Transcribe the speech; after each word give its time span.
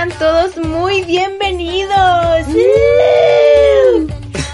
Sean 0.00 0.18
todos 0.18 0.56
muy 0.56 1.02
bienvenidos 1.04 2.46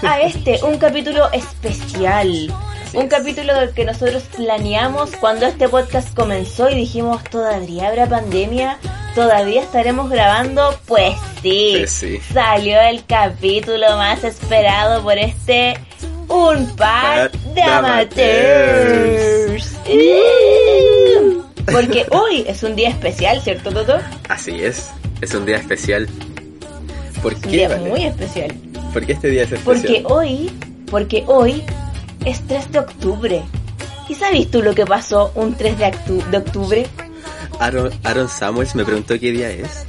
a 0.03 0.19
este, 0.19 0.61
un 0.61 0.77
capítulo 0.77 1.31
especial. 1.31 2.53
Un 2.93 3.07
capítulo 3.07 3.53
que 3.73 3.85
nosotros 3.85 4.23
planeamos 4.35 5.11
cuando 5.15 5.45
este 5.45 5.69
podcast 5.69 6.13
comenzó 6.13 6.69
y 6.69 6.75
dijimos, 6.75 7.23
¿todavía 7.31 7.87
habrá 7.87 8.07
pandemia? 8.07 8.77
¿Todavía 9.15 9.61
estaremos 9.61 10.09
grabando? 10.09 10.77
Pues 10.85 11.13
sí, 11.41 11.75
Pues 11.77 11.91
sí. 11.91 12.19
salió 12.33 12.81
el 12.81 13.05
capítulo 13.05 13.95
más 13.95 14.25
esperado 14.25 15.01
por 15.01 15.17
este 15.17 15.79
Un 16.27 16.75
par 16.75 17.31
de 17.31 17.61
amateurs. 17.63 18.97
Uh, 19.87 21.41
Porque 21.71 22.05
hoy 22.11 22.43
es 22.45 22.63
un 22.63 22.75
día 22.75 22.89
especial, 22.89 23.41
¿cierto, 23.41 23.71
Toto? 23.71 23.97
Así 24.27 24.61
es, 24.61 24.89
es 25.21 25.33
un 25.33 25.45
día 25.45 25.57
especial. 25.57 26.07
¿Por 27.21 27.33
Un 27.33 27.41
qué? 27.41 27.49
día 27.49 27.69
Vale? 27.69 27.89
muy 27.89 28.03
especial. 28.05 28.53
¿Por 28.93 29.05
qué 29.05 29.13
este 29.13 29.29
día 29.29 29.43
es 29.43 29.51
especial? 29.51 29.75
Porque 29.75 30.03
hoy, 30.13 30.51
porque 30.89 31.23
hoy 31.27 31.63
es 32.25 32.41
3 32.47 32.71
de 32.71 32.79
octubre. 32.79 33.43
¿Y 34.09 34.15
sabes 34.15 34.49
tú 34.49 34.61
lo 34.61 34.73
que 34.73 34.85
pasó 34.85 35.31
un 35.35 35.55
3 35.55 35.77
de, 35.77 35.91
de 36.31 36.37
octubre? 36.37 36.87
Aaron, 37.59 37.91
Aaron 38.03 38.29
Samuels 38.29 38.75
me 38.75 38.85
preguntó 38.85 39.19
qué 39.19 39.31
día 39.31 39.49
es. 39.49 39.85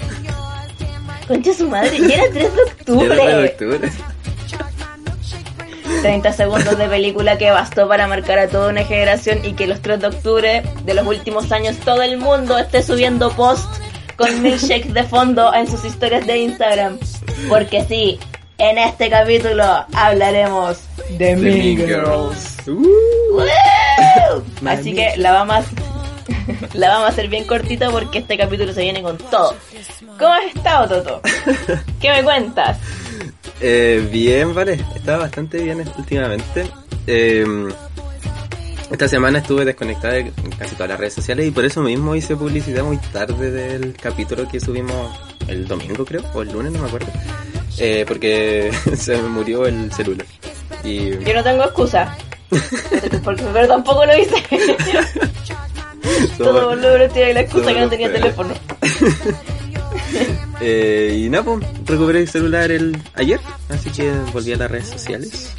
Concha 1.28 1.52
su 1.52 1.68
madre, 1.68 1.96
y 1.98 2.10
era 2.12 2.24
3 2.32 2.34
de 2.34 2.40
¿Qué 2.40 2.52
día 2.52 2.64
octubre. 2.64 3.16
de 3.16 3.44
octubre? 3.48 3.90
30 6.02 6.32
segundos 6.32 6.78
de 6.78 6.86
película 6.88 7.38
que 7.38 7.50
bastó 7.50 7.88
para 7.88 8.06
marcar 8.06 8.38
a 8.38 8.48
toda 8.48 8.68
una 8.70 8.84
generación 8.84 9.44
y 9.44 9.52
que 9.54 9.66
los 9.66 9.80
3 9.82 10.00
de 10.00 10.06
octubre 10.06 10.62
de 10.84 10.94
los 10.94 11.06
últimos 11.06 11.50
años 11.50 11.76
todo 11.84 12.02
el 12.02 12.18
mundo 12.18 12.56
esté 12.58 12.82
subiendo 12.82 13.30
post 13.32 13.66
con 14.18 14.42
milkshake 14.42 14.92
de 14.92 15.04
fondo 15.04 15.54
en 15.54 15.66
sus 15.70 15.84
historias 15.84 16.26
de 16.26 16.38
Instagram. 16.38 16.98
Porque 17.48 17.84
sí, 17.84 18.18
en 18.58 18.76
este 18.76 19.08
capítulo 19.08 19.64
hablaremos 19.94 20.80
de 21.16 21.36
Mean 21.36 21.76
Girls. 21.76 22.56
Uh. 22.66 23.40
Así 24.66 24.92
que 24.92 25.16
la 25.16 25.32
vamos 25.32 25.56
a, 25.56 25.64
la 26.74 26.88
vamos 26.88 27.06
a 27.06 27.08
hacer 27.12 27.28
bien 27.28 27.44
cortita 27.44 27.90
porque 27.90 28.18
este 28.18 28.36
capítulo 28.36 28.72
se 28.72 28.82
viene 28.82 29.00
con 29.00 29.16
todo. 29.16 29.54
¿Cómo 30.18 30.32
has 30.32 30.54
estado, 30.54 30.88
Toto? 30.88 31.22
¿Qué 32.00 32.10
me 32.10 32.22
cuentas? 32.24 32.76
eh, 33.60 34.06
bien, 34.10 34.52
vale. 34.54 34.84
Estaba 34.96 35.18
bastante 35.18 35.62
bien 35.62 35.84
últimamente. 35.96 36.66
Eh, 37.06 37.46
esta 38.90 39.08
semana 39.08 39.38
estuve 39.38 39.64
desconectada 39.64 40.14
de 40.14 40.32
casi 40.58 40.74
todas 40.74 40.88
las 40.90 40.98
redes 40.98 41.14
sociales 41.14 41.46
y 41.46 41.50
por 41.50 41.64
eso 41.64 41.82
mismo 41.82 42.14
hice 42.14 42.36
publicidad 42.36 42.84
muy 42.84 42.96
tarde 42.98 43.50
del 43.50 43.94
capítulo 43.94 44.48
que 44.48 44.60
subimos 44.60 45.18
el 45.46 45.66
domingo, 45.68 46.04
creo, 46.04 46.22
o 46.34 46.42
el 46.42 46.52
lunes, 46.52 46.72
no 46.72 46.80
me 46.80 46.86
acuerdo. 46.88 47.08
Eh, 47.78 48.04
porque 48.08 48.70
se 48.96 49.16
me 49.20 49.28
murió 49.28 49.66
el 49.66 49.92
celular. 49.92 50.26
Y 50.84 51.10
Yo 51.24 51.34
no 51.34 51.42
tengo 51.42 51.64
excusa. 51.64 52.16
Porque, 53.24 53.42
pero 53.52 53.68
tampoco 53.68 54.06
lo 54.06 54.16
hice. 54.16 54.34
Todo 56.38 56.70
boludo 56.70 57.08
tiene 57.10 57.34
la 57.34 57.40
excusa 57.42 57.74
que 57.74 57.80
no 57.80 57.88
tenía 57.88 58.12
teléfono. 58.12 58.54
Eh, 60.60 61.22
y 61.24 61.28
nada, 61.28 61.44
pues, 61.44 61.64
recuperé 61.84 62.20
el 62.20 62.28
celular 62.28 62.70
el 62.72 62.96
ayer, 63.14 63.38
así 63.68 63.90
que 63.90 64.10
volví 64.32 64.52
a 64.52 64.56
las 64.56 64.70
redes 64.70 64.88
sociales 64.88 65.52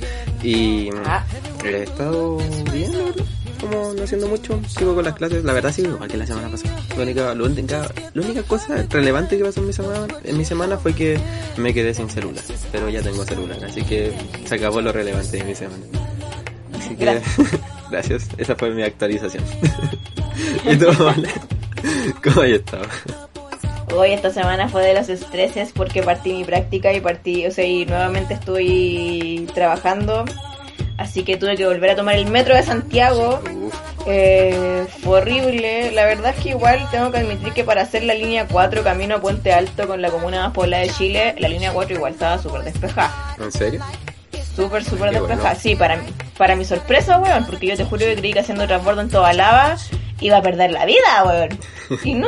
y 0.44 0.90
Ah. 1.06 1.24
He 1.64 1.84
estado 1.84 2.38
bien, 2.72 2.92
la 2.92 3.04
verdad, 3.04 3.26
como 3.60 3.94
no 3.94 4.04
haciendo 4.04 4.28
mucho, 4.28 4.60
sigo 4.68 4.96
con 4.96 5.04
las 5.04 5.16
clases, 5.16 5.44
la 5.44 5.54
verdad 5.54 5.72
sigo 5.72 5.90
igual 5.94 6.10
que 6.10 6.18
la 6.18 6.26
semana 6.26 6.50
pasada. 6.50 6.76
La 6.96 7.04
única, 7.04 7.36
la 7.36 7.44
única, 7.44 7.92
la 8.14 8.22
única 8.22 8.44
cosa 8.44 8.86
relevante 8.90 9.38
que 9.38 9.44
pasó 9.44 9.60
en 9.60 9.68
mi 9.68 9.74
semana, 9.74 10.08
en 10.24 10.38
mi 10.38 10.46
semana 10.46 10.78
fue 10.78 10.94
que 10.94 11.20
me 11.58 11.74
quedé 11.74 11.94
sin 11.94 12.10
celular, 12.10 12.44
pero 12.72 12.90
ya 12.90 13.02
tengo 13.02 13.24
celular, 13.26 13.64
así 13.64 13.84
que 13.84 14.14
se 14.46 14.56
acabó 14.56 14.82
lo 14.82 14.92
relevante 14.92 15.38
de 15.38 15.44
mi 15.44 15.56
semana. 15.56 15.84
Así 16.78 16.96
que 16.96 17.06
Gracias. 17.06 17.48
gracias, 17.92 18.30
esa 18.38 18.56
fue 18.56 18.72
mi 18.72 18.84
actualización. 18.84 19.44
¿Y 20.70 20.76
tú, 20.78 20.88
Vale? 21.04 21.30
¿Cómo 22.24 22.42
has 22.42 22.50
estado? 22.50 22.86
Hoy 23.96 24.12
esta 24.12 24.30
semana 24.30 24.70
fue 24.70 24.84
de 24.84 24.94
los 24.94 25.10
estreses 25.10 25.72
porque 25.74 26.04
partí 26.04 26.34
mi 26.34 26.44
práctica 26.44 26.94
y 26.94 27.02
partí, 27.02 27.48
o 27.48 27.52
sea, 27.52 27.66
y 27.66 27.86
nuevamente 27.86 28.36
estoy 28.36 29.50
trabajando. 29.54 30.26
Así 31.00 31.24
que 31.24 31.38
tuve 31.38 31.56
que 31.56 31.66
volver 31.66 31.92
a 31.92 31.96
tomar 31.96 32.16
el 32.16 32.26
metro 32.26 32.54
de 32.56 32.62
Santiago. 32.64 33.42
Eh, 34.06 34.86
fue 35.02 35.20
horrible. 35.22 35.92
La 35.92 36.04
verdad 36.06 36.34
es 36.38 36.44
que 36.44 36.50
igual 36.50 36.86
tengo 36.92 37.10
que 37.12 37.20
admitir 37.20 37.54
que 37.54 37.64
para 37.64 37.82
hacer 37.84 38.04
la 38.04 38.14
línea 38.14 38.48
4 38.52 38.84
camino 38.84 39.16
a 39.16 39.22
Puente 39.22 39.54
Alto 39.54 39.88
con 39.88 40.02
la 40.02 40.10
comuna 40.10 40.44
más 40.44 40.54
poblada 40.54 40.84
de 40.84 40.90
Chile, 40.90 41.36
la 41.40 41.48
línea 41.48 41.72
4 41.72 41.96
igual 41.96 42.14
estaba 42.14 42.38
súper 42.38 42.64
despejada. 42.64 43.36
¿En 43.40 43.52
serio? 43.52 43.82
Súper, 44.56 44.84
súper 44.84 45.12
despejada. 45.12 45.42
bueno. 45.42 45.60
Sí, 45.60 45.76
para, 45.78 45.96
mi- 45.96 46.12
para 46.38 46.56
mi 46.58 46.66
sorpresa, 46.66 47.18
weón, 47.20 47.46
porque 47.46 47.68
yo 47.68 47.78
te 47.78 47.86
juro 47.86 48.00
que 48.06 48.16
creí 48.16 48.34
que 48.34 48.40
haciendo 48.42 48.68
transbordo 48.68 49.00
en 49.02 49.10
toda 49.10 49.32
lava 49.32 49.78
iba 50.20 50.36
a 50.38 50.42
perder 50.42 50.72
la 50.72 50.84
vida, 50.86 51.24
weón. 51.26 51.58
Y 52.04 52.14
no, 52.14 52.28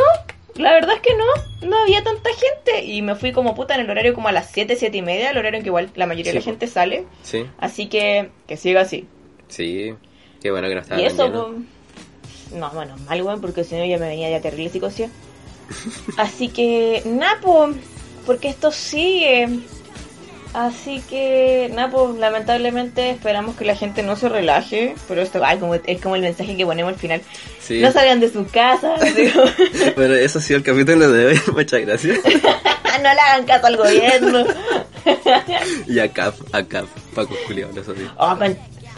la 0.56 0.73
verdad 0.73 0.95
es 0.95 1.01
que 1.01 1.16
no, 1.16 1.67
no 1.69 1.78
había 1.81 2.03
tanta 2.03 2.29
gente. 2.34 2.84
Y 2.85 3.01
me 3.01 3.16
fui 3.16 3.31
como 3.31 3.56
puta 3.56 3.75
en 3.75 3.81
el 3.81 3.89
horario 3.89 4.13
como 4.13 4.28
a 4.28 4.31
las 4.31 4.51
7, 4.51 4.75
7 4.75 4.95
y 4.97 5.01
media, 5.01 5.31
el 5.31 5.38
horario 5.38 5.57
en 5.57 5.63
que 5.63 5.69
igual 5.69 5.89
la 5.95 6.06
mayoría 6.06 6.31
de 6.34 6.39
la 6.39 6.44
gente 6.45 6.67
sale. 6.67 7.06
Sí, 7.23 7.45
Así 7.57 7.88
que 7.88 8.29
que 8.47 8.57
siga 8.57 8.81
así. 8.81 9.07
sí. 9.47 9.94
Qué 10.41 10.50
bueno 10.50 10.67
que 10.69 10.73
no 10.73 10.81
estaba 10.81 11.00
y 11.00 11.06
eso, 11.06 11.31
pues, 11.31 12.59
no, 12.59 12.72
bueno, 12.72 12.95
mal, 13.07 13.22
weón, 13.22 13.41
porque 13.41 13.63
si 13.63 13.75
no 13.75 13.85
ya 13.85 14.00
me 14.00 14.07
venía 14.07 14.28
ya 14.31 14.41
terrible 14.41 14.72
psicosia. 14.72 15.09
Así 16.17 16.47
que, 16.50 17.03
Napo, 17.06 17.69
porque 18.25 18.50
esto 18.50 18.72
sigue. 18.72 19.47
Así 20.53 21.01
que, 21.09 21.72
Napo, 21.73 22.13
lamentablemente 22.19 23.09
esperamos 23.09 23.56
que 23.56 23.63
la 23.63 23.75
gente 23.75 24.03
no 24.03 24.17
se 24.17 24.28
relaje, 24.28 24.95
pero 25.07 25.22
esto 25.22 25.39
ay, 25.44 25.59
como, 25.59 25.75
es 25.75 26.01
como 26.01 26.17
el 26.17 26.22
mensaje 26.22 26.57
que 26.57 26.66
ponemos 26.66 26.91
al 26.91 27.00
final. 27.00 27.22
Sí. 27.62 27.79
No 27.79 27.91
salgan 27.91 28.19
de 28.19 28.31
su 28.31 28.45
casa, 28.47 28.95
Bueno, 29.95 30.16
eso 30.16 30.40
ha 30.40 30.41
sido 30.41 30.57
el 30.57 30.63
capítulo 30.63 31.09
de 31.09 31.28
hoy. 31.28 31.41
Muchas 31.53 31.81
gracias. 31.81 32.19
no 32.25 33.13
le 33.13 33.19
hagan 33.19 33.45
caso 33.45 33.67
al 33.67 33.78
gobierno. 33.78 34.45
Y 35.88 36.00
a 36.00 36.11
Cap, 36.11 36.35
a 36.51 36.63
Cap, 36.63 36.85
Paco 37.16 37.34
Julio, 37.47 37.69
eso 37.75 37.95
sí. 37.95 38.06
Oh. 38.17 38.38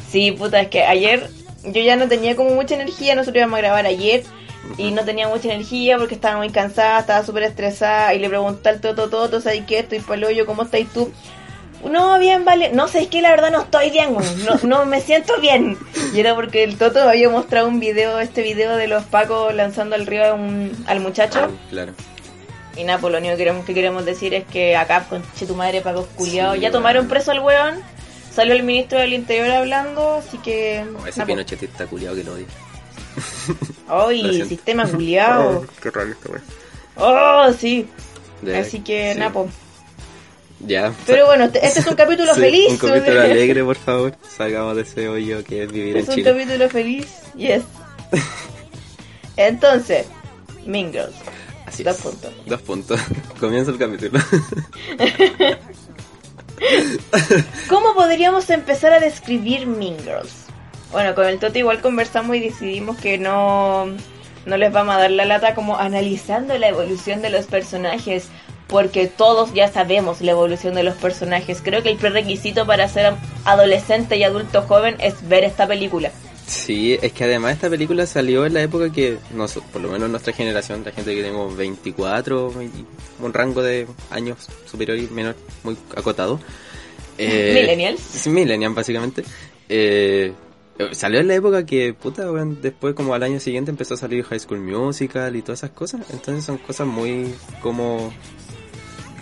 Sí, 0.09 0.31
puta, 0.31 0.61
es 0.61 0.69
que 0.69 0.83
ayer 0.83 1.29
yo 1.63 1.81
ya 1.81 1.95
no 1.95 2.07
tenía 2.07 2.35
como 2.35 2.51
mucha 2.51 2.75
energía, 2.75 3.15
nosotros 3.15 3.37
íbamos 3.37 3.57
a 3.57 3.61
grabar 3.61 3.85
ayer 3.85 4.23
y 4.77 4.91
no 4.91 5.05
tenía 5.05 5.27
mucha 5.27 5.53
energía 5.53 5.97
porque 5.97 6.15
estaba 6.15 6.37
muy 6.37 6.49
cansada, 6.49 6.99
estaba 6.99 7.25
súper 7.25 7.43
estresada 7.43 8.13
y 8.13 8.19
le 8.19 8.29
pregunté 8.29 8.69
al 8.69 8.81
Toto, 8.81 9.09
Toto, 9.09 9.39
¿sabes 9.41 9.63
qué? 9.67 9.79
Estoy 9.79 9.99
pa'l 9.99 10.23
hoyo, 10.23 10.45
¿cómo 10.45 10.63
estás 10.63 10.81
tú? 10.93 11.11
No, 11.89 12.17
bien, 12.19 12.45
vale. 12.45 12.71
No 12.71 12.87
sé, 12.87 13.01
es 13.03 13.07
que 13.07 13.21
la 13.21 13.29
verdad 13.31 13.51
no 13.51 13.61
estoy 13.61 13.89
bien, 13.89 14.15
weón. 14.15 14.45
no, 14.45 14.59
no 14.63 14.85
me 14.85 15.01
siento 15.01 15.39
bien. 15.41 15.77
Y 16.13 16.19
era 16.19 16.33
porque 16.35 16.63
el 16.63 16.77
Toto 16.77 17.03
me 17.05 17.11
había 17.11 17.29
mostrado 17.29 17.67
un 17.67 17.79
video, 17.79 18.19
este 18.19 18.41
video 18.41 18.75
de 18.77 18.87
los 18.87 19.03
pacos 19.05 19.53
lanzando 19.53 19.95
al 19.95 20.05
río 20.05 20.25
a 20.25 20.33
un- 20.33 20.71
al 20.87 20.99
muchacho. 20.99 21.51
Claro. 21.69 21.93
Y 22.75 22.83
nada, 22.85 22.99
pues 22.99 23.11
lo 23.11 23.19
único 23.19 23.33
que 23.33 23.37
queremos, 23.37 23.65
que 23.65 23.73
queremos 23.73 24.05
decir 24.05 24.33
es 24.33 24.45
que 24.45 24.75
acá, 24.75 25.05
con 25.09 25.21
tu 25.21 25.55
madre, 25.55 25.81
Paco 25.81 26.07
Culiao, 26.15 26.53
Sí, 26.55 26.59
ya 26.61 26.69
weón. 26.69 26.71
tomaron 26.73 27.07
preso 27.07 27.31
al 27.31 27.39
weón. 27.41 27.81
Salió 28.33 28.53
el 28.55 28.63
ministro 28.63 28.97
del 28.99 29.13
Interior 29.13 29.51
hablando, 29.51 30.15
así 30.15 30.37
que. 30.39 30.83
Oh, 30.95 31.05
ese 31.05 31.17
pues. 31.21 31.27
pinochetista 31.27 31.85
culiado 31.85 32.15
que 32.15 32.23
lo 32.23 32.33
odia. 32.33 32.45
¡Ay, 33.87 34.43
sistema 34.47 34.87
culiao! 34.87 35.49
Oh, 35.63 35.65
qué 35.81 35.91
raro 35.91 36.09
esta 36.11 36.31
wea. 36.31 36.41
¡Oh, 36.95 37.53
sí! 37.53 37.87
De- 38.41 38.57
Así 38.57 38.79
que, 38.79 39.13
sí. 39.13 39.19
Napo. 39.19 39.47
Ya. 40.65 40.93
Pero 41.05 41.25
bueno, 41.25 41.45
este 41.45 41.79
es 41.79 41.87
un 41.87 41.95
capítulo 41.95 42.33
Sí, 42.35 42.41
feliz. 42.41 42.69
Un 42.69 42.77
capítulo 42.89 43.21
alegre, 43.21 43.63
por 43.63 43.75
favor. 43.75 44.15
Salgamos 44.37 44.75
de 44.75 44.81
ese 44.83 45.07
hoyo 45.09 45.43
que 45.43 45.63
es 45.63 45.71
vivir 45.71 45.97
Es 45.97 46.05
en 46.05 46.09
un 46.09 46.15
Chile. 46.15 46.31
capítulo 46.31 46.69
feliz. 46.69 47.07
Yes. 47.35 47.63
Entonces, 49.37 50.05
Girls. 50.65 51.15
Así 51.65 51.83
Dos 51.83 51.97
es. 51.97 52.01
puntos. 52.03 52.33
Dos 52.45 52.61
puntos. 52.61 52.99
Comienza 53.39 53.71
el 53.71 53.77
capítulo. 53.77 54.19
¿Cómo 57.69 57.93
podríamos 57.93 58.49
empezar 58.49 58.93
a 58.93 58.99
describir 58.99 59.65
Mean 59.65 59.97
Girls? 59.99 60.45
Bueno, 60.91 61.15
con 61.15 61.25
el 61.25 61.39
Toto 61.39 61.57
igual 61.57 61.81
conversamos 61.81 62.35
y 62.35 62.39
decidimos 62.39 62.97
que 62.97 63.17
no, 63.17 63.87
no 64.45 64.57
les 64.57 64.71
vamos 64.71 64.95
a 64.95 64.99
dar 64.99 65.11
la 65.11 65.25
lata 65.25 65.55
como 65.55 65.77
analizando 65.77 66.55
la 66.57 66.67
evolución 66.67 67.21
de 67.21 67.31
los 67.31 67.47
personajes, 67.47 68.27
porque 68.73 69.05
todos 69.05 69.53
ya 69.53 69.71
sabemos 69.71 70.19
la 70.21 70.31
evolución 70.31 70.73
de 70.73 70.81
los 70.81 70.95
personajes. 70.95 71.61
Creo 71.63 71.83
que 71.83 71.91
el 71.91 71.97
prerequisito 71.97 72.65
para 72.65 72.87
ser 72.87 73.13
adolescente 73.45 74.17
y 74.17 74.23
adulto 74.23 74.63
joven 74.63 74.95
es 74.99 75.29
ver 75.29 75.43
esta 75.43 75.67
película. 75.67 76.11
Sí, 76.47 76.97
es 76.99 77.13
que 77.13 77.25
además 77.25 77.53
esta 77.53 77.69
película 77.69 78.07
salió 78.07 78.47
en 78.47 78.55
la 78.55 78.63
época 78.63 78.91
que, 78.91 79.19
por 79.71 79.79
lo 79.79 79.89
menos 79.89 80.09
nuestra 80.09 80.33
generación, 80.33 80.81
la 80.83 80.91
gente 80.91 81.13
que 81.13 81.21
tenemos 81.21 81.55
24, 81.55 82.51
20, 82.51 82.77
un 83.21 83.31
rango 83.31 83.61
de 83.61 83.85
años 84.09 84.39
superior 84.65 84.97
y 84.97 85.07
menor 85.07 85.35
muy 85.63 85.77
acotado. 85.95 86.39
Eh, 87.19 87.51
Millennials. 87.53 88.25
Millennials 88.25 88.73
básicamente. 88.73 89.23
Eh, 89.69 90.33
salió 90.93 91.19
en 91.19 91.27
la 91.27 91.35
época 91.35 91.63
que, 91.63 91.93
puta, 91.93 92.25
después 92.59 92.95
como 92.95 93.13
al 93.13 93.21
año 93.21 93.39
siguiente 93.39 93.69
empezó 93.69 93.93
a 93.93 93.97
salir 93.97 94.23
High 94.23 94.39
School 94.39 94.61
Musical 94.61 95.35
y 95.35 95.43
todas 95.43 95.59
esas 95.59 95.69
cosas. 95.69 96.01
Entonces 96.09 96.43
son 96.43 96.57
cosas 96.57 96.87
muy 96.87 97.35
como 97.61 98.11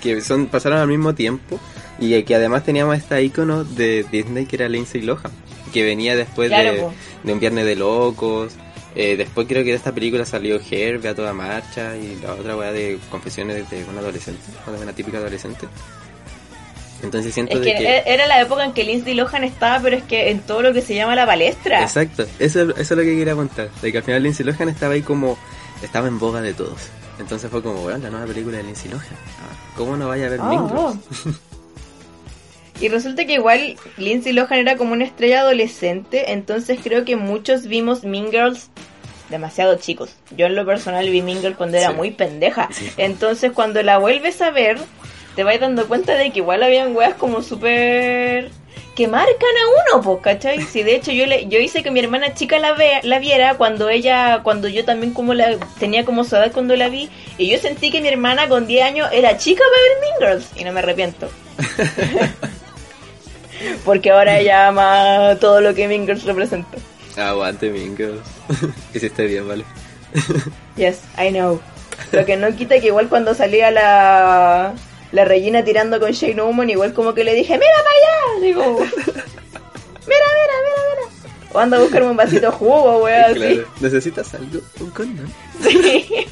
que 0.01 0.21
son 0.21 0.48
pasaron 0.48 0.80
al 0.80 0.88
mismo 0.88 1.15
tiempo 1.15 1.59
y 2.00 2.21
que 2.24 2.36
además 2.36 2.63
teníamos 2.63 2.98
esta 2.98 3.21
icono 3.21 3.63
de 3.63 4.06
Disney 4.12 4.45
que 4.45 4.56
era 4.57 4.68
Lindsay 4.68 5.01
Lohan, 5.01 5.31
que 5.71 5.83
venía 5.83 6.15
después 6.15 6.50
Claro, 6.50 6.94
de, 7.24 7.33
Un 7.33 7.39
Viernes 7.39 7.65
de 7.65 7.75
Locos. 7.75 8.53
Eh, 8.94 9.15
después 9.15 9.48
creo 9.48 9.63
que 9.63 9.69
de 9.69 9.77
esta 9.77 9.94
película 9.94 10.25
salió 10.25 10.59
Herbie 10.69 11.07
a 11.09 11.15
toda 11.15 11.31
marcha 11.31 11.95
y 11.95 12.19
la 12.21 12.33
otra 12.33 12.57
weá 12.57 12.74
de 12.74 13.00
Confesiones 13.09 13.69
de 13.69 13.86
un 13.86 13.98
adolescente, 13.98 14.42
de 14.68 14.83
una 14.83 14.92
típica 14.94 15.18
adolescente. 15.19 15.68
Entonces 17.03 17.33
siento 17.33 17.53
Es 17.53 17.62
de 17.62 17.65
que, 17.71 17.77
que... 17.77 17.98
e- 17.98 18.03
era 18.06 18.27
la 18.27 18.42
época 18.42 18.63
en 18.65 18.74
que 18.74 18.83
Lindsay 18.83 19.13
Lohan 19.13 19.44
estaba, 19.44 19.80
pero 19.81 19.95
es 19.95 20.03
que 20.03 20.30
en 20.30 20.39
todo 20.42 20.62
lo 20.62 20.74
que 20.74 20.81
se 20.81 20.94
llama 20.94 21.15
la 21.15 21.25
palestra. 21.25 21.81
Exacto, 21.81 22.25
eso, 22.39 22.69
eso 22.71 22.80
es 22.80 22.92
lo 22.92 22.98
que 22.98 23.15
quería 23.15 23.33
contar. 23.36 23.69
De 23.81 23.92
que 23.92 23.98
al 24.00 24.03
final 24.03 24.24
Lindsay 24.24 24.45
Lohan 24.45 24.69
estaba 24.69 24.94
ahí 24.94 25.01
como. 25.01 25.38
Estaba 25.81 26.07
en 26.07 26.19
boga 26.19 26.42
de 26.42 26.53
todos. 26.53 26.89
Entonces 27.19 27.50
fue 27.50 27.63
como, 27.63 27.81
bueno, 27.81 27.98
la 28.00 28.09
nueva 28.12 28.25
película 28.27 28.57
de 28.57 28.63
Lindsay 28.63 28.89
Lohan. 28.92 29.03
¿Cómo 29.75 29.95
no 29.97 30.07
vaya 30.09 30.27
a 30.27 30.29
ver 30.29 30.39
Ah, 30.41 30.68
Girls? 30.69 31.38
Y 32.79 32.88
resulta 32.88 33.25
que 33.25 33.33
igual 33.33 33.75
Lindsay 33.97 34.33
Lohan 34.33 34.57
era 34.57 34.75
como 34.75 34.94
una 34.94 35.03
estrella 35.06 35.41
adolescente, 35.41 36.31
entonces 36.31 36.79
creo 36.81 37.06
que 37.06 37.15
muchos 37.15 37.68
vimos 37.68 38.03
Mean 38.03 38.31
Girls 38.31 38.69
demasiado 39.29 39.75
chicos. 39.75 40.15
Yo 40.35 40.47
en 40.47 40.56
lo 40.56 40.65
personal 40.65 41.07
vi 41.07 41.21
Mean 41.21 41.41
Girls 41.41 41.57
cuando 41.57 41.77
era 41.77 41.89
Sí. 41.89 41.94
muy 41.95 42.09
pendeja. 42.09 42.69
Sí. 42.71 42.89
Entonces 42.97 43.51
cuando 43.51 43.83
la 43.83 44.00
vuelves 44.00 44.41
a 44.41 44.50
ver, 44.50 44.79
te 45.35 45.44
vas 45.44 45.59
dando 45.59 45.88
cuenta 45.88 46.15
de 46.15 46.31
que 46.31 46.39
igual 46.39 46.63
habían 46.63 46.95
weas 46.95 47.13
como 47.13 47.44
súper... 47.44 48.50
que 48.95 49.07
marcan 49.07 49.31
a 49.31 49.95
uno, 49.95 50.03
pues, 50.03 50.19
¿cachai? 50.21 50.61
Si 50.63 50.83
de 50.83 50.95
hecho 50.95 51.11
yo 51.11 51.25
le, 51.25 51.47
yo 51.47 51.59
hice 51.59 51.81
que 51.81 51.91
mi 51.91 51.99
hermana 51.99 52.33
chica 52.33 52.59
la 52.59 52.73
vea, 52.73 52.99
la 53.03 53.19
viera 53.19 53.55
cuando 53.55 53.89
ella, 53.89 54.41
cuando 54.43 54.67
yo 54.67 54.83
también 54.83 55.13
como 55.13 55.33
la 55.33 55.57
tenía 55.79 56.03
como 56.03 56.23
su 56.23 56.35
edad 56.35 56.51
cuando 56.51 56.75
la 56.75 56.89
vi, 56.89 57.09
y 57.38 57.49
yo 57.49 57.57
sentí 57.57 57.89
que 57.89 58.01
mi 58.01 58.09
hermana 58.09 58.49
con 58.49 58.67
10 58.67 58.85
años 58.85 59.09
era 59.13 59.38
chica 59.38 59.63
para 59.63 59.81
ver 59.81 59.91
Mean 60.01 60.33
Girls, 60.33 60.59
y 60.59 60.65
no 60.65 60.73
me 60.73 60.79
arrepiento. 60.79 61.29
Porque 63.85 64.11
ahora 64.11 64.39
ella 64.39 64.67
ama 64.67 65.38
todo 65.39 65.61
lo 65.61 65.73
que 65.73 65.88
Mean 65.88 66.05
Girls 66.05 66.25
representa. 66.25 66.77
Aguante 67.15 67.69
Mean 67.69 67.95
Girls. 67.95 68.27
Hiciste 68.93 69.25
bien, 69.25 69.47
vale. 69.47 69.63
Yes, 70.75 70.99
I 71.17 71.29
know. 71.29 71.61
Lo 72.11 72.25
que 72.25 72.35
no 72.35 72.53
quita 72.55 72.79
que 72.79 72.88
igual 72.88 73.07
cuando 73.07 73.33
salía 73.33 73.71
la, 73.71 74.73
la 75.11 75.25
Regina 75.25 75.63
tirando 75.63 75.99
con 75.99 76.11
Shane 76.11 76.35
Newman, 76.35 76.69
igual 76.69 76.93
como 76.93 77.13
que 77.13 77.23
le 77.23 77.33
dije, 77.33 77.53
mira 77.53 77.71
para 77.77 77.95
allá. 77.95 78.45
Digo, 78.45 78.79
mira, 78.79 79.25
mira, 80.07 80.55
mira, 80.63 80.81
mira. 80.89 81.31
O 81.53 81.59
anda 81.59 81.77
a 81.77 81.81
buscarme 81.81 82.09
un 82.09 82.17
vasito 82.17 82.45
de 82.47 82.51
jugo, 82.51 83.05
así. 83.07 83.33
Claro. 83.33 83.67
¿Necesitas 83.81 84.33
algo? 84.33 84.61
¿Un 84.79 84.89
condón? 84.91 85.33
Sí, 85.61 86.27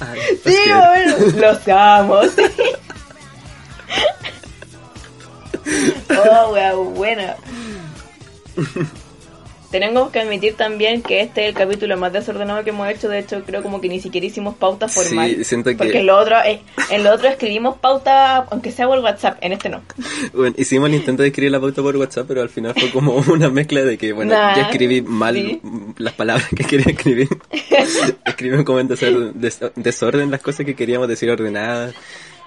Ay, 0.00 0.20
sí, 0.44 0.56
bueno, 0.68 1.16
los 1.40 1.68
amo. 1.68 2.22
sí. 2.36 2.42
Oh, 6.10 6.52
wea, 6.52 6.74
buena. 6.74 7.36
Tenemos 9.70 10.10
que 10.10 10.18
admitir 10.20 10.54
también 10.54 11.00
que 11.00 11.20
este 11.20 11.42
es 11.44 11.48
el 11.50 11.54
capítulo 11.54 11.96
más 11.96 12.12
desordenado 12.12 12.64
que 12.64 12.70
hemos 12.70 12.88
hecho. 12.88 13.08
De 13.08 13.20
hecho, 13.20 13.42
creo 13.46 13.62
como 13.62 13.80
que 13.80 13.88
ni 13.88 14.00
siquiera 14.00 14.26
hicimos 14.26 14.56
pauta 14.56 14.88
formal. 14.88 15.30
Sí, 15.36 15.44
siento 15.44 15.70
que- 15.70 15.76
Porque 15.76 16.00
en 16.00 16.06
lo 16.06 16.16
otro, 16.18 16.36
eh, 16.44 16.60
en 16.90 17.04
lo 17.04 17.12
otro 17.14 17.28
escribimos 17.28 17.76
pauta, 17.78 18.38
aunque 18.50 18.72
sea 18.72 18.88
por 18.88 18.98
WhatsApp. 18.98 19.38
En 19.40 19.52
este 19.52 19.68
no. 19.68 19.80
Bueno, 20.34 20.54
hicimos 20.58 20.88
el 20.88 20.96
intento 20.96 21.22
de 21.22 21.28
escribir 21.28 21.52
la 21.52 21.60
pauta 21.60 21.82
por 21.82 21.96
WhatsApp, 21.96 22.24
pero 22.26 22.42
al 22.42 22.48
final 22.48 22.74
fue 22.76 22.90
como 22.90 23.14
una 23.32 23.48
mezcla 23.48 23.82
de 23.82 23.96
que, 23.96 24.12
bueno, 24.12 24.32
Nah, 24.34 24.56
yo 24.56 24.62
escribí 24.62 25.02
mal 25.02 25.34
sí. 25.36 25.60
las 25.98 26.14
palabras 26.14 26.48
que 26.48 26.64
quería 26.64 26.86
escribir. 26.92 27.28
Escribimos 28.24 28.64
como 28.64 28.80
en 28.80 28.88
desorden, 28.88 29.32
des- 29.40 29.60
desorden 29.76 30.30
las 30.30 30.40
cosas 30.40 30.66
que 30.66 30.74
queríamos 30.74 31.08
decir 31.08 31.30
ordenadas. 31.30 31.94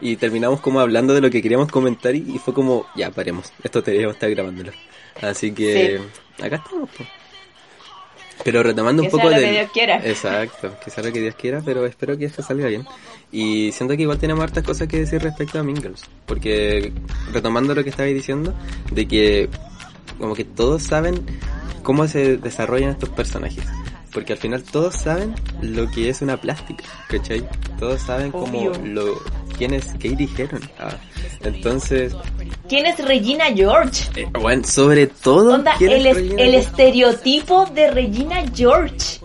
Y 0.02 0.18
terminamos 0.18 0.60
como 0.60 0.82
hablando 0.82 1.14
de 1.14 1.22
lo 1.22 1.30
que 1.30 1.42
queríamos 1.42 1.70
comentar 1.72 2.14
y, 2.16 2.20
y 2.36 2.38
fue 2.38 2.54
como, 2.54 2.86
ya, 2.96 3.10
paremos, 3.12 3.54
esto 3.64 3.82
deberíamos 3.82 4.16
estar 4.16 4.30
grabándolo. 4.30 4.72
Así 5.22 5.52
que, 5.52 6.02
acá 6.42 6.56
estamos. 6.58 6.90
po. 6.90 7.04
Pero 8.44 8.64
retomando 8.64 9.04
un 9.04 9.10
poco 9.10 9.30
del- 9.30 9.44
que 9.44 9.52
Dios 9.52 9.72
quiera. 9.72 9.98
Exacto, 10.06 10.76
que 10.84 10.90
sea 10.90 11.04
lo 11.04 11.14
que 11.14 11.22
Dios 11.22 11.36
quiera, 11.36 11.62
pero 11.64 11.86
espero 11.86 12.18
que 12.18 12.26
esto 12.26 12.42
salga 12.42 12.68
bien. 12.68 12.86
Y 13.32 13.72
siento 13.72 13.96
que 13.96 14.02
igual 14.02 14.18
tenemos 14.18 14.44
hartas 14.44 14.64
cosas 14.64 14.88
que 14.88 15.00
decir 15.00 15.22
respecto 15.22 15.60
a 15.60 15.64
Girls. 15.64 16.04
Porque 16.26 16.92
retomando 17.32 17.74
lo 17.74 17.84
que 17.84 17.90
estabais 17.92 18.14
diciendo, 18.14 18.54
de 18.92 19.08
que 19.08 19.50
como 20.20 20.34
que 20.36 20.44
todos 20.44 20.84
saben 20.84 21.24
cómo 21.84 22.08
se 22.08 22.38
desarrollan 22.38 22.90
estos 22.92 23.10
personajes. 23.10 23.64
Porque 24.14 24.34
al 24.34 24.40
final 24.40 24.64
todos 24.64 24.96
saben 24.96 25.34
lo 25.62 25.90
que 25.90 26.10
es 26.10 26.22
una 26.22 26.38
plástica, 26.38 26.84
¿cachai? 27.10 27.44
Todos 27.80 28.02
saben 28.02 28.32
como 28.32 28.60
Obvio. 28.60 28.74
lo 28.86 29.22
quién 29.58 29.74
es 29.74 29.86
Katie 29.94 30.30
Heron. 30.38 30.62
Ah, 30.80 30.96
entonces, 31.44 32.16
¿Quién 32.70 32.86
es 32.86 32.98
Regina 33.04 33.46
George? 33.56 34.04
eh, 34.16 34.28
bueno, 34.40 34.64
sobre 34.66 35.08
todo 35.08 35.56
Onda, 35.56 35.74
¿quién 35.78 35.92
es 35.94 35.98
el, 35.98 36.08
es- 36.08 36.34
el 36.40 36.54
estereotipo 36.56 37.66
de 37.74 37.90
Regina 37.92 38.44
George. 38.54 39.20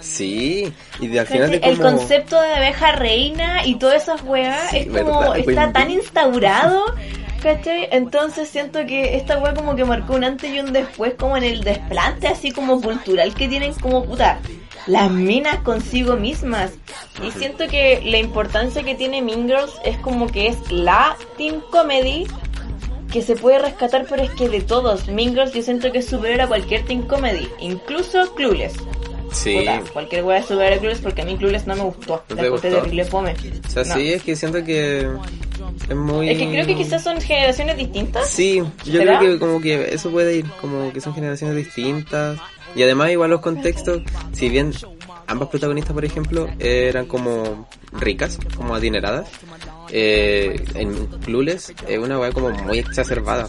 Sí, 0.00 0.72
y 1.00 1.06
de, 1.06 1.20
al 1.20 1.26
final 1.26 1.50
de 1.50 1.56
El 1.58 1.78
como... 1.78 1.96
concepto 1.96 2.40
de 2.40 2.52
abeja 2.54 2.92
reina 2.92 3.64
y 3.64 3.76
todas 3.76 4.02
esas 4.02 4.22
weas 4.24 4.70
Sí, 4.70 4.78
es 4.78 4.86
como, 4.88 5.20
verdad, 5.20 5.38
está 5.38 5.72
tan 5.72 5.90
instaurado, 5.90 6.84
¿cachai? 7.42 7.88
Entonces 7.90 8.48
siento 8.48 8.86
que 8.86 9.16
esta 9.16 9.38
wea 9.38 9.54
como 9.54 9.74
que 9.74 9.84
marcó 9.84 10.14
un 10.14 10.24
antes 10.24 10.50
y 10.50 10.60
un 10.60 10.72
después 10.72 11.14
como 11.14 11.36
en 11.36 11.44
el 11.44 11.62
desplante 11.62 12.28
así 12.28 12.52
como 12.52 12.80
cultural 12.80 13.34
que 13.34 13.48
tienen 13.48 13.74
como 13.74 14.04
puta 14.04 14.38
las 14.86 15.10
minas 15.10 15.58
consigo 15.58 16.16
mismas. 16.16 16.72
Y 17.22 17.30
siento 17.32 17.68
que 17.68 18.02
la 18.04 18.18
importancia 18.18 18.82
que 18.82 18.94
tiene 18.94 19.22
Mean 19.22 19.46
Girls 19.46 19.72
es 19.84 19.96
como 19.98 20.26
que 20.26 20.48
es 20.48 20.70
la 20.70 21.16
teen 21.36 21.60
comedy 21.70 22.26
que 23.12 23.22
se 23.22 23.36
puede 23.36 23.58
rescatar, 23.58 24.06
pero 24.08 24.22
es 24.22 24.30
que 24.30 24.48
de 24.48 24.62
todos, 24.62 25.08
Mean 25.08 25.34
Girls 25.34 25.52
yo 25.52 25.62
siento 25.62 25.92
que 25.92 25.98
es 25.98 26.06
superior 26.06 26.40
a 26.40 26.48
cualquier 26.48 26.84
teen 26.84 27.02
comedy, 27.02 27.48
incluso 27.60 28.34
Clueless. 28.34 28.74
Sí, 29.32 29.56
Puta, 29.58 29.82
cualquier 29.92 30.30
es 30.32 30.46
superior 30.46 30.72
a 30.74 30.78
Clueless 30.78 31.00
porque 31.00 31.22
a 31.22 31.24
mí 31.24 31.36
Clueless 31.36 31.66
no 31.66 31.74
me 31.76 31.82
gustó. 31.82 32.22
¿No 32.28 32.34
La 32.36 32.42
te 32.42 32.46
encontré 32.48 32.70
gustó? 32.70 32.82
terrible 32.82 33.04
fome. 33.04 33.34
o 33.66 33.70
sea, 33.70 33.84
No. 33.84 33.94
sí, 33.94 34.12
es 34.12 34.22
que 34.22 34.36
siento 34.36 34.62
que 34.64 35.08
es 35.88 35.96
muy... 35.96 36.28
Es 36.28 36.38
que 36.38 36.48
creo 36.50 36.66
que 36.66 36.76
quizás 36.76 37.02
son 37.02 37.20
generaciones 37.20 37.76
distintas. 37.76 38.28
Sí, 38.28 38.62
yo 38.84 39.00
¿Será? 39.00 39.18
creo 39.18 39.32
que 39.32 39.38
como 39.38 39.60
que 39.60 39.94
eso 39.94 40.10
puede 40.10 40.36
ir, 40.36 40.46
como 40.60 40.92
que 40.92 41.00
son 41.00 41.14
generaciones 41.14 41.56
distintas. 41.56 42.38
Y 42.74 42.82
además 42.82 43.10
igual 43.10 43.30
los 43.30 43.40
contextos, 43.40 44.02
si 44.32 44.48
bien 44.48 44.72
ambas 45.26 45.48
protagonistas, 45.48 45.92
por 45.92 46.04
ejemplo, 46.04 46.48
eran 46.58 47.06
como 47.06 47.68
ricas, 47.92 48.38
como 48.56 48.74
adineradas, 48.74 49.28
eh, 49.90 50.62
en 50.74 51.06
Clueless 51.24 51.74
es 51.86 51.98
una 51.98 52.18
weá 52.18 52.32
como 52.32 52.48
muy 52.50 52.78
exacerbada. 52.78 53.48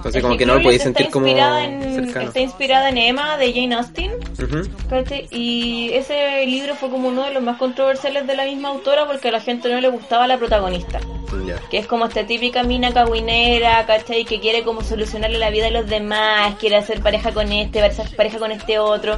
Entonces 0.00 0.16
Es 0.20 0.22
como 0.22 0.36
que 0.38 0.46
no 0.46 0.54
lo 0.54 0.62
podéis 0.62 0.82
sentir 0.82 1.06
está 1.06 1.12
como 1.12 1.26
inspirada 1.26 1.64
en- 1.64 1.94
cercano. 1.94 2.26
Está 2.28 2.40
inspirada 2.40 2.88
en 2.88 2.98
Emma 2.98 3.36
de 3.36 3.52
Jane 3.52 3.74
Austen. 3.74 4.12
Ujú. 4.42 4.68
¿cachai? 4.88 5.28
Y 5.30 5.90
ese 5.92 6.46
libro 6.46 6.74
fue 6.74 6.88
como 6.90 7.08
uno 7.08 7.24
de 7.24 7.34
los 7.34 7.42
más 7.42 7.58
controversiales 7.58 8.26
de 8.26 8.34
la 8.36 8.44
misma 8.44 8.70
autora 8.70 9.06
porque 9.06 9.28
a 9.28 9.32
la 9.32 9.40
gente 9.40 9.68
no 9.72 9.80
le 9.80 9.88
gustaba 9.88 10.26
la 10.26 10.38
protagonista. 10.38 11.00
Ya. 11.46 11.56
Que 11.70 11.78
es 11.78 11.86
como 11.86 12.06
esta 12.06 12.26
típica 12.26 12.62
mina 12.64 12.92
cagüinera, 12.92 13.84
¿cachai? 13.86 14.24
Que 14.24 14.40
quiere 14.40 14.62
como 14.64 14.82
solucionarle 14.82 15.38
la 15.38 15.50
vida 15.50 15.66
a 15.68 15.70
los 15.70 15.86
demás, 15.86 16.54
quiere 16.58 16.76
hacer 16.76 17.00
pareja 17.02 17.32
con 17.32 17.52
este, 17.52 17.82
hacer 17.82 18.16
pareja 18.16 18.38
con 18.38 18.50
este 18.52 18.78
otro. 18.80 19.16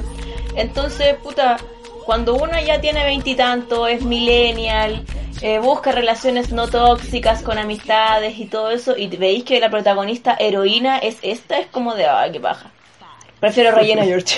Entonces, 0.56 1.14
puta, 1.22 1.56
cuando 2.04 2.34
uno 2.34 2.52
ya 2.64 2.80
tiene 2.80 3.04
veintitantos, 3.04 3.88
es 3.88 4.02
millennial, 4.02 5.04
eh, 5.40 5.58
busca 5.58 5.92
relaciones 5.92 6.52
no 6.52 6.68
tóxicas 6.68 7.42
con 7.42 7.58
amistades 7.58 8.38
y 8.38 8.46
todo 8.46 8.70
eso, 8.70 8.96
y 8.96 9.08
veis 9.08 9.44
que 9.44 9.60
la 9.60 9.70
protagonista 9.70 10.36
heroína 10.38 10.98
es 10.98 11.18
esta, 11.22 11.58
es 11.58 11.66
como 11.66 11.94
de, 11.94 12.06
ah, 12.06 12.28
qué 12.32 12.40
paja. 12.40 12.70
Prefiero 13.40 13.72
Regina 13.74 14.04
George. 14.04 14.36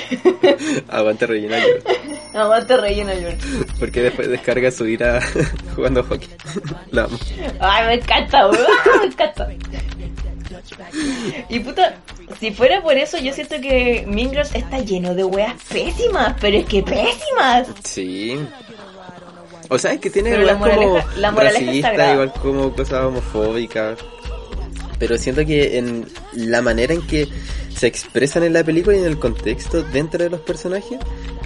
Aguante 0.88 1.26
Regina 1.26 1.60
George. 1.60 2.20
Aguante 2.34 2.76
Regina 2.78 3.12
George. 3.12 3.38
Porque 3.78 4.00
después 4.00 4.28
descarga 4.28 4.70
su 4.70 4.86
ira 4.86 5.20
jugando 5.76 6.02
hockey. 6.02 6.30
La 6.90 7.04
amo. 7.04 7.18
Ay, 7.60 7.86
me 7.86 7.94
encanta, 7.94 8.48
weón, 8.48 8.66
me 9.00 9.06
encanta. 9.06 9.48
Y 11.48 11.60
puta, 11.60 11.94
si 12.40 12.50
fuera 12.52 12.82
por 12.82 12.96
eso, 12.96 13.18
yo 13.18 13.32
siento 13.32 13.56
que 13.60 14.04
Mean 14.08 14.30
Girls 14.30 14.54
está 14.54 14.78
lleno 14.80 15.14
de 15.14 15.24
weas 15.24 15.54
pésimas, 15.68 16.34
pero 16.40 16.58
es 16.58 16.66
que 16.66 16.82
pésimas. 16.82 17.68
Sí. 17.84 18.38
O 19.68 19.78
sea, 19.78 19.92
es 19.92 20.00
que 20.00 20.10
tiene 20.10 20.30
Pero 20.30 20.44
la 20.44 20.52
igual 20.52 20.74
como 20.74 20.98
la 21.16 21.30
racista, 21.30 22.12
igual 22.12 22.32
como 22.34 22.72
cosas 22.74 23.04
homofóbicas. 23.04 23.98
Pero 24.98 25.18
siento 25.18 25.44
que 25.44 25.78
en 25.78 26.06
la 26.34 26.62
manera 26.62 26.94
en 26.94 27.06
que 27.06 27.28
se 27.74 27.86
expresan 27.86 28.44
en 28.44 28.52
la 28.52 28.62
película 28.62 28.96
y 28.96 29.00
en 29.00 29.06
el 29.06 29.18
contexto 29.18 29.82
dentro 29.82 30.22
de 30.22 30.30
los 30.30 30.40
personajes, 30.40 30.98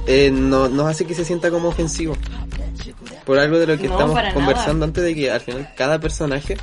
eh, 0.06 0.30
no, 0.32 0.68
nos 0.68 0.86
hace 0.86 1.06
que 1.06 1.14
se 1.14 1.24
sienta 1.24 1.50
como 1.50 1.68
ofensivo. 1.68 2.16
Por 3.24 3.38
algo 3.38 3.58
de 3.58 3.66
lo 3.66 3.78
que 3.78 3.88
No, 3.88 3.94
estamos 3.94 4.34
conversando 4.34 4.74
nada. 4.74 4.84
antes 4.86 5.04
de 5.04 5.14
que 5.14 5.30
al 5.30 5.40
final 5.40 5.70
cada 5.76 5.98
personaje, 5.98 6.56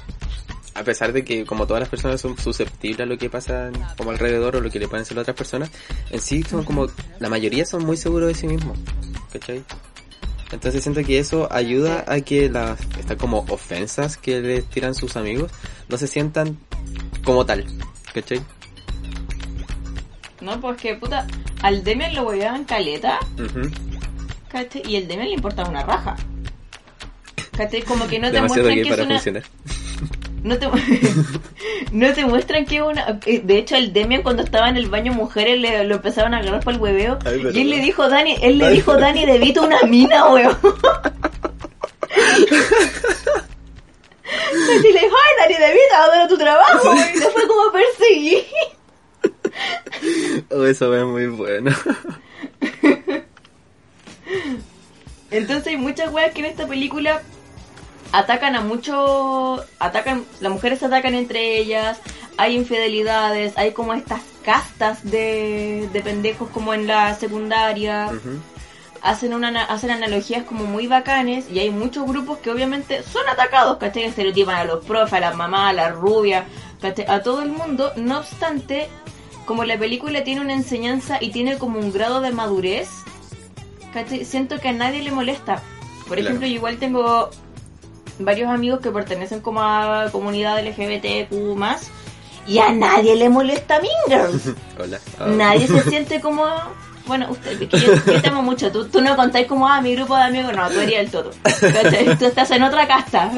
a 0.75 0.84
pesar 0.84 1.13
de 1.13 1.24
que 1.24 1.46
como 1.46 1.65
todas 1.65 1.79
las 1.79 1.89
personas 1.89 2.20
son 2.20 2.38
susceptibles 2.38 3.00
a 3.00 3.05
lo 3.05 3.17
que 3.17 3.29
pasa 3.29 3.72
como 3.98 4.12
alrededor 4.12 4.58
o 4.58 4.62
lo 4.62 4.70
que 4.70 4.77
le 4.77 4.89
pueden 4.89 5.03
hacer 5.03 5.17
a 5.17 5.22
otras 5.22 5.36
personas, 5.36 5.72
en 6.12 6.20
sí 6.20 6.44
son 6.44 6.65
como, 6.65 6.88
la 7.20 7.29
mayoría 7.29 7.65
son 7.65 7.86
muy 7.86 7.96
seguros 7.96 8.27
de 8.27 8.36
sí 8.36 8.48
mismos. 8.48 8.77
¿Cachai? 9.32 9.63
Entonces 10.51 10.84
siento 10.84 11.01
que 11.03 11.17
eso 11.17 11.48
ayuda 11.51 12.03
a 12.08 12.20
que 12.22 12.50
las 12.50 12.79
estas 13.00 13.17
como 13.17 13.46
ofensas 13.50 14.17
que 14.17 14.41
le 14.41 14.62
tiran 14.62 14.94
sus 14.94 15.15
amigos 15.15 15.51
no 15.88 15.98
se 15.98 16.08
sientan 16.08 16.60
como 17.24 17.46
tal, 17.46 17.65
¿cachai? 18.13 18.41
No, 20.41 20.60
pues 20.60 20.77
que 20.77 20.96
puta, 20.96 21.25
al 21.62 21.84
Demian 21.86 22.13
lo 22.15 22.34
en 22.34 22.65
caleta, 22.65 23.20
Ujú. 23.39 23.72
¿cachai? 24.50 24.84
Y 24.86 24.98
el 24.98 25.08
Demian 25.08 25.29
le 25.29 25.36
importaba 25.36 25.70
una 25.70 25.84
raja. 25.84 26.17
¿Cachai? 27.55 27.82
Como 27.84 28.05
que 28.08 28.20
no 28.20 28.29
te 28.29 28.41
muestran 28.41 28.74
que 28.75 28.82
es 28.82 29.00
una... 29.00 29.05
funcionar. 29.05 29.44
No 30.46 30.60
te, 30.60 30.68
no 31.92 32.14
te 32.14 32.24
muestran 32.24 32.66
que 32.66 32.75
es 32.75 32.82
una... 32.84 33.14
De 33.14 33.58
hecho, 33.58 33.75
el 33.75 33.94
Demian 33.94 34.22
cuando 34.22 34.44
estaba 34.44 34.70
en 34.70 34.78
el 34.78 34.88
baño 34.88 35.12
mujeres 35.12 35.60
le, 35.60 35.84
lo 35.86 35.96
empezaron 35.96 36.36
a 36.36 36.38
agarrar 36.38 36.64
para 36.64 36.78
el 36.78 36.84
hueveo. 36.84 37.18
Ay, 37.25 37.48
y 37.52 37.62
él 37.62 37.72
le 37.72 37.80
dijo, 37.80 38.08
Dani, 38.08 38.36
él 38.44 38.60
le 38.60 38.68
Ay. 38.68 38.75
dijo, 38.75 38.96
Dani, 38.96 39.25
DeVito 39.25 39.64
una 39.64 39.82
mina, 39.82 40.30
weón. 40.30 40.56
Y 44.84 44.94
le 44.94 45.00
dijo, 45.00 45.16
ay, 45.16 45.34
Dani 45.40 45.56
DeVito, 45.66 45.96
adoro 45.96 46.28
tu 46.28 46.38
trabajo. 46.38 46.94
Y 46.94 47.20
le 47.20 47.25
fue 47.25 47.48
como 47.48 47.64
a 47.64 47.72
perseguir. 47.72 48.44
Oh, 50.52 50.64
eso 50.66 50.94
es 50.96 51.06
muy 51.06 51.25
bueno. 51.28 51.72
Entonces 55.32 55.68
hay 55.68 55.78
muchas 55.78 56.12
weas 56.14 56.34
que 56.34 56.42
en 56.42 56.46
esta 56.46 56.68
película 56.68 57.24
atacan 58.20 58.56
a 58.56 58.62
mucho, 58.62 59.64
atacan, 59.80 60.24
las 60.40 60.52
mujeres 60.52 60.80
se 60.80 60.86
atacan 60.86 61.16
entre 61.16 61.58
ellas, 61.58 62.00
hay 62.38 62.56
infidelidades, 62.56 63.58
hay 63.58 63.72
como 63.74 63.94
estas 63.94 64.22
castas 64.44 65.04
de, 65.04 65.90
de 65.92 66.02
pendejos 66.02 66.50
como 66.50 66.74
en 66.74 66.88
la 66.88 67.14
secundaria, 67.16 68.10
hacen 69.02 69.34
una 69.34 69.64
hacen 69.66 69.92
analogías 69.92 70.44
como 70.44 70.64
muy 70.66 70.88
bacanes 70.88 71.46
y 71.52 71.60
hay 71.60 71.70
muchos 71.72 72.08
grupos 72.08 72.38
que 72.40 72.52
obviamente 72.52 73.04
son 73.04 73.28
atacados, 73.30 73.78
¿cachai? 73.78 74.04
Estereotipan 74.04 74.56
a 74.56 74.64
los 74.66 74.84
profes, 74.86 75.14
a 75.14 75.20
las 75.20 75.36
mamás, 75.36 75.72
a 75.72 75.74
las 75.74 75.94
rubias, 75.96 76.46
¿cachai? 76.82 77.06
A 77.08 77.22
todo 77.22 77.42
el 77.42 77.50
mundo, 77.50 77.92
no 77.98 78.20
obstante, 78.20 78.88
como 79.46 79.64
la 79.66 79.78
película 79.78 80.24
tiene 80.24 80.42
una 80.42 80.54
enseñanza 80.54 81.18
y 81.22 81.32
tiene 81.32 81.58
como 81.58 81.80
un 81.80 81.92
grado 81.92 82.22
de 82.22 82.32
madurez, 82.32 82.90
¿cachai? 83.94 84.24
Siento 84.26 84.60
que 84.60 84.70
a 84.70 84.74
nadie 84.74 85.02
le 85.04 85.12
molesta. 85.12 85.62
Por 86.08 86.18
Claro. 86.18 86.22
ejemplo, 86.30 86.48
yo 86.48 86.54
igual 86.56 86.78
tengo 86.78 87.30
varios 88.20 88.50
amigos 88.50 88.80
que 88.80 88.92
pertenecen 88.92 89.42
como 89.42 89.62
a 89.62 90.10
comunidad 90.12 90.64
LGBTQ 90.64 91.56
más 91.56 91.92
y 92.48 92.60
a 92.60 92.72
nadie 92.72 93.16
le 93.16 93.30
molesta 93.30 93.80
Mean. 93.80 94.32
Hola. 94.80 95.00
Ah. 95.20 95.28
Nadie 95.28 95.68
se 95.68 95.82
siente 95.90 96.22
como. 96.22 96.46
Bueno, 97.08 97.28
usted, 97.30 97.60
que 97.70 97.78
yo, 97.78 97.94
yo 97.94 98.22
te 98.22 98.30
amo 98.30 98.42
mucho. 98.42 98.72
Tú, 98.72 98.86
tú 98.88 99.00
no 99.02 99.16
contáis 99.16 99.48
como, 99.48 99.68
ah, 99.68 99.80
mi 99.80 99.96
grupo 99.96 100.16
de 100.16 100.24
amigos. 100.24 100.56
No, 100.56 100.68
tú 100.70 100.80
eres 100.80 101.00
el 101.00 101.12
todo. 101.12 101.32
¿Cachai? 101.44 102.18
Tú 102.18 102.26
estás 102.26 102.50
en 102.52 102.64
otra 102.64 102.88
casta. 102.88 103.32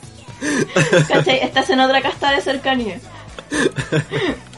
¿Cachai? 1.08 1.40
Estás 1.40 1.70
en 1.70 1.80
otra 1.80 2.02
casta 2.02 2.32
de 2.32 2.40
cercanía. 2.42 3.00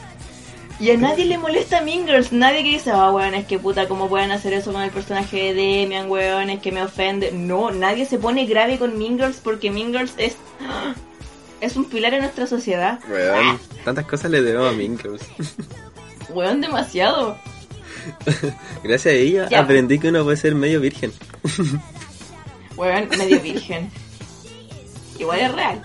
Y 0.79 0.91
a 0.91 0.97
nadie 0.97 1.25
le 1.25 1.37
molesta 1.37 1.81
Mean 1.81 2.05
Girls. 2.07 2.31
Nadie 2.31 2.63
que 2.63 2.69
dice, 2.69 2.91
ah, 2.91 3.11
weón, 3.11 3.33
es 3.35 3.45
que 3.45 3.59
puta, 3.59 3.87
¿cómo 3.89 4.07
pueden 4.07 4.31
hacer 4.31 4.53
eso 4.53 4.71
con 4.71 4.81
el 4.81 4.91
personaje 4.91 5.53
de 5.53 5.53
Demian, 5.53 6.09
weón? 6.09 6.49
Es 6.49 6.61
que 6.61 6.71
me 6.71 6.81
ofende. 6.81 7.31
No, 7.33 7.69
nadie 7.71 8.05
se 8.05 8.17
pone 8.17 8.45
grave 8.45 8.77
con 8.79 8.97
Mean 8.97 9.17
Girls 9.17 9.37
porque 9.43 9.71
Mean 9.71 9.91
Girls 9.91 10.13
es. 10.17 10.35
Es 11.61 11.75
un 11.75 11.83
pilar 11.89 12.13
en 12.13 12.21
nuestra 12.21 12.47
sociedad. 12.47 13.01
Weón, 13.09 13.59
tantas 13.83 14.05
cosas 14.05 14.31
le 14.31 14.41
debemos 14.41 14.69
a 14.69 14.77
Mean 14.77 14.97
Girls. 14.97 15.21
Weón, 16.29 16.61
demasiado. 16.61 17.37
Gracias 18.83 19.13
a 19.13 19.17
ella 19.17 19.49
Ya. 19.49 19.59
aprendí 19.59 19.99
que 19.99 20.07
uno 20.07 20.23
puede 20.23 20.37
ser 20.37 20.55
medio 20.55 20.79
virgen. 20.79 21.11
Weón, 22.77 23.09
medio 23.17 23.41
virgen. 23.41 23.91
Igual 25.19 25.39
es 25.41 25.51
real. 25.51 25.81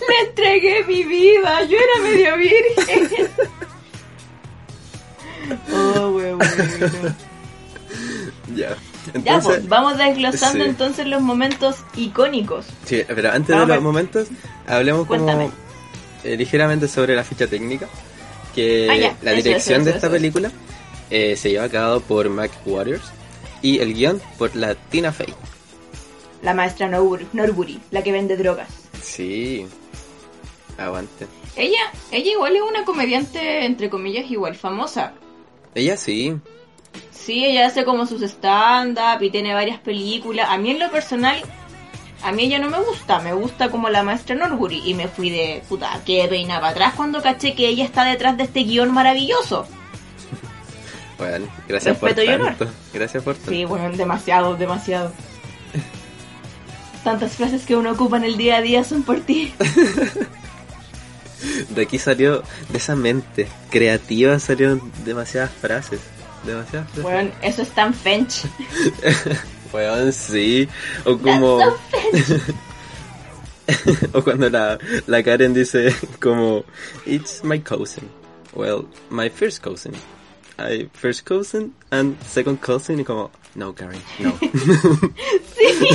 Le 0.08 0.28
entregué 0.28 0.84
mi 0.84 1.02
vida, 1.04 1.64
yo 1.64 1.76
era 1.78 2.02
medio 2.10 2.36
virgen. 2.36 3.28
Oh, 5.72 6.08
weón. 6.10 6.38
Ya. 8.54 8.68
Ya, 8.68 8.76
Entonces, 9.14 9.44
pues, 9.44 9.68
vamos 9.68 9.98
desglosando 9.98 10.62
sí. 10.64 10.70
entonces 10.70 11.06
los 11.06 11.20
momentos 11.22 11.76
icónicos. 11.96 12.66
sí, 12.84 13.02
pero 13.08 13.32
antes 13.32 13.48
Vamos 13.54 13.68
de 13.68 13.74
los 13.74 13.82
momentos, 13.82 14.28
hablemos 14.66 15.06
Cuéntame. 15.08 15.46
como 15.46 15.52
eh, 16.24 16.36
ligeramente 16.36 16.86
sobre 16.86 17.16
la 17.16 17.24
ficha 17.24 17.46
técnica. 17.48 17.88
Que 18.54 18.88
Ah, 18.90 18.96
ya, 18.96 19.16
la 19.22 19.32
eso, 19.32 19.42
dirección 19.42 19.80
eso, 19.80 19.84
de 19.90 19.90
esta 19.96 20.06
eso. 20.06 20.14
película 20.14 20.50
eh, 21.10 21.36
se 21.36 21.50
lleva 21.50 21.64
a 21.64 21.68
cabo 21.68 22.00
por 22.00 22.28
Mac 22.28 22.50
Waters 22.64 23.02
y 23.60 23.78
el 23.80 23.92
guion 23.94 24.20
por 24.38 24.54
la 24.54 24.74
Tina 24.76 25.10
Fey. 25.12 25.34
La 26.42 26.54
maestra 26.54 26.86
Norburi, 26.88 27.26
Norburi, 27.32 27.80
la 27.90 28.02
que 28.02 28.12
vende 28.12 28.36
drogas. 28.36 28.68
Sí, 29.02 29.66
aguante. 30.78 31.26
Ella, 31.56 31.92
ella 32.10 32.30
igual 32.30 32.56
es 32.56 32.62
una 32.62 32.84
comediante, 32.84 33.64
entre 33.66 33.90
comillas, 33.90 34.30
igual 34.30 34.54
famosa. 34.54 35.12
Ella 35.74 35.96
sí, 35.96 36.34
Sí, 37.10 37.44
ella 37.44 37.66
hace 37.66 37.84
como 37.84 38.04
sus 38.06 38.20
stand-up 38.22 39.22
y 39.22 39.30
tiene 39.30 39.54
varias 39.54 39.78
películas. 39.78 40.48
A 40.50 40.58
mí 40.58 40.70
en 40.72 40.80
lo 40.80 40.90
personal, 40.90 41.40
a 42.22 42.32
mí 42.32 42.44
ella 42.44 42.58
no 42.58 42.68
me 42.68 42.78
gusta. 42.80 43.20
Me 43.20 43.32
gusta 43.32 43.70
como 43.70 43.88
la 43.90 44.02
maestra 44.02 44.34
Norbury. 44.34 44.82
Y 44.84 44.94
me 44.94 45.06
fui 45.08 45.30
de 45.30 45.62
puta, 45.68 46.00
que 46.04 46.26
peina 46.28 46.56
para 46.60 46.72
atrás 46.72 46.94
cuando 46.96 47.22
caché 47.22 47.54
que 47.54 47.68
ella 47.68 47.84
está 47.84 48.04
detrás 48.04 48.36
de 48.36 48.42
este 48.44 48.60
guion 48.64 48.92
maravilloso. 48.92 49.66
bueno, 51.16 51.46
gracias 51.68 52.00
Respeto 52.00 52.22
y 52.22 52.26
por 52.26 52.34
honor. 52.34 52.54
tanto. 52.56 52.74
Gracias 52.92 53.22
por 53.22 53.34
tanto. 53.36 53.50
Sí, 53.50 53.64
bueno, 53.66 53.96
demasiado, 53.96 54.56
demasiado. 54.56 55.12
Tantas 57.04 57.32
frases 57.32 57.66
que 57.66 57.76
uno 57.76 57.92
ocupa 57.92 58.16
en 58.16 58.24
el 58.24 58.36
día 58.36 58.58
a 58.58 58.62
día 58.62 58.84
son 58.84 59.02
por 59.02 59.20
ti. 59.20 59.52
De 61.70 61.82
aquí 61.82 61.98
salió, 61.98 62.44
de 62.70 62.78
esa 62.78 62.94
mente 62.94 63.48
creativa 63.70 64.38
salieron 64.38 64.92
demasiadas 65.04 65.50
frases. 65.50 65.98
Demasiadas 66.46 66.88
frases. 66.90 67.02
Bueno, 67.02 67.32
eso 67.42 67.62
es 67.62 67.70
tan 67.70 67.92
French. 67.94 68.42
Weón, 69.72 70.12
sí. 70.12 70.68
O 71.04 71.18
como. 71.18 71.58
o 74.12 74.22
cuando 74.22 74.50
la, 74.50 74.78
la 75.06 75.22
Karen 75.22 75.54
dice 75.54 75.94
como 76.20 76.64
It's 77.06 77.42
my 77.42 77.58
cousin. 77.60 78.10
Well, 78.54 78.86
my 79.10 79.30
first 79.30 79.62
cousin. 79.62 79.94
I 80.58 80.90
first 80.92 81.24
cousin 81.24 81.72
and 81.90 82.22
second 82.22 82.60
cousin 82.60 83.00
y 83.00 83.04
como 83.04 83.30
No 83.54 83.74
Karen, 83.74 84.02
no. 84.18 84.38
Sí. 85.56 85.88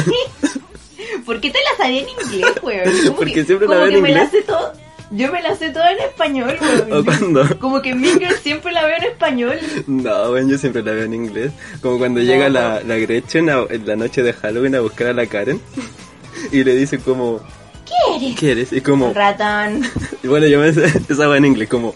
¿Por 1.27 1.39
qué 1.39 1.51
te 1.51 1.59
la 1.69 1.77
sabía 1.83 2.01
en 2.01 2.09
inglés, 2.09 2.55
weón? 2.63 3.15
Porque 3.15 3.33
que- 3.33 3.45
siempre 3.45 3.67
la 3.67 3.75
veo 3.75 3.85
en 3.87 3.93
que 3.93 4.01
me 4.01 4.09
la 4.09 4.23
inglés. 4.23 4.31
sé 4.31 4.41
todo. 4.47 4.73
Yo 5.09 5.31
me 5.31 5.41
la 5.41 5.55
sé 5.55 5.69
toda 5.69 5.89
en 5.93 5.99
español, 5.99 6.57
weón. 6.59 6.91
o 6.93 7.05
cuando 7.05 7.59
Como 7.59 7.81
que 7.81 7.93
Mean 7.95 8.19
Girls 8.19 8.39
siempre 8.39 8.71
la 8.73 8.83
veo 8.85 8.97
en 8.97 9.03
español. 9.03 9.59
No, 9.87 10.29
bueno, 10.31 10.49
yo 10.49 10.57
siempre 10.57 10.81
la 10.83 10.91
veo 10.93 11.03
en 11.03 11.13
inglés. 11.13 11.51
Como 11.81 11.97
cuando 11.99 12.19
llega 12.21 12.49
la, 12.49 12.81
la 12.81 12.95
Gretchen 12.97 13.49
a- 13.49 13.65
en 13.69 13.85
la 13.85 13.95
noche 13.95 14.23
de 14.23 14.33
Halloween 14.33 14.75
a 14.75 14.79
buscar 14.81 15.07
a 15.07 15.13
la 15.13 15.25
Karen 15.27 15.61
y 16.51 16.63
le 16.63 16.75
dice 16.75 16.99
como 16.99 17.39
¿Qué 17.85 18.15
eres? 18.17 18.39
¿Qué 18.39 18.51
eres? 18.51 18.73
Y 18.73 18.81
como 18.81 19.13
Ratón. 19.13 19.83
Y 20.23 20.27
bueno, 20.27 20.45
yo 20.47 20.59
me 20.59 20.73
sé 20.73 20.91
esa 21.09 21.27
va 21.27 21.37
en 21.37 21.45
inglés 21.45 21.69
como 21.69 21.93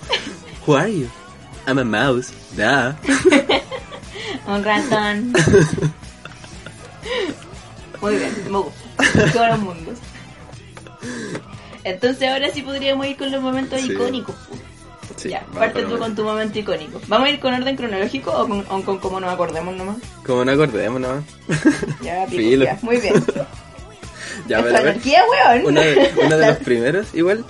Who 0.68 0.76
are 0.78 0.92
you? 0.94 1.08
I'm 1.68 1.80
a 1.80 1.84
mouse. 1.84 2.32
Da. 2.56 2.98
Un 4.48 4.64
ratón. 4.64 5.34
Muy 8.02 8.16
bien, 8.16 8.32
me 8.50 8.58
gusta. 8.58 8.81
Todos 9.34 9.48
los 9.50 9.60
mundos. 9.60 9.98
Entonces 11.84 12.30
ahora 12.30 12.50
sí 12.54 12.62
podríamos 12.62 13.06
ir 13.08 13.18
con 13.18 13.32
los 13.32 13.42
momentos 13.42 13.82
Sí. 13.82 13.92
icónicos. 13.92 14.36
Sí, 15.18 15.30
ya, 15.30 15.42
parte 15.54 15.84
tú 15.84 15.98
con 16.00 16.16
tu 16.16 16.24
momento 16.24 16.58
icónico. 16.58 17.00
¿Vamos 17.08 17.28
a 17.28 17.32
ir 17.32 17.40
con 17.40 17.54
orden 17.54 17.76
cronológico 17.76 18.32
o 18.32 18.48
con, 18.48 18.66
o 18.70 18.82
con 18.84 18.98
como 19.00 19.20
nos 19.20 19.32
acordemos 19.32 19.76
nomás? 19.76 19.98
Como 20.26 20.46
no 20.46 20.52
acordemos 20.52 21.02
nomás. 21.02 21.24
Ya, 22.02 22.26
pico, 22.28 22.64
ya, 22.64 22.80
muy 22.82 22.98
bien. 22.98 23.14
Ya, 24.48 24.58
a 24.60 24.62
ver. 24.62 24.76
anarquía, 24.76 25.22
weón. 25.30 25.66
Uno 25.68 25.82
de, 25.82 26.12
uno 26.26 26.38
de 26.38 26.48
los 26.48 26.58
primeros, 26.58 27.14
igual, 27.14 27.46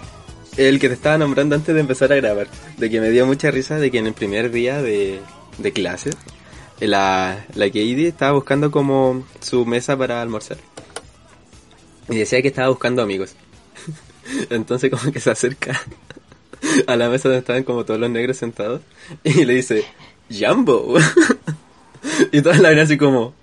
el 0.57 0.79
que 0.79 0.87
te 0.89 0.95
estaba 0.95 1.17
nombrando 1.17 1.55
antes 1.55 1.73
de 1.73 1.79
empezar 1.79 2.11
a 2.11 2.15
grabar, 2.15 2.47
de 2.77 2.89
que 2.89 2.99
me 2.99 3.09
dio 3.11 3.25
mucha 3.25 3.49
risa 3.51 3.77
de 3.77 3.91
que 3.91 3.99
en 3.99 4.07
el 4.07 4.13
primer 4.13 4.51
día 4.51 4.81
de, 4.81 5.21
de 5.57 5.71
clases, 5.71 6.17
la, 6.79 7.45
la 7.55 7.65
Katie 7.67 8.07
estaba 8.07 8.33
buscando 8.33 8.71
como 8.71 9.23
su 9.39 9.65
mesa 9.65 9.95
para 9.95 10.21
almorzar. 10.21 10.57
Y 12.11 12.17
decía 12.17 12.41
que 12.41 12.49
estaba 12.49 12.69
buscando 12.69 13.01
amigos. 13.01 13.35
Entonces 14.49 14.91
como 14.91 15.11
que 15.11 15.19
se 15.19 15.31
acerca 15.31 15.81
a 16.87 16.95
la 16.95 17.09
mesa 17.09 17.29
donde 17.29 17.39
estaban 17.39 17.63
como 17.63 17.85
todos 17.85 17.99
los 17.99 18.09
negros 18.09 18.37
sentados 18.37 18.81
y 19.23 19.45
le 19.45 19.55
dice, 19.55 19.85
Jumbo. 20.29 20.95
y 22.31 22.41
todos 22.41 22.59
la 22.59 22.69
ven 22.69 22.79
así 22.79 22.97
como, 22.97 23.33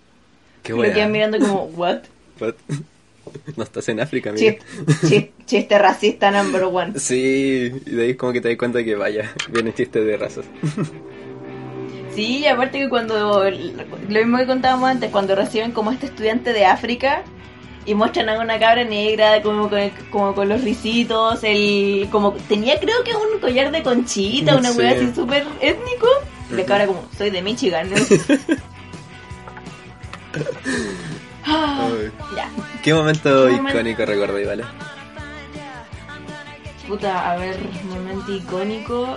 qué 0.62 0.72
Lo 0.72 0.78
weá. 0.78 0.94
quedan 0.94 1.12
mirando 1.12 1.38
como, 1.38 1.64
what? 1.64 2.00
What? 2.40 2.54
No 3.56 3.62
estás 3.62 3.86
en 3.90 4.00
África, 4.00 4.30
amigo. 4.30 4.42
Chiste, 4.42 4.64
chiste, 5.06 5.32
chiste 5.44 5.78
racista 5.78 6.30
number 6.30 6.64
one. 6.64 6.98
Sí, 6.98 7.70
y 7.84 7.90
de 7.90 8.04
ahí 8.04 8.14
como 8.14 8.32
que 8.32 8.40
te 8.40 8.48
das 8.48 8.56
cuenta 8.56 8.82
que 8.82 8.94
vaya, 8.94 9.34
viene 9.50 9.74
chiste 9.74 10.00
de 10.02 10.16
razas. 10.16 10.46
Sí, 12.14 12.38
y 12.38 12.46
aparte 12.46 12.78
que 12.78 12.88
cuando, 12.88 13.44
lo 13.50 14.18
mismo 14.18 14.38
que 14.38 14.46
contábamos 14.46 14.88
antes, 14.88 15.10
cuando 15.10 15.34
reciben 15.34 15.72
como 15.72 15.92
este 15.92 16.06
estudiante 16.06 16.54
de 16.54 16.64
África 16.64 17.22
y 17.86 17.94
muestran 17.94 18.28
a 18.28 18.38
una 18.40 18.58
cabra 18.58 18.84
negra 18.84 19.40
como 19.42 19.68
con, 19.70 19.90
como 20.10 20.34
con 20.34 20.48
los 20.48 20.62
risitos, 20.62 21.40
el 21.42 22.08
como 22.10 22.32
tenía 22.32 22.78
creo 22.78 23.02
que 23.04 23.12
un 23.14 23.40
collar 23.40 23.70
de 23.70 23.82
conchita, 23.82 24.56
una 24.56 24.70
Sí. 24.72 24.78
wea 24.78 24.90
así 24.90 25.12
súper 25.14 25.46
étnico, 25.60 26.06
y 26.50 26.54
la 26.54 26.64
cabra 26.64 26.86
como, 26.86 27.04
soy 27.16 27.30
de 27.30 27.42
Michigan, 27.42 27.88
¿no? 27.90 27.96
Ah, 31.50 31.88
ya, 32.36 32.50
¿Qué 32.82 32.92
momento 32.92 33.46
¿Qué 33.46 33.52
momento? 33.52 33.70
icónico 33.78 34.04
recuerdo, 34.04 34.34
vale? 34.46 34.64
puta, 36.86 37.30
a 37.32 37.36
ver, 37.36 37.56
momento 37.84 38.32
icónico. 38.32 39.16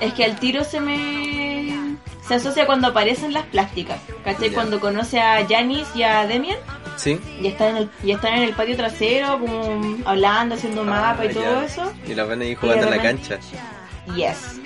Es 0.00 0.14
que 0.14 0.24
al 0.24 0.38
tiro 0.38 0.64
se 0.64 0.80
me... 0.80 1.96
Se 2.26 2.34
asocia 2.36 2.64
cuando 2.66 2.88
aparecen 2.88 3.32
las 3.34 3.44
plásticas, 3.46 3.98
¿cachai? 4.24 4.50
Cuando 4.50 4.80
conoce 4.80 5.20
a 5.20 5.46
Janis 5.46 5.88
y 5.94 6.02
a 6.04 6.26
Demian. 6.26 6.58
¿Sí? 6.96 7.20
Y 7.40 7.46
están 7.46 7.68
en 7.70 7.76
el, 7.76 7.90
y 8.02 8.12
están 8.12 8.34
en 8.34 8.42
el 8.44 8.52
patio 8.54 8.76
trasero, 8.76 9.38
como 9.40 9.96
hablando, 10.04 10.54
haciendo 10.54 10.84
mapa 10.84 11.24
y 11.24 11.28
Ah, 11.28 11.32
todo 11.32 11.60
eso. 11.62 11.92
Y 12.06 12.14
los 12.14 12.28
ven 12.28 12.42
ahí 12.42 12.54
jugando 12.54 12.84
en 12.84 12.90
la 12.96 13.02
cancha. 13.02 13.38
Yes. 14.14 14.58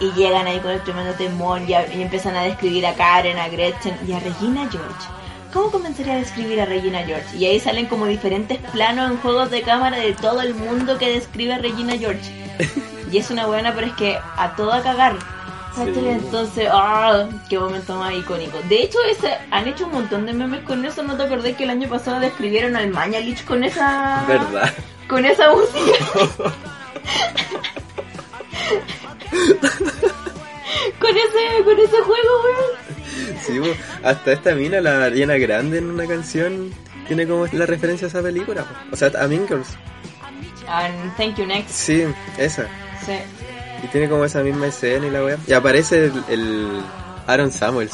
Y 0.00 0.12
llegan 0.12 0.46
ahí 0.46 0.60
con 0.60 0.70
el 0.70 0.82
tremendo 0.82 1.12
temor 1.14 1.60
y, 1.68 1.74
a- 1.74 1.92
y 1.94 2.00
empiezan 2.02 2.34
a 2.36 2.42
describir 2.42 2.86
a 2.86 2.94
Karen, 2.94 3.38
a 3.38 3.48
Gretchen 3.48 3.94
y 4.06 4.12
a 4.12 4.20
Regina 4.20 4.68
George. 4.70 5.06
¿Cómo 5.52 5.70
comenzaría 5.70 6.14
a 6.14 6.16
describir 6.18 6.60
a 6.60 6.64
Regina 6.66 7.00
George? 7.04 7.36
Y 7.36 7.44
ahí 7.46 7.60
salen 7.60 7.86
como 7.86 8.06
diferentes 8.06 8.58
planos 8.72 9.10
en 9.10 9.18
juegos 9.18 9.50
de 9.50 9.62
cámara 9.62 9.98
de 9.98 10.12
todo 10.14 10.40
el 10.42 10.54
mundo 10.54 10.96
que 10.98 11.10
describe 11.12 11.54
a 11.54 11.58
Regina 11.58 11.96
George. 11.98 12.20
Y 13.10 13.16
es 13.16 13.30
una 13.30 13.46
buena, 13.46 13.74
pero 13.74 13.86
es 13.86 13.94
que 13.94 14.18
a 14.36 14.54
todo 14.54 14.70
a 14.70 14.82
cagar. 14.82 15.16
Entonces, 15.86 16.68
¡ah! 16.70 17.28
¡Qué 17.48 17.58
momento 17.58 17.96
más 17.96 18.14
icónico! 18.14 18.58
De 18.68 18.82
hecho, 18.82 18.98
ese, 19.10 19.36
han 19.50 19.66
hecho 19.68 19.86
un 19.86 19.92
montón 19.92 20.26
de 20.26 20.32
memes 20.32 20.62
con 20.64 20.84
eso. 20.84 21.02
¿No 21.02 21.16
te 21.16 21.22
acordás 21.24 21.56
que 21.56 21.64
el 21.64 21.70
año 21.70 21.88
pasado 21.88 22.20
describieron 22.20 22.76
al 22.76 22.90
Mañalich 22.90 23.44
con 23.44 23.64
esa... 23.64 24.24
¿Verdad? 24.26 24.72
Con 25.08 25.24
esa 25.24 25.50
música. 25.52 26.04
con 31.00 31.16
ese, 31.16 31.64
con 31.64 31.78
ese 31.78 31.96
juego, 32.02 32.42
weón. 32.44 32.88
Sí, 33.40 33.60
hasta 34.02 34.32
esta 34.32 34.54
mina, 34.54 34.80
la 34.80 35.04
Ariana 35.04 35.36
Grande 35.36 35.78
en 35.78 35.90
una 35.90 36.06
canción, 36.06 36.72
tiene 37.06 37.26
como 37.26 37.46
la 37.52 37.66
referencia 37.66 38.06
a 38.06 38.10
esa 38.10 38.22
película. 38.22 38.66
O 38.92 38.96
sea, 38.96 39.10
a 39.18 39.26
Mean 39.26 39.46
Girls. 39.48 39.76
And 40.68 41.16
thank 41.16 41.36
you 41.36 41.46
next. 41.46 41.70
Sí, 41.70 42.04
esa. 42.36 42.66
Sí. 43.06 43.14
Y 43.82 43.86
tiene 43.88 44.08
como 44.08 44.24
esa 44.24 44.40
misma 44.42 44.66
escena 44.66 45.06
y 45.06 45.10
la 45.10 45.22
weá. 45.24 45.38
Y 45.46 45.52
aparece 45.52 46.06
el, 46.06 46.24
el 46.28 46.80
Aaron 47.26 47.52
Samuels. 47.52 47.92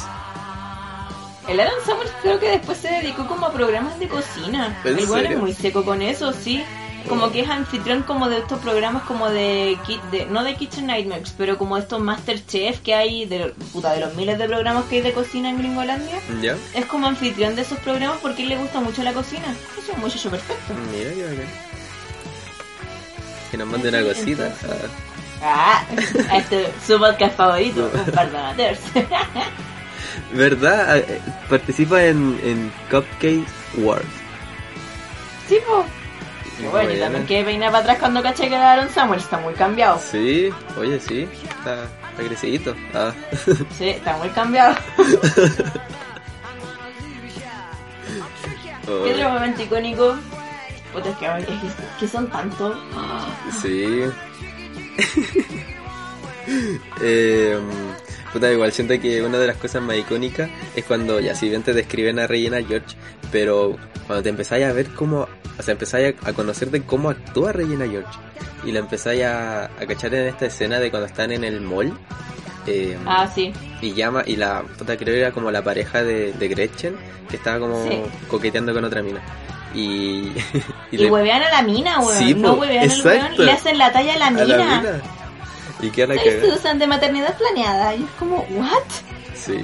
El 1.49 1.61
Adam 1.61 1.75
Samuels 1.85 2.12
creo 2.23 2.41
que 2.41 2.49
después 2.49 2.79
se 2.79 2.88
dedicó 2.88 3.26
como 3.26 3.47
a 3.47 3.53
programas 3.53 3.99
de 3.99 4.09
cocina. 4.09 4.79
¿En 4.85 4.99
El 4.99 5.05
weón 5.09 5.26
es 5.26 5.38
muy 5.38 5.53
seco 5.53 5.85
con 5.85 6.00
eso, 6.00 6.33
sí. 6.33 6.64
Como 7.07 7.31
que 7.31 7.41
es 7.41 7.50
anfitrión 7.50 8.03
como 8.05 8.31
de 8.31 8.38
estos 8.38 8.59
programas 8.61 9.03
como 9.03 9.29
de, 9.29 9.76
de 10.11 10.25
no 10.25 10.43
de 10.43 10.55
Kitchen 10.55 10.87
Nightmares, 10.87 11.35
pero 11.37 11.59
como 11.59 11.76
estos 11.76 12.00
Masterchef 12.00 12.79
que 12.81 12.95
hay 12.95 13.26
de, 13.26 13.53
puta, 13.75 13.93
de 13.93 14.00
los 14.00 14.14
miles 14.14 14.38
de 14.38 14.47
programas 14.49 14.87
que 14.87 14.97
hay 14.97 15.03
de 15.03 15.12
cocina 15.12 15.50
en 15.50 15.59
Gringolandia. 15.59 16.17
¿Ya? 16.41 16.57
Es 16.75 16.87
como 16.87 17.07
anfitrión 17.07 17.57
de 17.57 17.61
esos 17.62 17.79
programas 17.81 18.17
porque 18.23 18.41
a 18.41 18.45
él 18.45 18.49
le 18.49 18.57
gusta 18.57 18.81
mucho 18.81 19.03
la 19.03 19.12
cocina. 19.12 19.55
Es 19.79 19.87
un 19.95 20.00
muchacho 20.00 20.31
perfecto. 20.31 20.73
Mira 20.97 21.11
qué 21.11 21.23
bacán. 21.25 21.47
Que 23.50 23.57
nos 23.59 23.69
mande 23.69 23.88
una 23.91 24.03
cosita. 24.03 24.47
Entonces- 24.47 24.90
Ah, 25.46 25.85
este 26.35 26.72
su 26.87 26.98
podcast 26.98 27.37
favorito, 27.37 27.90
amateurs. 28.16 28.80
¿Verdad? 30.33 30.96
Eh, 30.98 31.20
Participa 31.50 32.02
en, 32.02 32.40
en 32.42 32.72
Cupcake 32.90 33.44
Wars. 33.76 34.04
sí, 35.48 35.59
po. 35.66 35.85
Bueno, 36.70 36.92
y 36.92 37.00
también 37.00 37.26
que 37.26 37.42
peinar 37.44 37.72
para 37.72 37.83
atrás 37.83 37.98
cuando 37.98 38.22
caché 38.22 38.48
que 38.48 38.54
Aaron 38.54 38.88
Samuel, 38.88 39.18
está 39.20 39.38
muy 39.38 39.54
cambiado. 39.54 39.98
Sí, 39.98 40.50
oye, 40.78 41.00
sí. 41.00 41.28
Está, 41.59 41.83
está 41.83 42.22
crecidito. 42.26 42.74
Ah. 42.94 43.12
Sí, 43.76 43.88
está 43.88 44.16
muy 44.16 44.28
cambiado. 44.30 44.74
¿Qué 48.85 48.90
Oh, 48.90 49.02
otro 49.11 49.30
momento 49.30 49.62
icónico? 49.62 50.16
Puta, 50.92 51.09
es 51.11 51.16
que, 51.16 51.26
es 51.26 51.46
que, 51.46 51.54
que 52.00 52.09
son 52.09 52.28
tantos. 52.28 52.76
sí. 53.62 54.04
eh, 57.00 57.59
puta, 58.33 58.52
igual 58.52 58.72
siento 58.72 58.98
que 59.00 59.22
una 59.22 59.38
de 59.38 59.46
las 59.46 59.57
cosas 59.57 59.83
más 59.83 59.96
icónicas 59.96 60.48
es 60.74 60.85
cuando, 60.85 61.20
ya 61.20 61.35
si 61.35 61.48
bien 61.48 61.62
te 61.62 61.72
describen 61.72 62.18
a 62.18 62.26
Regina 62.26 62.59
George, 62.62 62.96
pero 63.33 63.76
cuando 64.07 64.22
te 64.22 64.28
empezáis 64.30 64.64
a 64.66 64.72
ver 64.72 64.88
cómo, 64.90 65.26
o 65.59 65.62
sea, 65.62 65.72
empezáis 65.72 66.14
a, 66.24 66.28
a 66.30 66.33
conocer 66.33 66.70
de 66.70 66.83
cómo 66.83 67.11
actúa 67.11 67.52
Regina 67.52 67.87
George 67.88 68.18
y 68.64 68.72
la 68.72 68.80
empezáis 68.80 69.22
a, 69.24 69.64
a 69.64 69.87
cachar 69.87 70.14
en 70.14 70.26
esta 70.28 70.46
escena 70.46 70.78
de 70.80 70.90
cuando 70.90 71.07
están 71.07 71.33
en 71.33 71.44
el 71.44 71.61
mall. 71.61 71.92
eh, 72.66 72.96
Ah, 73.07 73.30
sí. 73.33 73.52
y 73.83 73.92
llama 73.92 74.22
y 74.26 74.37
la 74.37 74.62
puta 74.78 74.96
creo 74.96 75.14
que 75.14 75.20
era 75.20 75.33
como 75.33 75.50
la 75.50 75.62
pareja 75.62 76.02
de, 76.02 76.33
de 76.33 76.48
Gretchen 76.48 76.96
que 77.28 77.37
estaba 77.37 77.59
como 77.59 77.83
Sí. 77.85 78.00
coqueteando 78.28 78.72
con 78.72 78.85
otra 78.85 79.02
mina 79.02 79.20
y, 79.78 80.32
Y, 80.92 80.96
le- 80.98 81.10
huevean 81.10 81.42
a 81.42 81.50
la 81.50 81.62
mina, 81.62 82.00
weón. 82.00 82.18
Sí, 82.18 82.34
no 82.34 82.54
huevean 82.54 82.90
al 82.90 83.02
weón 83.04 83.34
y 83.34 83.38
le 83.38 83.52
hacen 83.52 83.78
la 83.78 83.92
talla 83.92 84.14
a 84.14 84.18
la 84.18 84.26
a 84.26 84.30
mina. 84.30 84.56
la 84.56 84.64
mina 84.80 85.02
y 85.80 85.90
queda 85.90 86.14
la 86.14 86.20
Susan, 86.54 86.78
de 86.78 86.87
maternidad 86.87 87.37
planeada. 87.37 87.94
Y 87.94 88.04
es 88.04 88.10
como, 88.18 88.38
¿what? 88.50 88.82
sí 89.34 89.58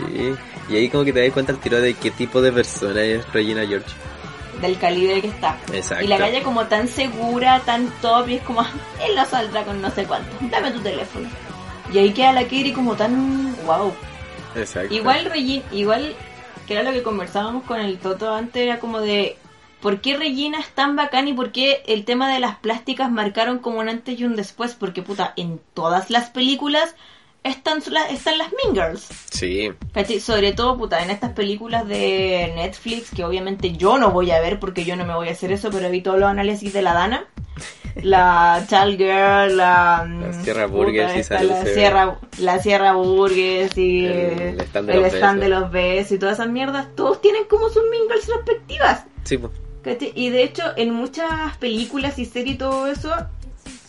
y 0.68 0.76
ahí 0.76 0.88
como 0.88 1.04
que 1.04 1.12
te 1.12 1.22
das 1.24 1.32
cuenta 1.32 1.52
al 1.52 1.58
tiro 1.58 1.80
de 1.80 1.94
qué 1.94 2.10
tipo 2.10 2.40
de 2.40 2.52
persona 2.52 3.00
es 3.02 3.32
Regina 3.32 3.66
George 3.66 3.88
Del 4.60 4.78
calibre 4.78 5.20
que 5.20 5.28
está. 5.28 5.56
exacto 5.72 6.04
Y 6.04 6.08
la 6.08 6.18
calle 6.18 6.42
como 6.42 6.64
tan 6.66 6.86
segura, 6.86 7.60
tan 7.64 7.88
top, 8.00 8.28
y 8.28 8.34
es 8.36 8.42
como, 8.42 8.60
él 9.04 9.16
no 9.16 9.24
saldrá 9.24 9.64
con 9.64 9.80
no 9.80 9.90
sé 9.90 10.04
cuánto, 10.04 10.28
dame 10.42 10.70
tu 10.72 10.80
teléfono. 10.80 11.28
Y 11.92 11.98
ahí 11.98 12.12
queda 12.12 12.32
la 12.32 12.42
Katie 12.42 12.72
como 12.72 12.94
tan, 12.94 13.56
wow. 13.66 13.92
exacto 14.54 14.94
Igual 14.94 15.24
Regina, 15.24 15.64
igual, 15.72 16.14
que 16.68 16.74
era 16.74 16.82
lo 16.84 16.92
que 16.92 17.02
conversábamos 17.02 17.64
con 17.64 17.80
el 17.80 17.98
Toto 17.98 18.32
antes, 18.32 18.62
era 18.62 18.78
como 18.78 19.00
de, 19.00 19.36
¿por 19.80 20.00
qué 20.00 20.16
Regina 20.16 20.58
es 20.60 20.68
tan 20.70 20.96
bacán 20.96 21.28
y 21.28 21.32
por 21.32 21.52
qué 21.52 21.82
el 21.86 22.04
tema 22.04 22.32
de 22.32 22.40
las 22.40 22.56
plásticas 22.56 23.10
marcaron 23.10 23.58
como 23.58 23.80
un 23.80 23.88
antes 23.88 24.18
y 24.18 24.24
un 24.24 24.36
después? 24.36 24.74
Porque 24.74 25.02
puta, 25.02 25.32
en 25.36 25.60
todas 25.74 26.10
las 26.10 26.30
películas 26.30 26.94
están, 27.42 27.80
la- 27.90 28.08
están 28.08 28.36
las 28.38 28.48
Mean 28.52 28.74
Girls. 28.74 29.08
sí. 29.30 29.70
Sobre 30.20 30.52
todo, 30.52 30.76
puta, 30.76 31.02
en 31.02 31.10
estas 31.10 31.30
películas 31.32 31.86
de 31.88 32.52
Netflix, 32.54 33.10
que 33.14 33.24
obviamente 33.24 33.72
yo 33.72 33.96
no 33.98 34.10
voy 34.10 34.30
a 34.30 34.40
ver 34.40 34.58
porque 34.60 34.84
yo 34.84 34.94
no 34.96 35.04
me 35.06 35.14
voy 35.14 35.28
a 35.28 35.32
hacer 35.32 35.50
eso, 35.52 35.70
pero 35.70 35.88
vi 35.90 36.02
todos 36.02 36.18
los 36.18 36.28
análisis 36.28 36.72
de 36.72 36.82
la 36.82 36.92
Dana. 36.94 37.24
La 38.02 38.64
Child 38.68 38.98
Girl, 38.98 39.56
la... 39.56 40.06
La 40.06 40.06
mm, 40.06 40.44
Sierra 40.44 40.66
puta, 40.68 40.76
Burgers 40.76 41.30
y 41.30 41.44
la. 41.44 41.64
Sierra, 41.64 42.18
la 42.38 42.58
Sierra 42.60 42.92
Burgers 42.92 43.76
y 43.76 44.06
El 44.06 44.60
stand 44.60 44.88
de 44.88 44.94
el 44.94 45.02
los 45.02 45.12
stand 45.14 45.40
de 45.40 45.48
besos. 45.48 45.60
los 45.62 45.72
besos 45.72 46.12
y 46.12 46.18
todas 46.18 46.34
esas 46.38 46.48
mierdas, 46.48 46.86
todos 46.94 47.20
tienen 47.20 47.44
como 47.48 47.68
sus 47.68 47.82
mingles 47.90 48.28
respectivas. 48.28 49.04
sí 49.24 49.38
pues 49.38 49.52
Y 50.14 50.30
de 50.30 50.42
hecho, 50.42 50.62
en 50.76 50.92
muchas 50.92 51.56
películas 51.56 52.18
y 52.18 52.26
series 52.26 52.56
y 52.56 52.58
todo 52.58 52.86
eso, 52.86 53.12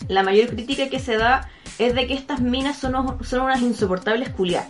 la 0.07 0.23
mayor 0.23 0.49
crítica 0.49 0.89
que 0.89 0.99
se 0.99 1.17
da 1.17 1.49
es 1.79 1.95
de 1.95 2.07
que 2.07 2.13
estas 2.13 2.41
minas 2.41 2.77
son, 2.77 3.23
son 3.23 3.41
unas 3.41 3.61
insoportables 3.61 4.29
culiadas. 4.29 4.69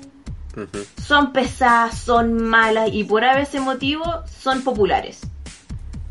Son 1.01 1.31
pesadas, 1.31 1.97
son 1.97 2.43
malas 2.43 2.89
y 2.91 3.03
por 3.03 3.23
ese 3.23 3.59
motivo 3.59 4.03
son 4.27 4.63
populares. 4.63 5.21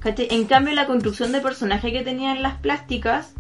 En 0.05 0.46
cambio, 0.46 0.75
la 0.75 0.87
construcción 0.87 1.31
de 1.33 1.40
personaje 1.40 1.92
que 1.92 2.03
tenían 2.03 2.42
las 2.42 2.57
plásticas, 2.59 3.35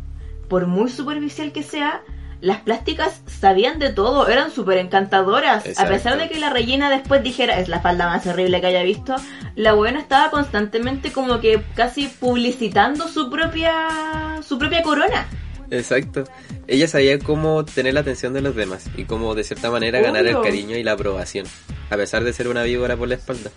por 0.48 0.66
muy 0.66 0.90
superficial 0.90 1.52
que 1.52 1.62
sea, 1.62 2.02
las 2.40 2.60
plásticas 2.60 3.22
sabían 3.26 3.78
de 3.78 3.90
todo, 3.90 4.28
eran 4.28 4.50
súper 4.50 4.78
encantadoras. 4.78 5.78
A 5.78 5.86
pesar 5.86 6.18
de 6.18 6.28
que 6.28 6.38
la 6.38 6.50
rellena 6.50 6.90
después 6.90 7.22
dijera, 7.22 7.58
es 7.58 7.68
la 7.68 7.80
falda 7.80 8.06
más 8.06 8.26
horrible 8.26 8.60
que 8.60 8.68
haya 8.68 8.82
visto, 8.82 9.16
la 9.56 9.72
buena 9.72 10.00
estaba 10.00 10.30
constantemente 10.30 11.12
como 11.12 11.40
que 11.40 11.62
casi 11.74 12.06
publicitando 12.08 13.08
su 13.08 13.30
propia, 13.30 14.40
su 14.42 14.58
propia 14.58 14.82
corona. 14.82 15.26
Exacto. 15.70 16.24
Ella 16.66 16.88
sabía 16.88 17.18
cómo 17.18 17.64
tener 17.64 17.94
la 17.94 18.00
atención 18.00 18.32
de 18.32 18.40
los 18.40 18.56
demás 18.56 18.88
y 18.96 19.04
cómo 19.04 19.34
de 19.34 19.44
cierta 19.44 19.70
manera 19.70 20.00
ganar 20.00 20.26
el 20.26 20.40
cariño 20.40 20.76
y 20.76 20.82
la 20.82 20.92
aprobación, 20.92 21.46
a 21.90 21.96
pesar 21.96 22.24
de 22.24 22.32
ser 22.32 22.48
una 22.48 22.62
víbora 22.62 22.96
por 22.96 23.08
la 23.08 23.14
espalda. 23.14 23.50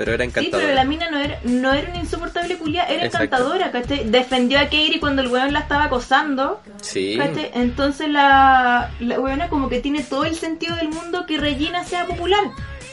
Pero 0.00 0.14
era 0.14 0.24
Sí, 0.24 0.30
encantadora. 0.30 0.62
pero 0.64 0.74
la 0.74 0.84
mina 0.86 1.10
no 1.10 1.18
era, 1.18 1.38
no 1.44 1.74
era 1.74 1.90
una 1.90 1.98
insoportable 1.98 2.56
culia, 2.56 2.84
era 2.84 3.04
Exacto. 3.04 3.26
encantadora, 3.26 3.70
¿cachai? 3.70 4.08
Defendió 4.08 4.58
a 4.58 4.62
Katie 4.62 4.98
cuando 4.98 5.20
el 5.20 5.28
weón 5.28 5.52
la 5.52 5.58
estaba 5.58 5.84
acosando, 5.84 6.58
Sí, 6.80 7.16
¿cachai? 7.18 7.50
Entonces 7.52 8.08
la, 8.08 8.90
la 9.00 9.20
weona 9.20 9.50
como 9.50 9.68
que 9.68 9.80
tiene 9.80 10.02
todo 10.02 10.24
el 10.24 10.36
sentido 10.36 10.74
del 10.76 10.88
mundo 10.88 11.26
que 11.26 11.36
Regina 11.36 11.84
sea 11.84 12.06
popular. 12.06 12.40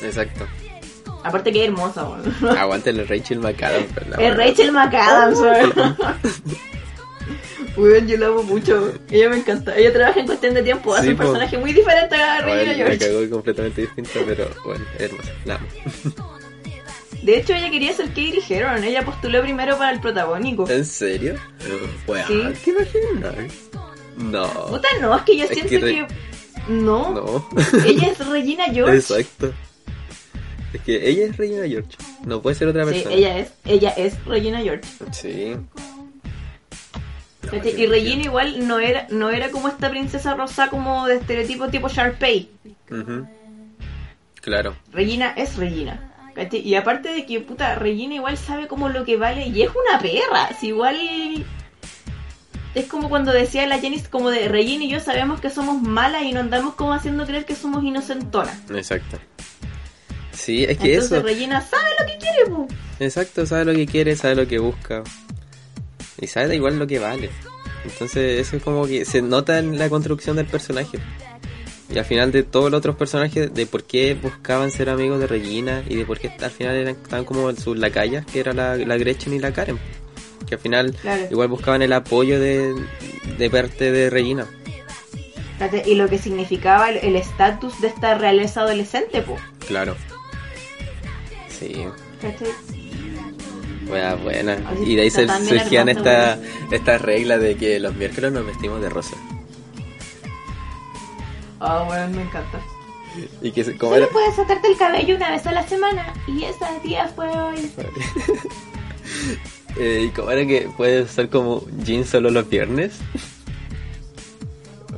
exacto. 0.02 0.46
Aparte 1.24 1.54
que 1.54 1.64
es 1.64 1.70
hermosa, 1.70 2.04
weón. 2.10 2.58
Aguántale 2.58 3.06
Rachel 3.06 3.40
McAdams. 3.40 3.88
la 4.10 4.16
Es 4.16 4.18
verdad. 4.18 4.38
Rachel 4.38 4.72
McAdams, 4.74 5.40
weón. 5.40 5.74
Weón, 7.78 8.08
yo 8.08 8.18
la 8.18 8.28
amo 8.28 8.44
mucho. 8.44 8.92
Ella 9.10 9.30
me 9.30 9.38
encanta. 9.38 9.76
Ella 9.78 9.94
trabaja 9.94 10.20
en 10.20 10.26
cuestión 10.26 10.54
de 10.56 10.64
tiempo. 10.64 10.94
Hace 10.94 11.04
Sí, 11.04 11.10
un 11.12 11.16
po. 11.18 11.24
personaje 11.24 11.58
muy 11.58 11.72
diferente 11.74 12.16
a 12.16 12.42
Regina 12.42 12.74
George. 12.74 12.98
cagó 12.98 13.30
completamente 13.30 13.82
distinta, 13.82 14.12
pero 14.26 14.50
bueno, 14.66 14.84
hermosa. 15.00 15.32
La 15.46 15.56
amo. 15.56 15.68
De 17.22 17.38
hecho, 17.38 17.54
ella 17.54 17.70
quería 17.70 17.94
ser 17.94 18.08
Katie 18.10 18.42
Heron. 18.48 18.84
Ella 18.84 19.04
postuló 19.04 19.42
primero 19.42 19.78
para 19.78 19.92
el 19.92 20.00
protagónico. 20.00 20.70
¿En 20.70 20.86
serio? 20.86 21.36
Sí. 21.60 22.24
¿te 22.64 22.72
imaginas? 22.72 23.36
No. 24.18 24.48
Puta, 24.68 24.88
no, 25.02 25.16
es 25.16 25.22
que 25.24 25.38
yo 25.38 25.44
Es 25.46 25.50
siento 25.52 25.70
que 25.72 25.80
que. 25.80 26.08
No. 26.72 27.12
No. 27.14 27.50
Ella 27.86 28.08
es 28.10 28.28
Regina 28.28 28.66
George. 28.66 28.96
Exacto. 28.98 29.54
Es 30.74 30.82
que 30.82 31.10
ella 31.10 31.26
es 31.26 31.38
Regina 31.38 31.68
George. 31.68 31.90
No 32.26 32.42
puede 32.42 32.56
ser 32.56 32.68
otra 32.68 32.86
Sí, 32.86 32.92
persona. 32.92 33.16
ella 33.16 33.38
es, 33.40 33.52
ella 33.66 33.90
es 33.92 34.24
Regina 34.26 34.60
George. 34.62 34.82
Sí. 35.12 35.56
¿Cachai? 37.50 37.82
Y 37.82 37.86
Regina 37.88 38.24
igual 38.24 38.68
no 38.68 38.80
era, 38.80 39.08
no 39.10 39.30
era 39.30 39.50
como 39.52 39.70
esta 39.70 39.90
princesa 39.90 40.34
rosa 40.36 40.70
como 40.70 41.08
de 41.08 41.16
estereotipo 41.16 41.70
tipo 41.70 41.88
Sharpay. 41.88 42.50
Ujú. 42.92 43.28
Claro. 44.42 44.76
Regina 44.92 45.34
es 45.38 45.56
Regina. 45.56 46.12
Y 46.52 46.76
aparte 46.76 47.10
de 47.10 47.26
que, 47.26 47.40
puta, 47.40 47.76
Regina 47.76 48.16
igual 48.16 48.38
sabe 48.38 48.68
como 48.68 48.90
lo 48.90 49.06
que 49.06 49.18
vale 49.18 49.48
y 49.48 49.62
es 49.64 49.70
una 49.70 50.00
perra. 50.00 50.50
Si 50.60 50.68
igual 50.68 51.46
es 52.76 52.86
como 52.86 53.10
cuando 53.10 53.32
decía 53.32 53.66
la 53.66 53.80
Janice 53.80 54.10
como 54.10 54.30
de 54.30 54.48
Regina 54.48 54.84
y 54.84 54.90
yo 54.90 55.00
sabemos 55.00 55.42
que 55.42 55.50
somos 55.50 55.82
malas 55.82 56.24
y 56.24 56.34
no 56.34 56.40
andamos 56.42 56.76
como 56.76 56.94
haciendo 56.94 57.26
creer 57.26 57.46
que 57.46 57.56
somos 57.56 57.84
inocentonas. 57.84 58.56
Exacto. 58.70 59.18
Sí, 60.32 60.64
es 60.64 60.78
que 60.78 60.94
Entonces 60.94 61.12
eso. 61.12 61.24
Regina 61.24 61.62
sabe 61.62 61.90
lo 62.00 62.06
que 62.06 62.18
quiere. 62.18 62.68
Exacto, 63.00 63.46
sabe 63.48 63.66
lo 63.66 63.74
que 63.74 63.88
quiere, 63.88 64.16
sabe 64.16 64.36
lo 64.36 64.48
que 64.48 64.60
busca. 64.60 65.04
Y 66.22 66.28
sabe 66.28 66.50
da 66.50 66.56
igual 66.56 66.78
lo 66.78 66.86
que 66.86 67.00
vale. 67.00 67.32
Entonces 67.84 68.40
eso 68.40 68.58
es 68.58 68.64
como 68.64 68.86
que 68.86 69.06
se 69.06 69.22
nota 69.22 69.58
en 69.58 69.78
la 69.80 69.90
construcción 69.90 70.36
del 70.36 70.46
personaje. 70.46 71.00
Y 71.90 71.98
al 71.98 72.06
final 72.06 72.32
de 72.34 72.44
todos 72.44 72.70
los 72.70 72.80
otros 72.80 72.96
personajes, 72.98 73.54
de 73.54 73.66
por 73.66 73.84
qué 73.84 74.14
buscaban 74.14 74.72
ser 74.72 74.90
amigos 74.90 75.20
de 75.22 75.28
Regina 75.28 75.84
y 75.88 75.96
de 75.96 76.06
por 76.06 76.20
qué 76.20 76.30
al 76.42 76.52
final 76.52 76.76
eran 76.76 76.96
estaban 76.96 77.24
como 77.24 77.50
sus 77.56 77.78
lacayas, 77.78 78.26
que 78.26 78.40
era 78.42 78.54
la, 78.54 78.76
la 78.76 78.98
Gretchen 78.98 79.34
y 79.34 79.40
la 79.40 79.54
Karen. 79.54 79.80
Que 80.48 80.56
al 80.56 80.62
final 80.62 80.94
Claro. 81.02 81.24
igual 81.32 81.48
buscaban 81.48 81.82
el 81.82 81.94
apoyo 81.94 82.40
de, 82.40 82.74
de 83.38 83.50
parte 83.50 83.92
de 83.92 84.10
Regina. 84.10 84.48
Y 85.86 85.96
lo 85.96 86.08
que 86.08 86.20
significaba 86.20 86.90
el 86.92 87.16
estatus 87.16 87.80
de 87.82 87.88
esta 87.88 88.16
realeza 88.16 88.62
adolescente, 88.62 89.22
pu. 89.22 89.36
Claro. 89.68 89.96
Sí. 91.50 91.86
¿cachai? 92.22 92.50
Buena, 93.88 94.16
buena. 94.16 94.54
Así 94.70 94.84
Y 94.92 94.96
de 94.96 95.02
ahí 95.04 95.10
se 95.10 95.26
tan 95.26 95.46
surgían 95.46 95.90
esta, 95.90 96.38
esta 96.72 96.98
regla 96.98 97.38
de 97.38 97.56
que 97.56 97.80
los 97.80 97.96
miércoles 97.96 98.32
nos 98.34 98.46
vestimos 98.46 98.82
de 98.82 98.90
rosa. 98.90 99.16
Ah, 101.60 101.84
bueno, 101.88 102.16
me 102.16 102.22
encanta. 102.24 102.60
Y 103.42 103.52
que 103.52 103.64
se- 103.64 103.78
como 103.78 103.96
era... 103.96 104.06
Solo 104.06 104.14
puedes 104.20 104.36
sacarte 104.36 104.68
el 104.68 104.78
cabello 104.78 105.16
una 105.16 105.32
vez 105.32 105.46
a 105.48 105.52
la 105.52 105.68
semana 105.68 106.14
y 106.28 106.44
ese 106.44 106.66
día 106.84 107.08
fue 107.16 107.28
hoy. 107.30 107.72
Eh, 109.80 110.06
y 110.08 110.10
como 110.10 110.32
era 110.32 110.46
que 110.48 110.70
puede 110.76 111.04
usar 111.04 111.30
como 111.30 111.64
jeans 111.84 112.10
solo 112.10 112.32
los 112.32 112.50
viernes. 112.50 112.98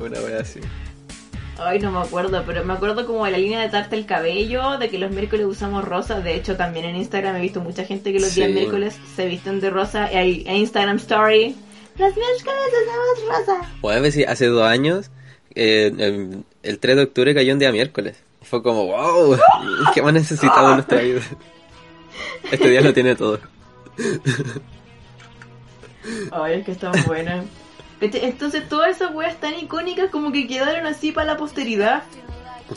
Una 0.00 0.18
wea 0.20 0.40
así. 0.40 0.60
Ay, 1.58 1.78
no 1.80 1.92
me 1.92 1.98
acuerdo, 1.98 2.42
pero 2.46 2.64
me 2.64 2.72
acuerdo 2.72 3.06
como 3.06 3.26
de 3.26 3.32
la 3.32 3.38
línea 3.38 3.60
de 3.60 3.68
darte 3.68 3.94
el 3.96 4.06
cabello, 4.06 4.78
de 4.78 4.88
que 4.88 4.98
los 4.98 5.10
miércoles 5.10 5.44
usamos 5.46 5.84
rosa. 5.84 6.20
De 6.20 6.34
hecho, 6.34 6.56
también 6.56 6.86
en 6.86 6.96
Instagram 6.96 7.36
he 7.36 7.40
visto 7.42 7.60
mucha 7.60 7.84
gente 7.84 8.12
que 8.12 8.20
los 8.20 8.34
días 8.34 8.50
miércoles 8.50 8.96
se 9.14 9.26
visten 9.26 9.60
de 9.60 9.68
rosa. 9.68 10.10
Y 10.10 10.16
hay 10.16 10.56
Instagram 10.60 10.96
Story. 10.96 11.54
Los 11.98 12.16
miércoles 12.16 12.58
usamos 12.82 13.38
rosa. 13.46 13.68
O 13.82 13.90
a 13.90 13.98
veces 14.00 14.26
hace 14.26 14.46
dos 14.46 14.62
años, 14.62 15.10
eh, 15.54 15.92
el, 15.98 16.44
el 16.62 16.78
3 16.78 16.96
de 16.96 17.02
octubre 17.02 17.34
cayó 17.34 17.52
un 17.52 17.58
día 17.58 17.72
miércoles. 17.72 18.16
Fue 18.42 18.62
como, 18.62 18.86
wow, 18.86 19.36
¿qué 19.94 20.02
más 20.02 20.12
necesitamos 20.12 20.70
en 20.70 20.76
nuestra 20.76 21.00
vida? 21.00 21.20
Este 22.50 22.68
día 22.68 22.80
lo 22.80 22.92
tiene 22.92 23.14
todo. 23.14 23.38
Ay, 26.32 26.54
es 26.54 26.64
que 26.64 26.72
están 26.72 26.92
buenas. 27.06 27.44
¿Cachai? 28.00 28.24
Entonces, 28.24 28.68
todas 28.68 28.96
esas 28.96 29.14
weas 29.14 29.38
tan 29.40 29.58
icónicas 29.58 30.10
como 30.10 30.32
que 30.32 30.46
quedaron 30.46 30.86
así 30.86 31.12
para 31.12 31.32
la 31.32 31.36
posteridad. 31.36 32.02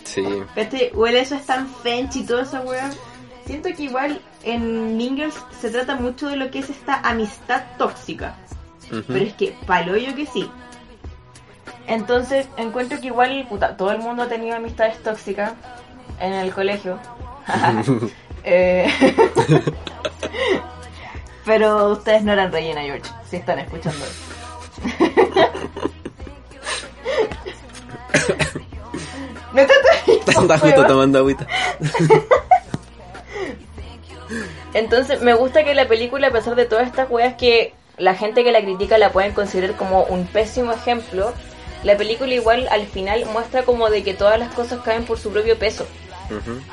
Sí. 0.03 0.23
O 0.95 1.07
el 1.07 1.15
eso 1.15 1.35
es 1.35 1.45
tan 1.45 1.67
fench 1.67 2.17
y 2.17 2.25
toda 2.25 2.43
esa 2.43 2.61
wea. 2.61 2.91
Siento 3.45 3.69
que 3.75 3.83
igual 3.83 4.21
en 4.43 4.97
Mingers 4.97 5.35
se 5.59 5.69
trata 5.69 5.95
mucho 5.95 6.27
de 6.27 6.35
lo 6.35 6.51
que 6.51 6.59
es 6.59 6.69
esta 6.69 6.99
amistad 7.01 7.63
tóxica. 7.77 8.35
Pero 8.89 9.25
es 9.25 9.33
que 9.33 9.55
paloyo 9.65 10.13
que 10.15 10.25
sí. 10.25 10.49
Entonces 11.87 12.47
encuentro 12.57 12.99
que 12.99 13.07
igual, 13.07 13.45
puta, 13.49 13.75
todo 13.75 13.91
el 13.91 13.99
mundo 13.99 14.23
ha 14.23 14.27
tenido 14.27 14.55
amistades 14.55 15.01
tóxicas 15.03 15.53
en 16.19 16.33
el 16.33 16.53
colegio. 16.53 16.99
Eh, 18.45 18.89
Pero 21.45 21.91
ustedes 21.91 22.23
no 22.23 22.33
eran 22.33 22.51
Regina 22.51 22.81
George, 22.81 23.09
si 23.29 23.37
están 23.37 23.59
escuchando. 23.59 24.03
no 29.53 29.65
te 29.65 29.73
Está 30.29 30.57
justo 30.57 30.85
tomando 30.85 31.19
agüita. 31.19 31.47
Entonces, 34.73 35.21
me 35.21 35.33
gusta 35.33 35.63
que 35.63 35.73
la 35.73 35.87
película, 35.87 36.27
a 36.27 36.31
pesar 36.31 36.55
de 36.55 36.65
todas 36.65 36.87
estas 36.87 37.09
weas 37.09 37.35
que 37.35 37.73
la 37.97 38.15
gente 38.15 38.43
que 38.43 38.51
la 38.51 38.61
critica 38.61 38.97
la 38.97 39.11
pueden 39.11 39.33
considerar 39.33 39.75
como 39.75 40.03
un 40.03 40.25
pésimo 40.25 40.71
ejemplo, 40.71 41.33
la 41.83 41.97
película 41.97 42.33
igual 42.33 42.67
al 42.71 42.87
final 42.87 43.25
muestra 43.25 43.63
como 43.63 43.89
de 43.89 44.03
que 44.03 44.13
todas 44.13 44.39
las 44.39 44.53
cosas 44.53 44.81
caen 44.83 45.05
por 45.05 45.19
su 45.19 45.31
propio 45.31 45.57
peso. 45.57 45.85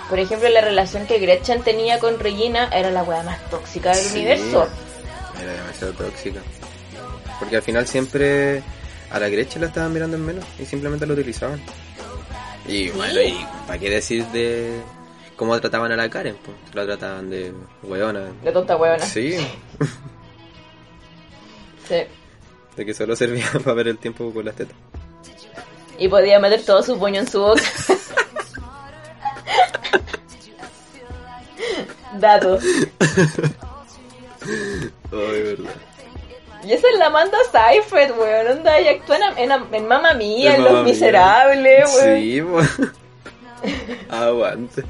Por 0.08 0.18
ejemplo, 0.18 0.48
la 0.48 0.60
relación 0.62 1.06
que 1.06 1.18
Gretchen 1.18 1.62
tenía 1.62 1.98
con 1.98 2.18
Regina 2.18 2.70
era 2.72 2.90
la 2.90 3.02
wea 3.02 3.22
más 3.24 3.50
tóxica 3.50 3.90
del 3.90 3.98
Sí. 4.04 4.18
universo. 4.18 4.66
Era 5.42 5.52
demasiado 5.52 5.92
tóxica. 5.94 6.40
Porque 7.38 7.56
al 7.56 7.62
final 7.62 7.86
siempre 7.86 8.62
a 9.10 9.18
la 9.18 9.28
Gretchen 9.28 9.60
la 9.62 9.68
estaban 9.68 9.92
mirando 9.92 10.16
en 10.16 10.24
menos 10.24 10.44
y 10.58 10.64
simplemente 10.64 11.06
lo 11.06 11.14
utilizaban. 11.14 11.60
Y 12.66 12.90
bueno, 12.90 13.20
¿y 13.20 13.44
para 13.66 13.78
qué 13.78 13.90
decir 13.90 14.24
de 14.26 14.80
cómo 15.36 15.58
trataban 15.60 15.90
a 15.92 15.96
la 15.96 16.08
Karen? 16.08 16.36
Pues 16.44 16.56
la 16.74 16.84
trataban 16.86 17.28
de 17.28 17.52
weona. 17.82 18.28
De 18.42 18.52
tonta 18.52 18.76
weona. 18.76 19.04
Sí, 19.04 19.36
Sí. 21.88 21.96
de 22.76 22.86
que 22.86 22.94
solo 22.94 23.16
servía 23.16 23.46
para 23.64 23.74
ver 23.74 23.88
el 23.88 23.98
tiempo 23.98 24.32
con 24.32 24.44
las 24.44 24.54
tetas. 24.54 24.76
Y 26.00 26.08
podía 26.08 26.40
meter 26.40 26.64
todo 26.64 26.82
su 26.82 26.98
puño 26.98 27.20
en 27.20 27.30
su 27.30 27.40
boca. 27.40 27.62
Datos. 32.18 32.64
Ay, 35.12 35.42
verdad. 35.42 35.70
Y 36.64 36.72
esa 36.72 36.88
es 36.92 36.98
la 36.98 37.06
Amanda 37.06 37.38
Seyfried, 37.52 38.10
weón. 38.18 38.58
Onda, 38.58 38.78
ella 38.78 38.92
actúa 38.92 39.16
en, 39.36 39.50
en, 39.50 39.74
en 39.74 39.86
Mamma 39.88 40.12
Mía, 40.14 40.56
En 40.56 40.64
Los. 40.64 40.84
Miserables, 40.84 41.84
weón. 41.94 42.16
Sí, 42.16 42.42
pues. 42.42 42.68
Aguante. 44.10 44.84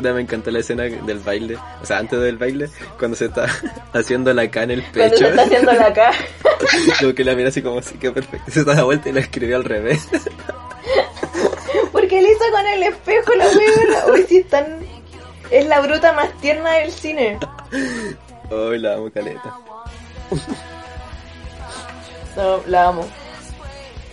Puta, 0.00 0.14
me 0.14 0.22
encantó 0.22 0.50
la 0.50 0.60
escena 0.60 0.84
del 0.84 1.18
baile. 1.18 1.58
O 1.82 1.84
sea, 1.84 1.98
antes 1.98 2.18
del 2.20 2.38
baile, 2.38 2.70
cuando 2.98 3.16
se 3.18 3.26
está 3.26 3.46
haciendo 3.92 4.32
la 4.32 4.50
K 4.50 4.62
en 4.62 4.70
el 4.70 4.82
Cuando 4.82 5.02
pecho. 5.14 5.16
se 5.18 5.28
está 5.28 5.42
haciendo 5.42 5.72
la 5.72 5.92
cara. 5.92 6.16
Como 7.00 7.14
que 7.14 7.22
la 7.24 7.34
mira 7.34 7.48
así 7.50 7.60
como 7.60 7.78
así, 7.80 7.98
que 7.98 8.10
perfecto. 8.10 8.50
Se 8.50 8.64
da 8.64 8.82
vuelta 8.82 9.10
y 9.10 9.12
la 9.12 9.20
escribió 9.20 9.56
al 9.56 9.64
revés. 9.64 10.08
Porque 11.92 12.22
le 12.22 12.30
hizo 12.30 12.44
con 12.50 12.66
el 12.66 12.82
espejo 12.84 13.34
la 13.34 13.44
weón. 13.46 14.14
Uy, 14.14 14.24
sí, 14.26 14.38
están... 14.38 14.78
Es 15.50 15.66
la 15.66 15.80
bruta 15.80 16.12
más 16.14 16.32
tierna 16.40 16.70
del 16.74 16.90
cine. 16.92 17.38
Ay, 18.50 18.78
la 18.78 18.94
amo 18.94 19.10
caleta. 19.12 19.54
No, 22.36 22.60
la 22.66 22.88
amo. 22.88 23.06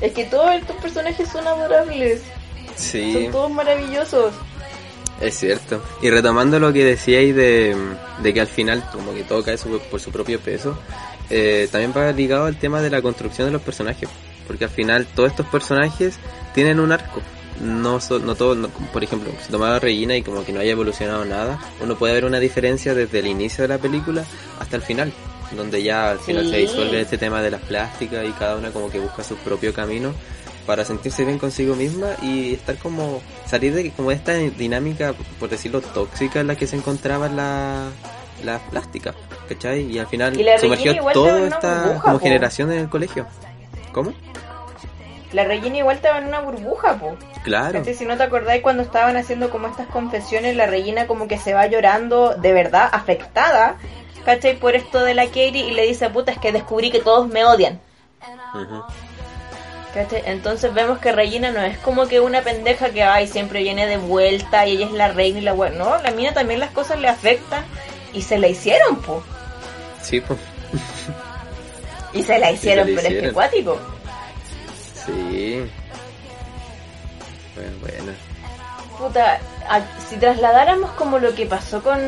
Es 0.02 0.12
que 0.14 0.26
todos 0.26 0.52
estos 0.54 0.76
personajes 0.78 1.30
son 1.30 1.48
adorables. 1.48 2.22
Sí, 2.76 3.14
Son 3.14 3.32
todos 3.32 3.52
maravillosos. 3.52 4.34
Es 5.22 5.36
cierto. 5.38 5.82
Y 6.02 6.10
retomando 6.10 6.60
lo 6.60 6.72
que 6.74 6.84
decíais 6.86 7.36
de, 7.36 7.76
de 8.22 8.34
que 8.34 8.42
al 8.42 8.48
final 8.48 8.84
como 8.92 9.14
que 9.14 9.24
todo 9.24 9.44
cae 9.44 9.58
su- 9.58 9.80
por 9.92 10.00
su 10.00 10.12
propio 10.12 10.40
peso, 10.40 10.78
eh, 11.30 11.68
también 11.72 11.94
va 11.96 12.12
ligado 12.12 12.46
al 12.46 12.58
tema 12.58 12.82
de 12.82 12.90
la 12.90 13.02
construcción 13.02 13.48
de 13.48 13.52
los 13.54 13.62
personajes. 13.62 14.10
Porque 14.48 14.64
al 14.66 14.70
final 14.70 15.06
todos 15.16 15.32
estos 15.32 15.46
personajes 15.48 16.16
tienen 16.54 16.80
un 16.80 16.92
arco. 16.92 17.22
No, 17.62 18.00
so- 18.00 18.20
no 18.20 18.36
todo, 18.36 18.54
no- 18.56 18.70
por 18.70 19.04
ejemplo, 19.04 19.32
si 19.44 19.52
tomaba 19.52 19.80
Regina 19.80 20.16
y 20.16 20.22
como 20.22 20.46
que 20.46 20.54
no 20.54 20.60
haya 20.60 20.72
evolucionado 20.72 21.26
nada, 21.26 21.60
uno 21.82 21.98
puede 21.98 22.14
ver 22.14 22.26
una 22.26 22.40
diferencia 22.40 22.94
desde 22.94 23.20
el 23.20 23.28
inicio 23.28 23.64
de 23.64 23.68
la 23.70 23.78
película 23.80 24.24
hasta 24.60 24.76
el 24.76 24.84
final, 24.84 25.12
donde 25.56 25.82
ya 25.82 26.12
al 26.12 26.20
final 26.20 26.46
Sí. 26.46 26.52
se 26.52 26.58
disuelve 26.58 27.02
este 27.02 27.18
tema 27.18 27.42
de 27.42 27.50
las 27.52 27.62
plásticas 27.62 28.24
y 28.26 28.32
cada 28.34 28.56
una 28.58 28.70
como 28.70 28.92
que 28.92 29.00
busca 29.00 29.24
su 29.24 29.36
propio 29.38 29.74
camino 29.74 30.14
para 30.68 30.86
sentirse 30.86 31.26
bien 31.26 31.40
consigo 31.40 31.76
misma 31.76 32.10
y 32.22 32.54
estar 32.54 32.78
como 32.78 33.22
salir 33.48 33.74
de 33.74 33.92
como 33.92 34.12
esta 34.12 34.34
dinámica 34.34 35.14
por 35.40 35.50
decirlo 35.50 35.82
tóxica 35.82 36.40
en 36.40 36.48
la 36.48 36.56
que 36.56 36.68
se 36.68 36.76
encontraba 36.76 37.28
la 37.30 37.90
la 38.44 38.60
plástica 38.60 39.16
¿cachai? 39.50 39.82
y 39.82 40.00
al 40.00 40.08
final 40.08 40.40
Y 40.40 40.46
sumergió 40.60 40.96
toda 41.14 41.48
esta 41.48 41.84
burbuja, 41.84 42.02
como 42.02 42.14
po. 42.20 42.24
generación 42.24 42.72
en 42.72 42.80
el 42.80 42.90
colegio 42.90 43.26
¿Cómo? 43.92 44.14
La 45.34 45.44
Regina 45.44 45.78
igual 45.78 45.98
estaba 45.98 46.20
en 46.20 46.28
una 46.28 46.40
burbuja, 46.40 46.98
po. 46.98 47.18
Claro. 47.44 47.80
¿Cachai? 47.80 47.94
Si 47.96 48.06
no 48.06 48.16
te 48.16 48.24
acordáis 48.24 48.62
cuando 48.62 48.84
estaban 48.84 49.18
haciendo 49.18 49.50
como 49.50 49.68
estas 49.68 49.88
confesiones, 49.88 50.56
la 50.56 50.68
Regina 50.68 51.06
como 51.06 51.28
que 51.28 51.38
se 51.38 51.54
va 51.54 51.68
llorando 51.68 52.36
de 52.36 52.54
verdad, 52.54 52.88
afectada, 52.92 53.76
¿cachai? 54.24 54.58
Por 54.58 54.76
esto 54.76 55.04
de 55.04 55.14
la 55.16 55.26
Katie 55.26 55.68
y 55.68 55.72
le 55.72 55.86
dice, 55.86 56.10
puta, 56.10 56.32
es 56.32 56.40
que 56.40 56.52
descubrí 56.54 56.92
que 56.92 57.00
todos 57.00 57.28
me 57.28 57.44
odian. 57.44 57.80
Ujú. 58.54 58.84
¿Cachai? 59.98 60.22
Entonces 60.28 60.72
vemos 60.76 61.00
que 61.00 61.12
Regina 61.12 61.52
no 61.52 61.60
es 61.62 61.78
como 61.80 62.08
que 62.08 62.20
una 62.20 62.42
pendeja 62.44 62.90
que 62.92 63.02
ay, 63.04 63.28
siempre 63.28 63.64
viene 63.64 63.88
de 63.88 63.98
vuelta 63.98 64.68
y 64.68 64.74
ella 64.78 64.86
es 64.86 64.92
la 64.92 65.08
reina 65.08 65.40
y 65.40 65.42
la 65.42 65.54
buena. 65.54 65.78
No, 65.78 66.02
la 66.04 66.12
mina 66.12 66.34
también 66.34 66.60
las 66.60 66.70
cosas 66.70 67.00
le 67.00 67.08
afectan 67.08 67.66
y 68.14 68.22
se 68.22 68.38
la 68.38 68.48
hicieron, 68.48 68.98
po. 69.02 69.24
Sí, 70.04 70.22
pues. 70.22 70.40
Y 72.14 72.22
se 72.22 72.38
la 72.38 72.52
hicieron, 72.54 72.86
pero 72.96 73.08
es 73.08 73.22
que 73.24 73.32
cuático. 73.34 73.80
Sí. 75.06 75.64
Bueno, 77.56 77.72
bueno. 77.82 78.12
Puta, 79.00 79.40
a- 79.68 79.82
si 80.10 80.18
trasladáramos 80.18 80.92
como 80.92 81.18
lo 81.20 81.34
que 81.34 81.46
pasó 81.48 81.82
con, 81.82 82.00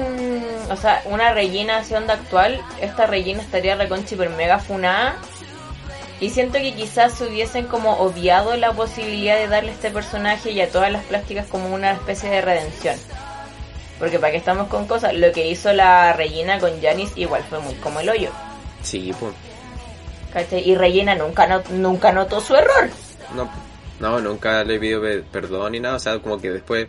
o 0.70 0.76
sea, 0.76 1.02
una 1.06 1.34
rellena 1.34 1.78
hacia 1.78 1.98
onda 1.98 2.14
actual, 2.16 2.62
esta 2.82 3.08
rellena 3.08 3.42
estaría 3.42 3.76
reconcha 3.76 4.14
hiper 4.16 4.30
mega 4.30 4.60
funada. 4.60 5.16
Y 6.22 6.30
siento 6.32 6.58
que 6.60 6.74
quizás 6.76 7.14
se 7.14 7.26
hubiesen 7.28 7.68
como 7.68 7.98
obviado 8.00 8.56
la 8.58 8.74
posibilidad 8.74 9.38
de 9.38 9.48
darle 9.48 9.72
a 9.72 9.74
este 9.74 9.90
personaje 9.90 10.52
y 10.52 10.60
a 10.62 10.70
todas 10.70 10.92
las 10.92 11.04
plásticas 11.06 11.48
como 11.48 11.74
una 11.74 11.92
especie 11.94 12.30
de 12.30 12.42
redención. 12.42 12.96
Porque 14.00 14.20
para 14.20 14.32
que 14.32 14.38
estamos 14.38 14.68
con 14.68 14.86
cosas, 14.86 15.14
lo 15.14 15.32
que 15.32 15.48
hizo 15.48 15.72
la 15.74 16.14
rellena 16.14 16.60
con 16.60 16.82
Janis 16.82 17.12
igual 17.16 17.44
fue 17.50 17.60
muy 17.60 17.74
como 17.76 18.00
el 18.02 18.10
hoyo. 18.10 18.30
Sí, 18.82 19.14
pues. 19.20 19.34
Y 20.64 20.76
rellena 20.76 21.16
nunca, 21.16 21.48
not- 21.48 21.70
nunca 21.70 22.12
notó 22.12 22.40
su 22.40 22.56
error. 22.56 22.90
No, 23.36 23.50
no, 24.00 24.20
nunca 24.20 24.64
le 24.64 24.80
pidió 24.80 25.02
pe- 25.02 25.24
perdón 25.24 25.72
ni 25.74 25.80
nada. 25.80 25.96
O 25.96 26.00
sea, 26.00 26.20
como 26.20 26.38
que 26.40 26.52
después 26.52 26.88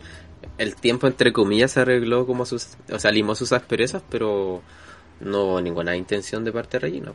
el 0.57 0.75
tiempo, 0.75 1.07
entre 1.07 1.33
comillas, 1.33 1.71
se 1.71 1.81
arregló 1.81 2.25
como 2.27 2.45
sus. 2.45 2.69
O 2.91 2.99
sea, 2.99 3.11
limó 3.11 3.33
sus 3.35 3.51
asperezas, 3.51 4.03
pero 4.09 4.61
no 5.19 5.43
hubo 5.43 5.61
ninguna 5.61 5.95
intención 5.95 6.43
de 6.45 6.51
parte 6.51 6.77
de 6.77 6.79
Regina. 6.79 7.13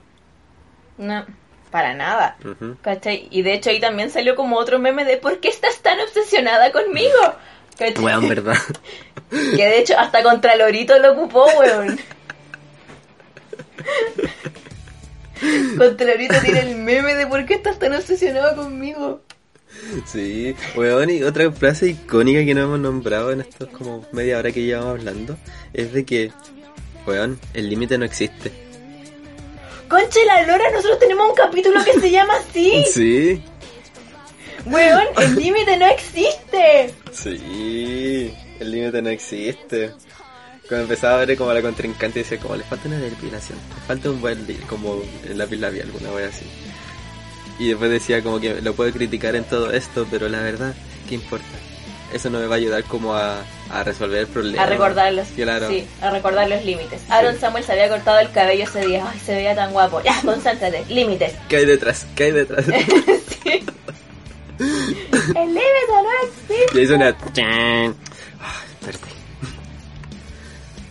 No, 0.98 1.24
para 1.70 1.94
nada. 1.94 2.36
¿Cachai? 2.82 3.28
Y 3.30 3.42
de 3.42 3.54
hecho 3.54 3.70
ahí 3.70 3.80
también 3.80 4.10
salió 4.10 4.36
como 4.36 4.56
otro 4.56 4.78
meme 4.78 5.04
de 5.04 5.16
¿por 5.16 5.40
qué 5.40 5.48
estás 5.48 5.80
tan 5.80 5.98
obsesionada 6.00 6.72
conmigo? 6.72 7.34
¿Cachai? 7.78 8.04
Weón, 8.04 8.28
¿verdad? 8.28 8.56
Que 9.30 9.64
de 9.64 9.80
hecho 9.80 9.98
hasta 9.98 10.22
contra 10.22 10.54
Lorito 10.54 10.96
lo 10.98 11.12
ocupó, 11.12 11.46
weón. 11.58 11.98
contra 15.76 16.06
Lorito 16.06 16.36
tiene 16.44 16.60
el 16.60 16.76
meme 16.76 17.14
de 17.14 17.26
¿por 17.26 17.44
qué 17.44 17.54
estás 17.54 17.78
tan 17.78 17.94
obsesionado 17.94 18.54
conmigo? 18.54 19.22
Sí, 20.06 20.54
weón, 20.74 21.10
y 21.10 21.22
otra 21.22 21.50
frase 21.52 21.88
icónica 21.88 22.44
que 22.44 22.54
no 22.54 22.62
hemos 22.62 22.80
nombrado 22.80 23.32
en 23.32 23.40
estos 23.40 23.68
como 23.68 24.06
media 24.12 24.38
hora 24.38 24.52
que 24.52 24.62
llevamos 24.62 24.98
hablando 24.98 25.36
es 25.72 25.92
de 25.92 26.04
que, 26.04 26.32
weón, 27.06 27.38
el 27.52 27.68
límite 27.68 27.98
no 27.98 28.04
existe. 28.04 28.52
Conche 29.88 30.24
la 30.24 30.42
lora, 30.42 30.70
nosotros 30.70 30.98
tenemos 30.98 31.28
un 31.30 31.34
capítulo 31.34 31.84
que 31.84 32.00
se 32.00 32.10
llama 32.10 32.34
así. 32.36 32.84
Sí, 32.92 33.42
Weón, 34.66 35.04
el 35.18 35.36
límite 35.36 35.76
no 35.76 35.86
existe. 35.86 36.92
sí, 37.12 38.34
el 38.58 38.70
límite 38.72 39.00
no 39.00 39.10
existe. 39.10 39.92
Cuando 40.68 40.82
empezaba 40.84 41.22
a 41.22 41.24
ver 41.24 41.36
como 41.36 41.50
a 41.50 41.54
la 41.54 41.62
contrincante 41.62 42.20
decía 42.20 42.40
como 42.40 42.56
le 42.56 42.64
falta 42.64 42.88
una 42.88 42.98
depilación, 42.98 43.56
le 43.76 43.80
falta 43.86 44.10
un 44.10 44.20
buen 44.20 44.44
como 44.68 45.00
el 45.24 45.38
lápiz 45.38 45.58
labial, 45.58 45.86
alguna 45.86 46.10
wea 46.10 46.28
así. 46.28 46.44
Y 47.60 47.68
después 47.68 47.90
decía 47.90 48.22
como 48.22 48.40
que 48.40 48.60
lo 48.60 48.74
puedo 48.74 48.92
criticar 48.92 49.36
en 49.36 49.44
todo 49.44 49.70
esto, 49.70 50.06
pero 50.10 50.28
la 50.28 50.40
verdad, 50.40 50.74
¿qué 51.08 51.14
importa? 51.14 51.46
Eso 52.12 52.30
no 52.30 52.38
me 52.38 52.46
va 52.46 52.54
a 52.54 52.58
ayudar 52.58 52.84
como 52.84 53.14
a, 53.14 53.42
a 53.70 53.82
resolver 53.82 54.20
el 54.20 54.26
problema. 54.28 54.62
A 54.62 54.66
recordar 54.66 55.12
los, 55.12 55.26
Claro. 55.28 55.68
sí, 55.68 55.86
a 56.00 56.10
recordar 56.10 56.48
los 56.48 56.64
límites. 56.64 57.00
Aaron 57.08 57.38
Samuel 57.38 57.64
se 57.64 57.72
había 57.72 57.88
cortado 57.88 58.20
el 58.20 58.30
cabello 58.30 58.64
ese 58.64 58.86
día. 58.86 59.04
Ay, 59.12 59.18
se 59.18 59.34
veía 59.34 59.54
tan 59.56 59.72
guapo. 59.72 60.00
Ya, 60.02 60.20
concéntrate. 60.22 60.84
Límites. 60.88 61.34
¿Qué 61.48 61.56
hay 61.56 61.66
detrás? 61.66 62.06
¿Qué 62.14 62.24
hay 62.24 62.32
detrás? 62.32 62.64
Sí. 63.44 63.64
El 64.58 65.48
límite 65.48 65.62
no 65.90 66.28
existe. 66.28 66.80
Y 66.80 66.82
hizo 66.84 66.94
una... 66.94 67.08
Ay, 67.08 67.14
perdí. 68.84 68.98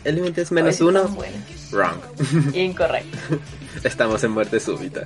El 0.04 0.16
límite 0.16 0.42
es 0.42 0.52
menos 0.52 0.80
uno. 0.82 1.04
bueno. 1.10 1.36
Wrong. 1.72 1.98
Incorrecto. 2.56 3.18
Estamos 3.84 4.24
en 4.24 4.32
muerte 4.32 4.60
súbita. 4.60 5.02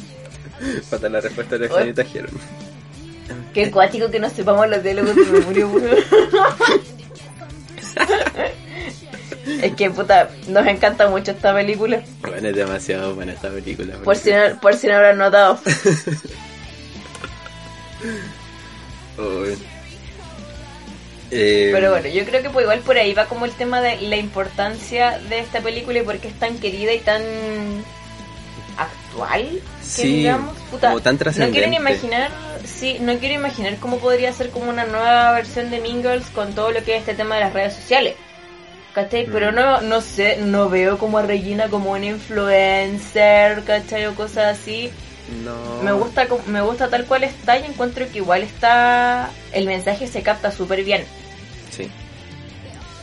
Falta 0.90 1.08
la 1.08 1.20
respuesta 1.20 1.58
de 1.58 1.68
la 1.68 1.74
What? 1.74 1.84
Qué 3.54 3.70
cuático 3.70 4.10
que 4.10 4.20
no 4.20 4.28
sepamos 4.30 4.68
los 4.68 4.82
diálogos 4.82 5.16
de 5.16 5.24
memoria, 5.24 5.66
weón. 5.66 5.96
Es 9.62 9.74
que 9.74 9.90
puta, 9.90 10.30
nos 10.48 10.66
encanta 10.66 11.08
mucho 11.08 11.32
esta 11.32 11.52
película. 11.52 12.02
Bueno, 12.20 12.48
es 12.48 12.56
demasiado 12.56 13.14
buena 13.14 13.32
esta 13.32 13.50
película. 13.50 13.94
Por 14.04 14.16
si 14.16 14.30
no, 14.30 14.58
por 14.60 14.74
si 14.74 14.86
no 14.86 14.94
habrán 14.94 15.18
notado. 15.18 15.58
Eh, 21.32 21.70
Pero 21.72 21.92
bueno, 21.92 22.08
yo 22.08 22.24
creo 22.24 22.42
que 22.42 22.50
pues 22.50 22.64
igual 22.64 22.80
por 22.80 22.96
ahí 22.96 23.14
va 23.14 23.26
como 23.26 23.44
el 23.44 23.52
tema 23.52 23.80
de 23.80 24.00
la 24.00 24.16
importancia 24.16 25.18
de 25.28 25.38
esta 25.38 25.60
película 25.60 26.00
y 26.00 26.02
por 26.02 26.18
qué 26.18 26.28
es 26.28 26.38
tan 26.38 26.58
querida 26.58 26.92
y 26.92 26.98
tan 26.98 27.22
actual, 28.76 29.60
que 29.96 30.02
Sí, 30.02 30.16
digamos. 30.18 30.56
Puta, 30.70 30.88
como 30.88 31.00
tan 31.00 31.14
no 31.14 31.18
quiero 31.18 31.40
ni 31.42 31.48
trascendente. 31.48 31.76
imaginar, 31.76 32.30
sí, 32.64 32.98
no 33.00 33.18
quiero 33.18 33.34
imaginar 33.34 33.76
cómo 33.76 33.98
podría 33.98 34.32
ser 34.32 34.50
como 34.50 34.70
una 34.70 34.84
nueva 34.84 35.32
versión 35.32 35.70
de 35.70 35.80
Mingles 35.80 36.26
con 36.30 36.54
todo 36.54 36.70
lo 36.70 36.82
que 36.84 36.94
es 36.94 37.00
este 37.00 37.14
tema 37.14 37.34
de 37.36 37.40
las 37.42 37.52
redes 37.52 37.74
sociales. 37.74 38.14
¿Cachai? 38.94 39.26
Pero 39.30 39.52
Mm. 39.52 39.54
no, 39.54 39.80
no 39.82 40.00
sé, 40.00 40.38
no 40.38 40.68
veo 40.68 40.98
como 40.98 41.18
a 41.18 41.22
Regina 41.22 41.68
como 41.68 41.92
una 41.92 42.06
influencer, 42.06 43.62
¿cachai? 43.64 44.06
O 44.06 44.14
cosas 44.14 44.58
así. 44.58 44.90
No. 45.44 45.82
Me 45.82 45.92
gusta 45.92 46.26
me 46.46 46.60
gusta 46.60 46.88
tal 46.88 47.04
cual 47.04 47.22
está 47.22 47.56
y 47.58 47.64
encuentro 47.64 48.04
que 48.10 48.18
igual 48.18 48.42
está 48.42 49.30
el 49.52 49.66
mensaje 49.66 50.06
se 50.08 50.22
capta 50.22 50.50
súper 50.50 50.82
bien. 50.82 51.04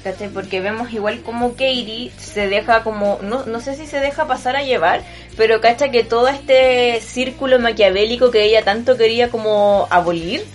¿Cachai? 0.03 0.29
Porque 0.29 0.61
vemos 0.61 0.93
igual 0.93 1.21
como 1.21 1.51
Katie 1.51 2.11
se 2.17 2.47
deja 2.47 2.83
como, 2.83 3.19
no, 3.21 3.45
no 3.45 3.59
sé 3.59 3.75
si 3.75 3.87
se 3.87 3.99
deja 3.99 4.27
pasar 4.27 4.55
a 4.55 4.63
llevar, 4.63 5.03
pero 5.35 5.59
cacha 5.59 5.89
que 5.89 6.03
todo 6.03 6.27
este 6.27 7.01
círculo 7.01 7.59
maquiavélico 7.59 8.31
que 8.31 8.43
ella 8.43 8.63
tanto 8.63 8.95
quería 8.95 9.29
como 9.29 9.87
abolir, 9.89 10.45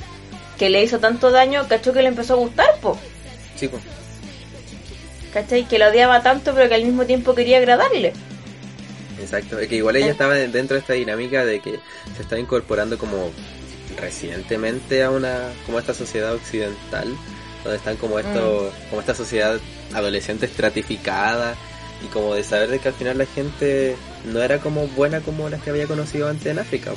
que 0.59 0.70
le 0.70 0.83
hizo 0.83 1.00
tanto 1.00 1.31
daño, 1.31 1.66
cachó 1.68 1.92
que 1.92 2.02
le 2.02 2.09
empezó 2.09 2.35
a 2.35 2.37
gustar, 2.37 2.76
po. 2.81 2.98
Sí, 3.57 3.68
pues. 3.68 3.83
¿Cachai? 5.33 5.66
Que 5.66 5.78
la 5.78 5.88
odiaba 5.88 6.22
tanto 6.22 6.55
pero 6.55 6.68
que 6.68 6.74
al 6.74 6.85
mismo 6.85 7.05
tiempo 7.05 7.35
quería 7.35 7.59
agradarle. 7.59 8.12
Exacto, 9.20 9.59
es 9.59 9.68
que 9.68 9.76
igual 9.76 9.96
ella 9.96 10.11
estaba 10.11 10.35
dentro 10.35 10.74
de 10.74 10.81
esta 10.81 10.94
dinámica 10.94 11.44
de 11.44 11.61
que 11.61 11.78
se 12.16 12.22
está 12.22 12.38
incorporando 12.38 12.98
como 12.98 13.31
recientemente 14.00 15.02
a 15.02 15.11
una 15.11 15.52
como 15.66 15.78
a 15.78 15.81
esta 15.81 15.94
sociedad 15.94 16.35
occidental 16.35 17.14
donde 17.64 17.77
están 17.79 17.96
como 17.96 18.18
esto 18.18 18.72
como 18.90 19.01
esta 19.01 19.14
sociedad 19.14 19.59
adolescente 19.94 20.46
estratificada 20.46 21.55
y 22.05 22.07
como 22.09 22.35
de 22.35 22.42
saber 22.42 22.68
de 22.70 22.79
que 22.81 22.88
al 22.88 22.94
final 22.94 23.18
la 23.18 23.27
gente 23.27 23.96
no 24.25 24.42
era 24.42 24.59
como 24.59 24.87
buena 24.88 25.20
como 25.20 25.48
las 25.48 25.62
que 25.62 25.70
había 25.70 25.87
conocido 25.87 26.29
antes 26.29 26.46
en 26.46 26.59
África 26.59 26.92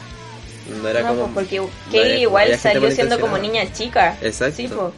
no 0.82 0.88
era 0.88 1.02
No, 1.02 1.10
como 1.10 1.22
pues 1.34 1.34
porque 1.48 1.58
no 1.60 1.70
Katie 1.86 2.22
igual 2.22 2.58
salió 2.58 2.90
siendo 2.90 3.20
como 3.20 3.38
niña 3.38 3.72
chica. 3.72 4.18
Exacto. 4.22 4.56
Sí, 4.58 4.68
pues. 4.68 4.94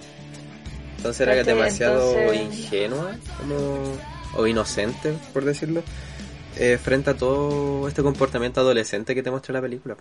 entonces 0.98 1.22
era 1.28 1.44
demasiado 1.44 2.18
Entonces- 2.18 2.42
ingenua 2.64 3.12
como 3.38 3.98
o 4.36 4.48
inocente 4.48 5.14
por 5.34 5.44
decirlo 5.44 5.84
eh, 6.58 6.80
frente 6.82 7.10
a 7.10 7.14
todo 7.16 7.88
este 7.88 8.02
comportamiento 8.02 8.62
adolescente 8.62 9.14
que 9.14 9.22
te 9.22 9.30
muestra 9.30 9.54
la 9.54 9.62
película 9.62 9.96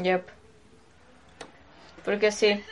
Yep. 0.00 0.22
Porque 2.04 2.30
sí. 2.32 2.62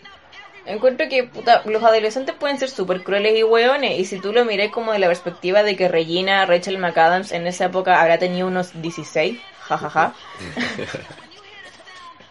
Encuentro 0.67 1.09
que 1.09 1.25
puta, 1.25 1.63
los 1.65 1.83
adolescentes 1.83 2.35
pueden 2.35 2.59
ser 2.59 2.71
súper 2.71 3.03
crueles 3.03 3.39
y 3.39 3.43
hueones. 3.43 3.99
Y 3.99 4.05
si 4.05 4.19
tú 4.19 4.33
lo 4.33 4.45
miras 4.45 4.71
como 4.71 4.93
de 4.93 4.99
la 4.99 5.07
perspectiva 5.07 5.63
de 5.63 5.77
que 5.77 5.89
Regina 5.89 6.45
Rachel 6.45 6.79
McAdams 6.79 7.33
en 7.33 7.47
esa 7.47 7.67
época 7.67 8.01
habrá 8.01 8.19
tenido 8.19 8.49
unos 8.49 8.81
16, 8.81 9.39
jajaja. 9.61 10.15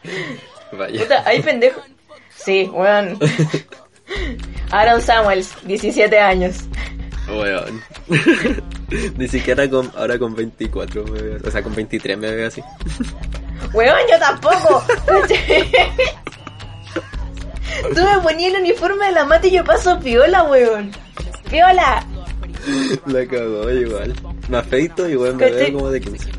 vaya 0.71 1.01
Puta, 1.01 1.23
hay 1.25 1.41
pendejos. 1.41 1.83
Sí, 2.35 2.69
weón. 2.71 3.17
Aaron 4.71 5.01
Samuels, 5.01 5.55
17 5.63 6.19
años. 6.19 6.65
Weón. 7.29 7.81
Ni 9.17 9.27
siquiera 9.27 9.69
con, 9.69 9.91
ahora 9.95 10.19
con 10.19 10.35
24 10.35 11.05
me 11.05 11.21
veo, 11.21 11.39
o 11.43 11.51
sea, 11.51 11.63
con 11.63 11.73
23 11.73 12.17
me 12.17 12.35
veo 12.35 12.47
así. 12.47 12.61
Weón, 13.73 13.99
yo 14.11 14.19
tampoco. 14.19 14.83
Tú 17.93 18.01
me 18.01 18.19
ponías 18.21 18.53
el 18.53 18.61
uniforme 18.61 19.05
de 19.05 19.11
la 19.11 19.25
mata 19.25 19.47
y 19.47 19.51
yo 19.51 19.63
paso 19.63 19.99
piola, 19.99 20.43
weón. 20.43 20.91
Piola. 21.49 22.05
La 23.05 23.25
cagó 23.25 23.69
igual. 23.69 24.13
Me 24.49 24.57
afeito 24.57 25.07
y 25.07 25.11
igual 25.11 25.35
me 25.35 25.49
veo 25.49 25.73
como 25.73 25.89
de 25.89 26.01
15. 26.01 26.29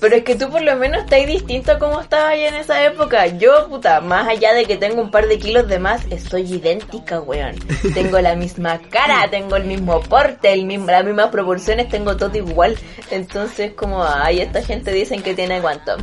Pero 0.00 0.16
es 0.16 0.24
que 0.24 0.34
tú 0.34 0.50
por 0.50 0.60
lo 0.60 0.76
menos 0.76 1.04
estás 1.04 1.26
distinto 1.26 1.72
a 1.72 1.78
como 1.78 2.00
estabas 2.00 2.32
ahí 2.32 2.44
en 2.44 2.56
esa 2.56 2.84
época. 2.84 3.26
Yo, 3.26 3.68
puta, 3.68 4.00
más 4.00 4.28
allá 4.28 4.52
de 4.52 4.66
que 4.66 4.76
tengo 4.76 5.00
un 5.00 5.10
par 5.10 5.28
de 5.28 5.38
kilos 5.38 5.66
de 5.66 5.78
más, 5.78 6.02
estoy 6.10 6.42
idéntica, 6.42 7.20
weón. 7.20 7.54
Tengo 7.94 8.20
la 8.20 8.34
misma 8.34 8.80
cara, 8.90 9.30
tengo 9.30 9.56
el 9.56 9.64
mismo 9.64 10.00
porte, 10.02 10.52
el 10.52 10.66
mismo, 10.66 10.86
las 10.86 11.04
mismas 11.04 11.30
proporciones, 11.30 11.88
tengo 11.88 12.16
todo 12.16 12.36
igual. 12.36 12.76
Entonces, 13.10 13.72
como, 13.72 14.04
ay, 14.04 14.40
esta 14.40 14.62
gente 14.62 14.92
dicen 14.92 15.22
que 15.22 15.32
tiene 15.32 15.62
cuánto. 15.62 15.96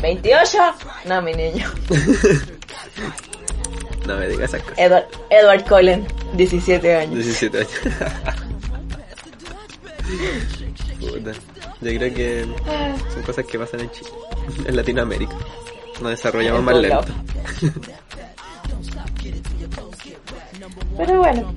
¿28? 0.00 0.74
No, 1.04 1.22
mi 1.22 1.32
niño. 1.32 1.70
No 4.06 4.16
me 4.16 4.28
digas 4.28 4.50
esas 4.50 4.62
cosas. 4.62 4.78
Edward, 4.78 5.06
Edward 5.30 5.64
Cullen, 5.64 6.06
17 6.34 6.96
años. 6.96 7.14
17 7.14 7.58
años. 7.58 7.70
Puta. 11.00 11.32
Yo 11.80 11.98
creo 11.98 12.14
que 12.14 12.46
son 13.12 13.22
cosas 13.22 13.44
que 13.44 13.58
pasan 13.58 13.80
en 13.80 13.90
Chile, 13.90 14.10
en 14.66 14.76
Latinoamérica. 14.76 15.34
Nos 16.00 16.10
desarrollamos 16.10 16.60
En 16.60 16.64
más 16.64 16.76
lento. 16.76 17.04
Pero 20.96 21.18
bueno. 21.18 21.54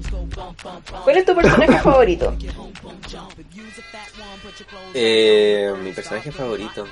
¿Cuál 1.03 1.17
es 1.17 1.25
tu 1.25 1.35
personaje 1.35 1.79
favorito? 1.79 2.35
Eh, 4.93 5.73
mi 5.83 5.91
personaje 5.91 6.31
favorito. 6.31 6.85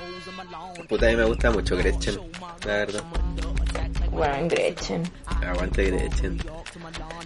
Puta, 0.88 1.06
a 1.06 1.10
mí 1.10 1.16
me 1.16 1.24
gusta 1.24 1.50
mucho 1.50 1.76
Gretchen, 1.76 2.20
la 2.66 2.72
verdad. 2.72 3.02
Bueno, 4.14 4.48
Gretchen. 4.48 5.02
Aguante 5.26 5.90
Gretchen. 5.90 6.38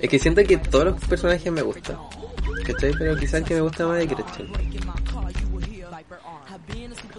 Es 0.00 0.08
que 0.08 0.18
siento 0.18 0.42
que 0.44 0.56
todos 0.56 0.86
los 0.86 1.04
personajes 1.04 1.52
me 1.52 1.62
gustan. 1.62 1.96
¿Cachai? 2.66 2.92
Pero 2.98 3.16
quizás 3.16 3.34
el 3.34 3.44
que 3.44 3.54
me 3.54 3.60
gusta 3.60 3.86
más 3.86 3.98
es 4.00 4.08
Gretchen. 4.08 4.48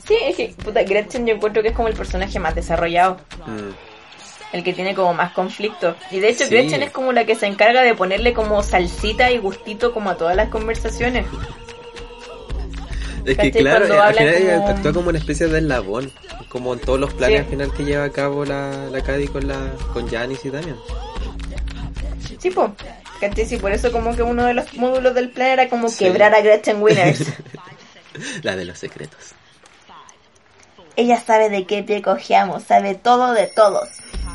Sí, 0.07 0.17
es 0.21 0.35
que, 0.35 0.55
puta, 0.63 0.83
Gretchen 0.83 1.25
yo 1.27 1.35
encuentro 1.35 1.61
que 1.61 1.69
es 1.69 1.75
como 1.75 1.87
el 1.87 1.93
personaje 1.93 2.39
más 2.39 2.55
desarrollado. 2.55 3.17
Mm. 3.45 3.69
El 4.51 4.63
que 4.63 4.73
tiene 4.73 4.95
como 4.95 5.13
más 5.13 5.31
conflicto. 5.33 5.95
Y 6.09 6.19
de 6.19 6.29
hecho 6.29 6.45
Sí. 6.45 6.49
Gretchen 6.55 6.81
es 6.81 6.91
como 6.91 7.11
la 7.13 7.25
que 7.25 7.35
se 7.35 7.45
encarga 7.45 7.83
de 7.83 7.93
ponerle 7.93 8.33
como 8.33 8.63
salsita 8.63 9.29
y 9.31 9.37
gustito 9.37 9.93
como 9.93 10.09
a 10.09 10.17
todas 10.17 10.35
las 10.35 10.49
conversaciones. 10.49 11.27
Es 13.31 13.37
que 13.37 13.51
claro, 13.51 13.85
Cuando 13.87 14.03
al 14.03 14.15
final 14.15 14.33
ella 14.33 14.55
como- 14.57 14.67
actúa 14.69 14.93
como 14.93 15.09
una 15.09 15.17
especie 15.19 15.47
de 15.47 15.59
eslabón. 15.59 16.11
Como 16.49 16.73
en 16.73 16.79
todos 16.79 16.99
los 16.99 17.13
planes 17.13 17.39
Sí. 17.39 17.43
al 17.45 17.51
final 17.51 17.73
que 17.73 17.83
lleva 17.85 18.03
a 18.05 18.09
cabo 18.11 18.43
la, 18.45 18.87
la 18.91 19.01
Cady 19.03 19.27
con 19.27 19.47
la 19.47 19.57
con 19.93 20.07
Janice 20.09 20.47
y 20.47 20.51
Damian. 20.51 20.77
Sí, 22.39 22.49
po. 22.49 22.73
¿Cachai? 23.19 23.45
Sí, 23.45 23.57
por 23.57 23.71
eso 23.71 23.91
como 23.91 24.15
que 24.15 24.23
uno 24.23 24.45
de 24.45 24.53
los 24.53 24.73
módulos 24.75 25.13
del 25.13 25.29
plan 25.29 25.49
era 25.49 25.69
como 25.69 25.89
Sí. 25.89 26.05
quebrar 26.05 26.33
a 26.33 26.41
Gretchen 26.41 26.81
Winners. 26.81 27.23
La 28.43 28.55
de 28.55 28.65
los 28.65 28.79
secretos. 28.79 29.33
Ella 30.95 31.21
sabe 31.25 31.49
de 31.49 31.65
qué 31.65 31.83
pie 31.83 32.01
cojeamos, 32.01 32.63
sabe 32.63 32.95
todo 32.95 33.33
de 33.33 33.47
todos. 33.47 33.87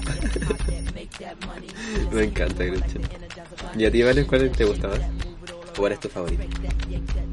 Me 2.12 2.24
encanta 2.24 2.64
Gretchen. 2.64 3.02
¿Y 3.76 3.86
a 3.86 3.90
ti, 3.90 4.02
Vale, 4.02 4.26
cuál 4.26 4.50
te 4.50 4.64
gusta 4.64 4.88
más? 4.88 4.98
¿Cuál 5.76 5.92
es 5.92 6.00
tu 6.00 6.08
favorito? 6.08 6.42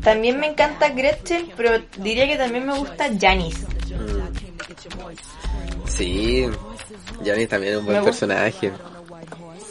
También 0.01 0.39
me 0.39 0.47
encanta 0.47 0.89
Gretchen, 0.89 1.51
pero 1.56 1.80
diría 1.97 2.27
que 2.27 2.38
también 2.38 2.65
me 2.65 2.77
gusta 2.77 3.10
Janice. 3.19 3.65
Mm. 3.65 5.88
Sí, 5.88 6.47
Janice 7.23 7.47
también 7.47 7.73
es 7.73 7.80
un 7.80 7.86
buen 7.86 7.99
Me 7.99 8.04
personaje. 8.04 8.71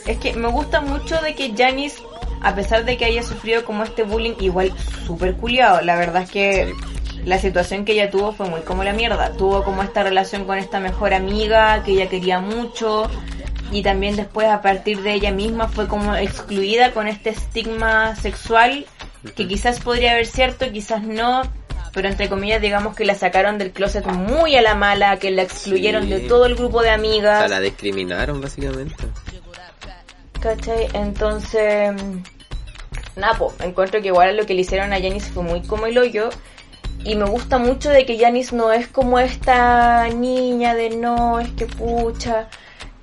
Es 0.06 0.18
que 0.18 0.34
me 0.34 0.48
gusta 0.48 0.80
mucho 0.80 1.20
de 1.20 1.34
que 1.34 1.54
Janice, 1.56 2.02
a 2.40 2.54
pesar 2.54 2.84
de 2.84 2.96
que 2.96 3.04
haya 3.04 3.22
sufrido 3.22 3.64
como 3.64 3.84
este 3.84 4.02
bullying, 4.02 4.34
igual 4.40 4.72
súper 5.06 5.36
culiado. 5.36 5.80
La 5.82 5.96
verdad 5.96 6.22
es 6.22 6.30
que 6.30 6.74
la 7.24 7.38
situación 7.38 7.84
que 7.84 7.92
ella 7.92 8.10
tuvo 8.10 8.32
fue 8.32 8.48
muy 8.48 8.60
como 8.62 8.84
la 8.84 8.92
mierda. 8.92 9.32
Tuvo 9.32 9.64
como 9.64 9.82
esta 9.82 10.02
relación 10.02 10.44
con 10.44 10.58
esta 10.58 10.80
mejor 10.80 11.12
amiga 11.12 11.82
que 11.84 11.92
ella 11.92 12.08
quería 12.08 12.40
mucho. 12.40 13.10
Y 13.70 13.82
también 13.82 14.16
después 14.16 14.48
a 14.48 14.62
partir 14.62 15.02
de 15.02 15.14
ella 15.14 15.30
misma 15.30 15.68
fue 15.68 15.86
como 15.86 16.14
excluida 16.16 16.92
con 16.92 17.06
este 17.06 17.30
estigma 17.30 18.16
sexual 18.16 18.84
que 19.36 19.46
quizás 19.46 19.78
podría 19.80 20.12
haber 20.12 20.26
cierto, 20.26 20.70
quizás 20.72 21.02
no. 21.02 21.42
Pero 21.92 22.08
entre 22.08 22.28
comillas 22.28 22.60
digamos 22.60 22.94
que 22.96 23.04
la 23.04 23.14
sacaron 23.14 23.58
del 23.58 23.72
closet 23.72 24.04
muy 24.06 24.56
a 24.56 24.62
la 24.62 24.74
mala, 24.74 25.18
que 25.18 25.30
la 25.30 25.42
excluyeron 25.42 26.04
Sí. 26.04 26.10
de 26.10 26.20
todo 26.20 26.46
el 26.46 26.54
grupo 26.56 26.82
de 26.82 26.90
O 26.90 26.94
amigas. 26.94 27.38
sea, 27.40 27.48
la 27.48 27.60
discriminaron 27.60 28.40
básicamente. 28.40 28.94
¿Cachai? 30.40 30.88
Entonces, 30.94 31.92
mm, 31.92 32.22
nada, 33.20 33.34
po, 33.38 33.52
encuentro 33.60 34.00
que 34.00 34.08
igual 34.08 34.36
lo 34.36 34.46
que 34.46 34.54
le 34.54 34.62
hicieron 34.62 34.92
a 34.92 34.96
Janice 35.00 35.30
fue 35.32 35.42
muy 35.42 35.62
como 35.62 35.86
el 35.86 35.98
hoyo. 35.98 36.30
Y 37.04 37.14
me 37.14 37.24
gusta 37.24 37.58
mucho 37.58 37.88
de 37.90 38.04
que 38.06 38.18
Janice 38.18 38.54
no 38.54 38.72
es 38.72 38.86
como 38.86 39.18
esta 39.18 40.08
niña 40.08 40.74
de 40.74 40.90
no, 40.90 41.40
es 41.40 41.48
que 41.50 41.66
pucha. 41.66 42.48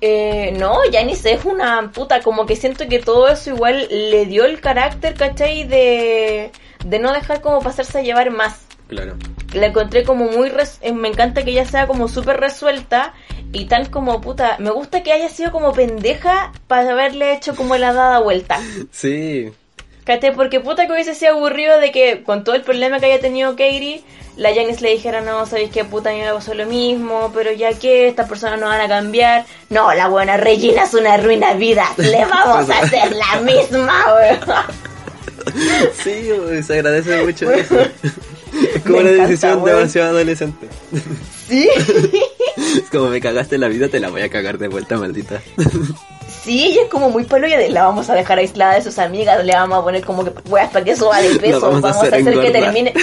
Eh, 0.00 0.54
no, 0.58 0.74
Janice 0.92 1.32
es 1.32 1.44
una 1.44 1.90
puta, 1.92 2.20
como 2.22 2.46
que 2.46 2.54
siento 2.56 2.86
que 2.88 3.00
todo 3.00 3.28
eso 3.28 3.50
igual 3.50 3.88
le 3.90 4.26
dio 4.26 4.44
el 4.44 4.60
carácter, 4.60 5.14
¿cachai? 5.14 5.64
De, 5.64 6.52
de 6.84 6.98
no 7.00 7.12
dejar 7.12 7.40
como 7.40 7.60
pasarse 7.60 7.98
a 7.98 8.02
llevar 8.02 8.30
más 8.30 8.60
Claro. 8.86 9.16
la 9.52 9.66
encontré 9.66 10.02
como 10.04 10.26
muy 10.26 10.48
res- 10.48 10.78
eh, 10.82 10.92
me 10.92 11.08
encanta 11.08 11.42
que 11.44 11.50
ella 11.50 11.66
sea 11.66 11.86
como 11.86 12.08
súper 12.08 12.38
resuelta 12.40 13.12
y 13.52 13.66
tan 13.66 13.86
como 13.86 14.20
puta 14.22 14.56
me 14.60 14.70
gusta 14.70 15.02
que 15.02 15.12
haya 15.12 15.28
sido 15.28 15.52
como 15.52 15.72
pendeja 15.72 16.52
para 16.68 16.92
haberle 16.92 17.34
hecho 17.34 17.54
como 17.54 17.76
la 17.76 17.92
dada 17.92 18.20
vuelta 18.20 18.58
Sí, 18.90 19.50
¿Cachai? 20.08 20.34
porque 20.34 20.58
puta 20.60 20.86
que 20.86 20.92
hubiese 20.94 21.14
sido 21.14 21.34
aburrido 21.34 21.78
de 21.78 21.92
que 21.92 22.22
con 22.22 22.42
todo 22.42 22.54
el 22.54 22.62
problema 22.62 22.98
que 22.98 23.04
haya 23.06 23.20
tenido 23.20 23.50
Katie 23.50 24.02
la 24.38 24.54
Janice 24.54 24.80
le 24.80 24.92
dijera 24.92 25.20
no 25.20 25.44
sabéis 25.44 25.70
que 25.70 25.84
puta 25.84 26.08
a 26.08 26.12
mí 26.14 26.20
me 26.20 26.32
pasó 26.32 26.54
lo 26.54 26.64
mismo 26.64 27.30
pero 27.34 27.52
ya 27.52 27.74
que 27.74 28.08
estas 28.08 28.26
personas 28.26 28.58
no 28.58 28.68
van 28.68 28.80
a 28.80 28.88
cambiar 28.88 29.44
no 29.68 29.92
la 29.92 30.08
buena 30.08 30.38
Regina 30.38 30.84
es 30.84 30.94
una 30.94 31.18
ruina 31.18 31.52
de 31.52 31.58
vida 31.58 31.84
le 31.98 32.24
vamos 32.24 32.70
a 32.70 32.78
hacer 32.82 33.14
la 33.14 33.40
misma 33.42 34.04
weón. 34.14 35.92
sí, 36.02 36.32
uy, 36.32 36.62
se 36.62 36.72
agradece 36.74 37.22
mucho 37.24 37.50
eso. 37.52 37.78
Es 37.80 38.82
como 38.82 38.98
una 39.00 39.10
encanta, 39.10 39.26
decisión 39.28 39.62
weón. 39.62 39.76
demasiado 39.76 40.08
adolescente. 40.08 40.68
sí 41.48 41.68
Es 42.56 42.90
como 42.90 43.08
me 43.08 43.20
cagaste 43.20 43.58
la 43.58 43.68
vida, 43.68 43.88
te 43.88 44.00
la 44.00 44.08
voy 44.08 44.22
a 44.22 44.30
cagar 44.30 44.56
de 44.56 44.68
vuelta, 44.68 44.96
maldita. 44.96 45.42
Sí, 46.48 46.64
ella 46.64 46.84
es 46.84 46.88
como 46.88 47.10
muy 47.10 47.24
paloya 47.24 47.58
de 47.58 47.68
la 47.68 47.82
vamos 47.82 48.08
a 48.08 48.14
dejar 48.14 48.38
aislada 48.38 48.76
de 48.76 48.82
sus 48.82 48.98
amigas, 48.98 49.44
le 49.44 49.52
vamos 49.52 49.80
a 49.80 49.82
poner 49.82 50.02
como 50.02 50.24
que 50.24 50.32
weas 50.48 50.70
para 50.70 50.82
que 50.82 50.96
suba 50.96 51.20
de 51.20 51.34
peso, 51.38 51.60
vamos 51.60 51.82
vamos, 51.82 51.98
a 51.98 52.04
a 52.04 52.06
hacer 52.06 52.40
que 52.40 52.50
termine, 52.50 52.94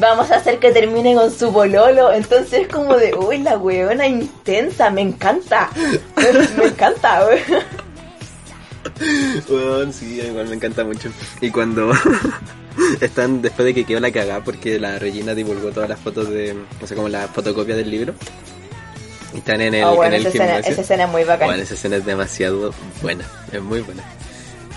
vamos 0.00 0.28
a 0.32 0.34
hacer 0.34 0.58
que 0.58 0.72
termine 0.72 1.14
con 1.14 1.30
su 1.30 1.52
bololo, 1.52 2.12
entonces 2.12 2.62
es 2.62 2.66
como 2.66 2.96
de, 2.96 3.14
uy, 3.14 3.38
la 3.38 3.56
weona 3.56 4.08
intensa, 4.08 4.90
me 4.90 5.02
encanta, 5.02 5.70
me 6.56 6.64
encanta. 6.64 7.24
Weón, 9.48 9.92
sí, 9.92 10.20
igual 10.20 10.48
me 10.48 10.56
encanta 10.56 10.82
mucho. 10.82 11.08
Y 11.40 11.52
cuando 11.52 11.92
están 13.00 13.42
después 13.42 13.64
de 13.64 13.74
que 13.74 13.84
quedó 13.84 14.00
la 14.00 14.10
cagada 14.10 14.42
porque 14.42 14.80
la 14.80 14.98
Regina 14.98 15.36
divulgó 15.36 15.70
todas 15.70 15.88
las 15.88 16.00
fotos 16.00 16.30
de, 16.30 16.56
no 16.80 16.86
sé, 16.88 16.96
como 16.96 17.08
la 17.08 17.28
fotocopia 17.28 17.76
del 17.76 17.92
libro. 17.92 18.14
Están 19.34 19.60
en 19.60 19.74
el, 19.74 19.84
bueno, 19.84 20.04
en 20.04 20.12
el 20.14 20.20
esa 20.20 20.28
escena, 20.28 20.44
gimnasio. 20.46 20.72
esa 20.72 20.80
escena 20.82 21.04
es 21.04 21.10
muy 21.10 21.24
bacán. 21.24 21.48
Bueno, 21.48 21.62
esa 21.62 21.74
escena 21.74 21.96
es 21.96 22.04
demasiado 22.06 22.74
buena, 23.02 23.24
es 23.52 23.62
muy 23.62 23.80
buena. 23.80 24.02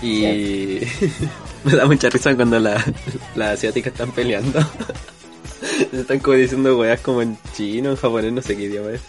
Y 0.02 0.80
me 1.64 1.72
da 1.76 1.86
mucha 1.86 2.10
risa 2.10 2.34
cuando 2.36 2.58
la- 2.58 2.84
las 3.34 3.54
asiáticas 3.54 3.92
están 3.92 4.10
peleando. 4.12 4.60
Están 5.92 6.18
como 6.18 6.36
diciendo 6.36 6.76
weas 6.78 7.00
como 7.00 7.22
en 7.22 7.38
chino, 7.54 7.90
en 7.90 7.96
japonés, 7.96 8.32
no 8.32 8.42
sé 8.42 8.56
qué 8.56 8.64
idioma 8.64 8.90
es. 8.92 9.00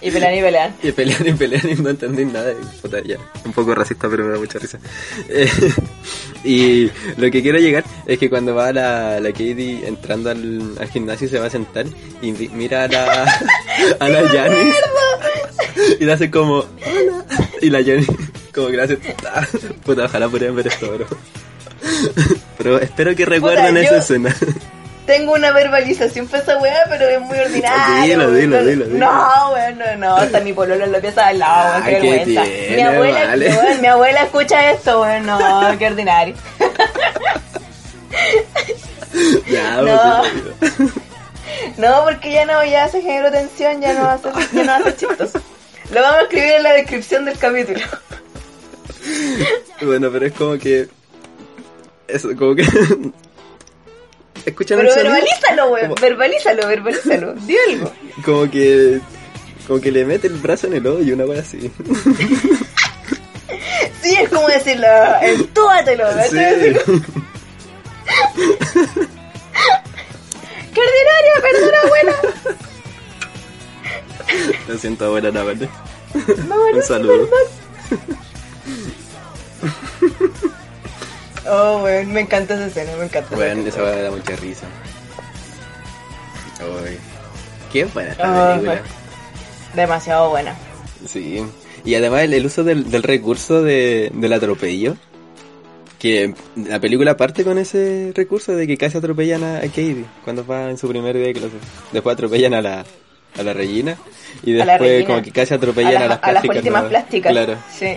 Y 0.00 0.10
pelean 0.10 0.34
y 0.34 0.40
pelean. 0.40 0.74
Y 0.82 0.92
pelean 0.92 1.28
y 1.28 1.32
pelean 1.32 1.70
y 1.70 1.74
no 1.74 1.90
entendí 1.90 2.24
nada. 2.24 2.52
puta, 2.80 3.00
ya. 3.02 3.16
Un 3.44 3.52
poco 3.52 3.74
racista, 3.74 4.08
pero 4.08 4.24
me 4.24 4.32
da 4.32 4.38
mucha 4.38 4.58
risa. 4.58 4.78
Eh, 5.28 5.48
y 6.44 6.90
lo 7.16 7.30
que 7.30 7.42
quiero 7.42 7.58
llegar 7.58 7.84
es 8.06 8.18
que 8.18 8.28
cuando 8.28 8.54
va 8.54 8.72
la, 8.72 9.20
la 9.20 9.30
Katie 9.30 9.86
entrando 9.86 10.30
al, 10.30 10.74
al 10.78 10.88
gimnasio 10.88 11.28
se 11.28 11.38
va 11.38 11.46
a 11.46 11.50
sentar 11.50 11.86
y 12.20 12.32
mira 12.32 12.84
a 12.84 12.88
la, 12.88 13.22
a 14.00 14.08
la 14.08 14.28
Janice 14.28 14.78
y 16.00 16.04
le 16.04 16.12
hace 16.12 16.30
como 16.30 16.58
hola 16.58 17.24
y 17.60 17.70
la 17.70 17.82
Janice 17.82 18.12
como 18.52 18.68
que 18.68 18.76
le 18.76 18.82
hace 18.82 18.96
puta 19.84 20.04
ojalá 20.04 20.28
pudieran 20.28 20.56
ver 20.56 20.66
esto 20.66 20.90
bro 20.90 21.06
pero 22.58 22.80
espero 22.80 23.14
que 23.14 23.24
recuerden 23.24 23.76
esa 23.76 23.98
escena 23.98 24.34
Tengo 25.06 25.32
una 25.32 25.50
verbalización 25.50 26.28
para 26.28 26.42
esa 26.44 26.58
wea, 26.58 26.84
pero 26.88 27.08
es 27.08 27.20
muy 27.20 27.36
ordinaria. 27.38 28.02
Dilo, 28.04 28.30
dilo, 28.30 28.64
dilo, 28.64 28.84
dilo. 28.84 28.98
No, 29.06 29.50
weón, 29.52 29.78
no, 29.78 29.96
no, 29.96 30.16
hasta 30.16 30.40
mi 30.40 30.52
pololo 30.52 30.86
lo 30.86 31.00
piensa 31.00 31.26
al 31.26 31.40
lado, 31.40 31.72
weón, 31.72 31.84
qué 31.84 31.90
¿qué 31.90 32.00
vergüenza. 32.10 32.42
tiene, 32.44 32.76
mi 32.76 32.82
abuela, 32.82 33.26
vale? 33.26 33.48
weón, 33.56 33.80
mi 33.80 33.86
abuela 33.88 34.22
escucha 34.22 34.70
esto, 34.70 35.00
weón, 35.02 35.26
no, 35.26 35.38
qué 35.78 35.86
ordinario. 35.88 36.34
ya 39.50 39.82
No. 39.82 40.22
pues, 40.60 40.72
No, 41.76 42.04
porque 42.04 42.32
ya 42.32 42.44
no, 42.46 42.64
ya 42.64 42.88
se 42.88 43.02
generó 43.02 43.30
tensión, 43.30 43.80
ya 43.80 43.92
no 43.94 44.02
va 44.04 44.14
a 44.14 44.18
ser, 44.18 44.32
ya 44.52 44.64
no 44.64 44.72
va 44.72 44.76
a 44.78 44.82
ser 44.84 44.96
chistoso. 44.96 45.40
Lo 45.90 46.00
vamos 46.00 46.18
a 46.18 46.22
escribir 46.22 46.52
en 46.52 46.62
la 46.62 46.72
descripción 46.72 47.24
del 47.24 47.38
capítulo. 47.38 47.80
Bueno, 49.82 50.10
pero 50.12 50.26
es 50.26 50.32
como 50.32 50.56
que. 50.58 50.88
Eso, 52.08 52.28
como 52.38 52.54
que. 52.54 52.64
¿Escuchan 54.46 54.78
Pero 54.78 54.88
el 54.90 54.94
sonido? 54.94 55.12
verbalízalo, 55.14 55.68
weón. 55.70 55.88
Como- 55.88 56.00
Verbalízalo, 56.00 56.66
verbalízalo. 56.68 57.32
Di 57.46 57.56
algo. 57.68 57.92
Como 58.24 58.50
que. 58.50 59.00
Como 59.66 59.80
que 59.80 59.92
le 59.92 60.04
mete 60.04 60.26
el 60.26 60.34
brazo 60.34 60.66
en 60.66 60.74
el 60.74 60.86
hoyo, 60.86 61.14
una 61.14 61.24
wea 61.24 61.40
así. 61.40 61.70
Sí, 64.02 64.16
es 64.20 64.28
como 64.30 64.48
decirlo. 64.48 64.86
Entúatelo. 65.22 66.04
Sí. 66.28 66.36
¡Qué 70.74 70.80
ordinaria! 70.80 71.34
¡Perdona, 71.40 71.78
abuela! 71.84 72.14
Lo 74.66 74.76
siento, 74.78 75.04
abuela, 75.04 75.30
la 75.30 75.44
verdad. 75.44 75.68
No, 76.48 76.56
bueno, 76.58 76.76
Un 76.78 76.82
saludo. 76.82 77.28
Oh, 81.48 81.80
weón, 81.82 82.12
me 82.12 82.20
encanta 82.20 82.54
esa 82.54 82.66
escena, 82.66 82.92
me 82.98 83.04
encanta. 83.04 83.34
Bueno, 83.34 83.66
esa 83.66 83.82
wea 83.82 84.02
da 84.02 84.10
mucha 84.10 84.36
risa. 84.36 84.66
Uy. 86.60 86.96
Qué 87.72 87.84
buena 87.86 88.12
esta 88.12 88.24
Ah, 88.52 88.54
película. 88.54 88.82
Demasiado 89.74 90.30
buena. 90.30 90.54
Sí. 91.06 91.42
Y 91.84 91.94
además 91.96 92.22
el, 92.22 92.34
el 92.34 92.46
uso 92.46 92.62
del, 92.62 92.90
del 92.90 93.02
recurso 93.02 93.62
de, 93.62 94.10
del 94.14 94.32
atropello. 94.32 94.96
Que 95.98 96.34
la 96.56 96.80
película 96.80 97.16
parte 97.16 97.44
con 97.44 97.58
ese 97.58 98.12
recurso 98.14 98.52
de 98.56 98.66
que 98.66 98.76
casi 98.76 98.98
atropellan 98.98 99.44
a, 99.44 99.58
a 99.58 99.62
Katie 99.62 100.04
cuando 100.24 100.44
va 100.44 100.68
en 100.68 100.76
su 100.76 100.88
primer 100.88 101.16
día 101.16 101.26
de 101.26 101.32
clase. 101.32 101.54
Después 101.92 102.14
atropellan 102.14 102.54
a 102.54 102.60
la, 102.62 102.84
a 103.38 103.42
la 103.42 103.52
Regina. 103.52 103.96
Y 104.44 104.60
A 104.60 104.64
después 104.66 104.90
Regina. 104.90 105.06
como 105.06 105.22
que 105.22 105.30
casi 105.32 105.54
atropellan 105.54 106.02
a, 106.02 106.06
las, 106.06 106.08
las 106.08 106.22
a 106.22 106.32
las 106.32 106.42
plásticas. 106.42 106.84
plásticas. 106.88 107.32
Claro. 107.32 107.56
Sí. 107.76 107.96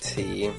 Sí. 0.00 0.50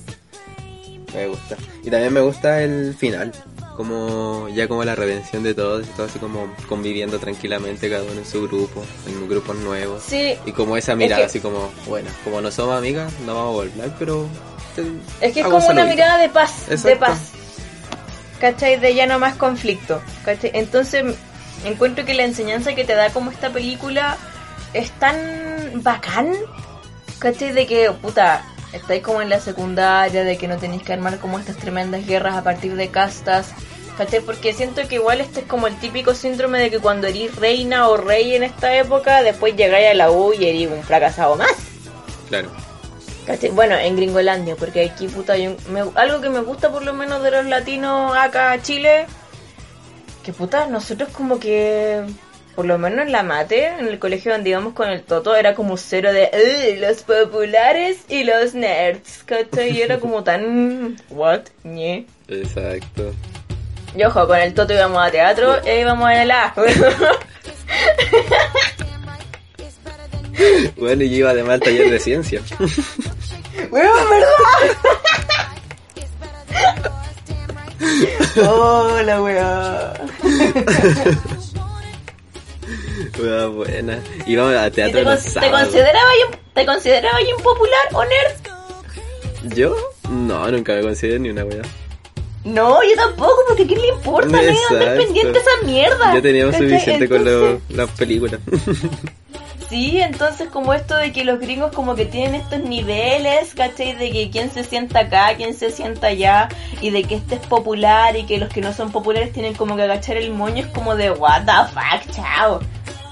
Me 1.15 1.27
gusta. 1.27 1.55
Y 1.83 1.89
también 1.89 2.13
me 2.13 2.21
gusta 2.21 2.61
el 2.61 2.93
final. 2.95 3.31
Como 3.77 4.47
ya 4.49 4.67
como 4.69 4.83
la 4.85 4.95
redención 4.95 5.43
de 5.43 5.53
todos, 5.53 5.85
y 5.85 5.89
todo 5.91 6.05
así 6.05 6.17
como 6.19 6.53
conviviendo 6.69 7.19
tranquilamente 7.19 7.89
cada 7.89 8.03
uno 8.03 8.13
en 8.13 8.25
su 8.25 8.47
grupo, 8.47 8.83
en 9.07 9.27
grupos 9.27 9.55
nuevos. 9.57 10.01
Sí, 10.07 10.35
Y 10.45 10.51
como 10.53 10.77
esa 10.77 10.95
mirada 10.95 11.21
que- 11.21 11.25
así 11.25 11.39
como, 11.41 11.69
bueno, 11.87 12.09
como 12.23 12.39
no 12.39 12.51
somos 12.51 12.77
amigas, 12.77 13.11
no 13.25 13.35
vamos 13.35 13.49
a 13.49 13.53
volver, 13.55 13.91
pero... 13.99 14.27
te- 14.75 15.25
es 15.27 15.33
que 15.33 15.41
es 15.41 15.45
como 15.45 15.65
una 15.67 15.85
mirada 15.85 16.17
de 16.19 16.29
paz, 16.29 16.67
de 16.69 16.95
paz. 16.95 17.31
¿Cachai? 18.39 18.79
De 18.79 18.93
ya 18.95 19.07
no 19.07 19.19
más 19.19 19.35
conflicto. 19.35 20.01
¿Cachai? 20.23 20.51
Entonces, 20.53 21.03
encuentro 21.65 22.05
que 22.05 22.13
la 22.13 22.23
enseñanza 22.23 22.75
que 22.75 22.83
te 22.83 22.93
da 22.95 23.09
como 23.09 23.31
esta 23.31 23.49
película 23.51 24.17
es 24.73 24.91
tan 24.91 25.17
bacán. 25.83 26.31
¿Cachai? 27.19 27.53
De 27.53 27.65
que, 27.65 27.91
puta, 28.01 28.43
estáis 28.75 29.01
como 29.03 29.21
en 29.21 29.29
la 29.29 29.39
secundaria, 29.39 30.23
de 30.23 30.37
que 30.37 30.47
no 30.47 30.57
tenéis 30.57 30.83
que 30.83 30.93
armar 30.93 31.19
como 31.19 31.39
estas 31.39 31.57
tremendas 31.57 32.05
guerras 32.05 32.35
a 32.35 32.43
partir 32.43 32.75
de 32.75 32.89
castas. 32.89 33.51
¿Cachai? 33.97 34.19
Porque 34.19 34.51
siento 34.53 34.85
que 34.89 34.95
igual 34.95 35.21
este 35.21 35.39
es 35.39 35.45
como 35.45 35.67
el 35.67 35.79
típico 35.79 36.13
síndrome 36.13 36.59
de 36.59 36.69
que 36.69 36.79
cuando 36.79 37.07
eres 37.07 37.33
reina 37.37 37.87
o 37.87 37.95
rey 37.95 38.35
en 38.35 38.43
esta 38.43 38.75
época, 38.75 39.23
después 39.23 39.55
llegáis 39.55 39.89
a 39.89 39.93
la 39.93 40.11
U 40.11 40.33
y 40.33 40.45
eres 40.45 40.69
un 40.69 40.83
fracasado 40.83 41.37
más. 41.37 41.53
Claro. 42.27 42.49
¿Cachai? 43.25 43.51
Bueno, 43.51 43.75
en 43.75 43.95
Gringolandia, 43.95 44.55
porque 44.57 44.83
aquí, 44.89 45.07
puta, 45.07 45.33
hay 45.33 45.47
un- 45.47 45.57
me- 45.69 45.89
algo 45.95 46.19
que 46.21 46.29
me 46.29 46.41
gusta 46.41 46.71
por 46.71 46.83
lo 46.83 46.93
menos 46.93 47.23
de 47.23 47.31
los 47.31 47.45
latinos 47.45 48.15
acá 48.17 48.51
a 48.51 48.61
Chile, 48.61 49.05
que 50.23 50.33
puta, 50.33 50.67
nosotros 50.67 51.09
como 51.13 51.39
que, 51.39 52.03
por 52.55 52.65
lo 52.65 52.77
menos 52.77 53.05
en 53.05 53.11
la 53.11 53.21
mate, 53.23 53.67
en 53.67 53.87
el 53.87 53.99
colegio 53.99 54.31
donde 54.31 54.49
íbamos 54.51 54.73
con 54.73 54.89
el 54.89 55.03
Toto, 55.03 55.35
era 55.35 55.53
como 55.55 55.75
cero 55.77 56.13
de 56.13 56.29
"Eh, 56.31 56.77
los 56.79 57.01
populares 57.03 57.97
y 58.09 58.23
los 58.23 58.53
nerds, 58.53 59.23
¿cachai? 59.25 59.71
Y 59.71 59.81
era 59.81 59.99
como 59.99 60.23
tan, 60.23 60.95
what, 61.09 61.41
ñe. 61.63 62.05
Exacto. 62.27 63.13
Y 63.95 64.03
ojo, 64.03 64.27
con 64.27 64.37
el 64.39 64.53
Toto 64.53 64.73
íbamos 64.73 65.05
a 65.05 65.11
teatro 65.11 65.61
e 65.63 65.81
íbamos 65.81 66.07
a 66.09 66.25
la 66.25 66.53
Bueno, 70.77 71.03
y 71.03 71.09
yo 71.09 71.15
iba 71.17 71.29
además 71.31 71.53
al 71.55 71.59
taller 71.61 71.89
de 71.89 71.99
ciencia. 71.99 72.41
¡Weón, 73.71 74.09
verdad! 74.09 74.29
Hola, 78.49 79.21
weón. 79.21 79.93
Buena, 83.17 83.45
buena. 83.47 83.99
Íbamos 84.25 84.55
a 84.55 84.67
¿Y 84.67 84.71
teatro 84.71 84.99
te, 84.99 85.03
con- 85.05 85.15
te 85.15 85.21
sábados. 85.29 85.59
considerabas 85.61 86.13
te 86.53 86.65
considerabas 86.65 87.21
impopular 87.21 87.81
o 87.93 88.03
nerd? 88.03 89.53
¿Yo? 89.55 89.75
No, 90.09 90.49
nunca 90.51 90.73
me 90.73 90.81
consideré 90.81 91.19
ni 91.19 91.29
una 91.29 91.43
weá. 91.45 91.61
No, 92.43 92.81
yo 92.83 92.95
tampoco, 92.95 93.35
porque 93.47 93.63
¿a 93.63 93.67
quién 93.67 93.81
le 93.81 93.87
importa? 93.87 94.27
No 94.27 94.41
iba 94.41 94.51
a 94.51 94.73
andar 94.73 94.97
pendiente 94.97 95.39
esa 95.39 95.65
mierda. 95.65 96.13
Ya 96.13 96.21
teníamos 96.21 96.55
suficiente 96.55 97.09
con 97.09 97.25
lo- 97.25 97.61
las 97.69 97.89
películas. 97.91 98.39
Sí, 99.67 99.99
entonces 99.99 100.47
como 100.49 100.75
esto 100.75 100.95
de 100.95 101.11
que 101.11 101.25
los 101.25 101.39
gringos 101.39 101.71
como 101.73 101.95
que 101.95 102.05
tienen 102.05 102.35
estos 102.35 102.59
niveles, 102.59 103.55
¿cachai? 103.55 103.95
De 103.95 104.11
que 104.11 104.29
quién 104.29 104.51
se 104.51 104.63
sienta 104.63 104.99
acá, 104.99 105.33
quién 105.35 105.55
se 105.55 105.71
sienta 105.71 106.07
allá, 106.07 106.49
y 106.81 106.91
de 106.91 107.01
que 107.03 107.15
este 107.15 107.35
es 107.35 107.41
popular 107.41 108.15
y 108.15 108.27
que 108.27 108.37
los 108.37 108.49
que 108.49 108.61
no 108.61 108.73
son 108.73 108.91
populares 108.91 109.33
tienen 109.33 109.55
como 109.55 109.75
que 109.75 109.81
agachar 109.81 110.17
el 110.17 110.29
moño, 110.31 110.63
es 110.63 110.67
como 110.71 110.95
de 110.95 111.09
what 111.09 111.45
the 111.45 111.73
fuck, 111.73 112.15
chao. 112.15 112.59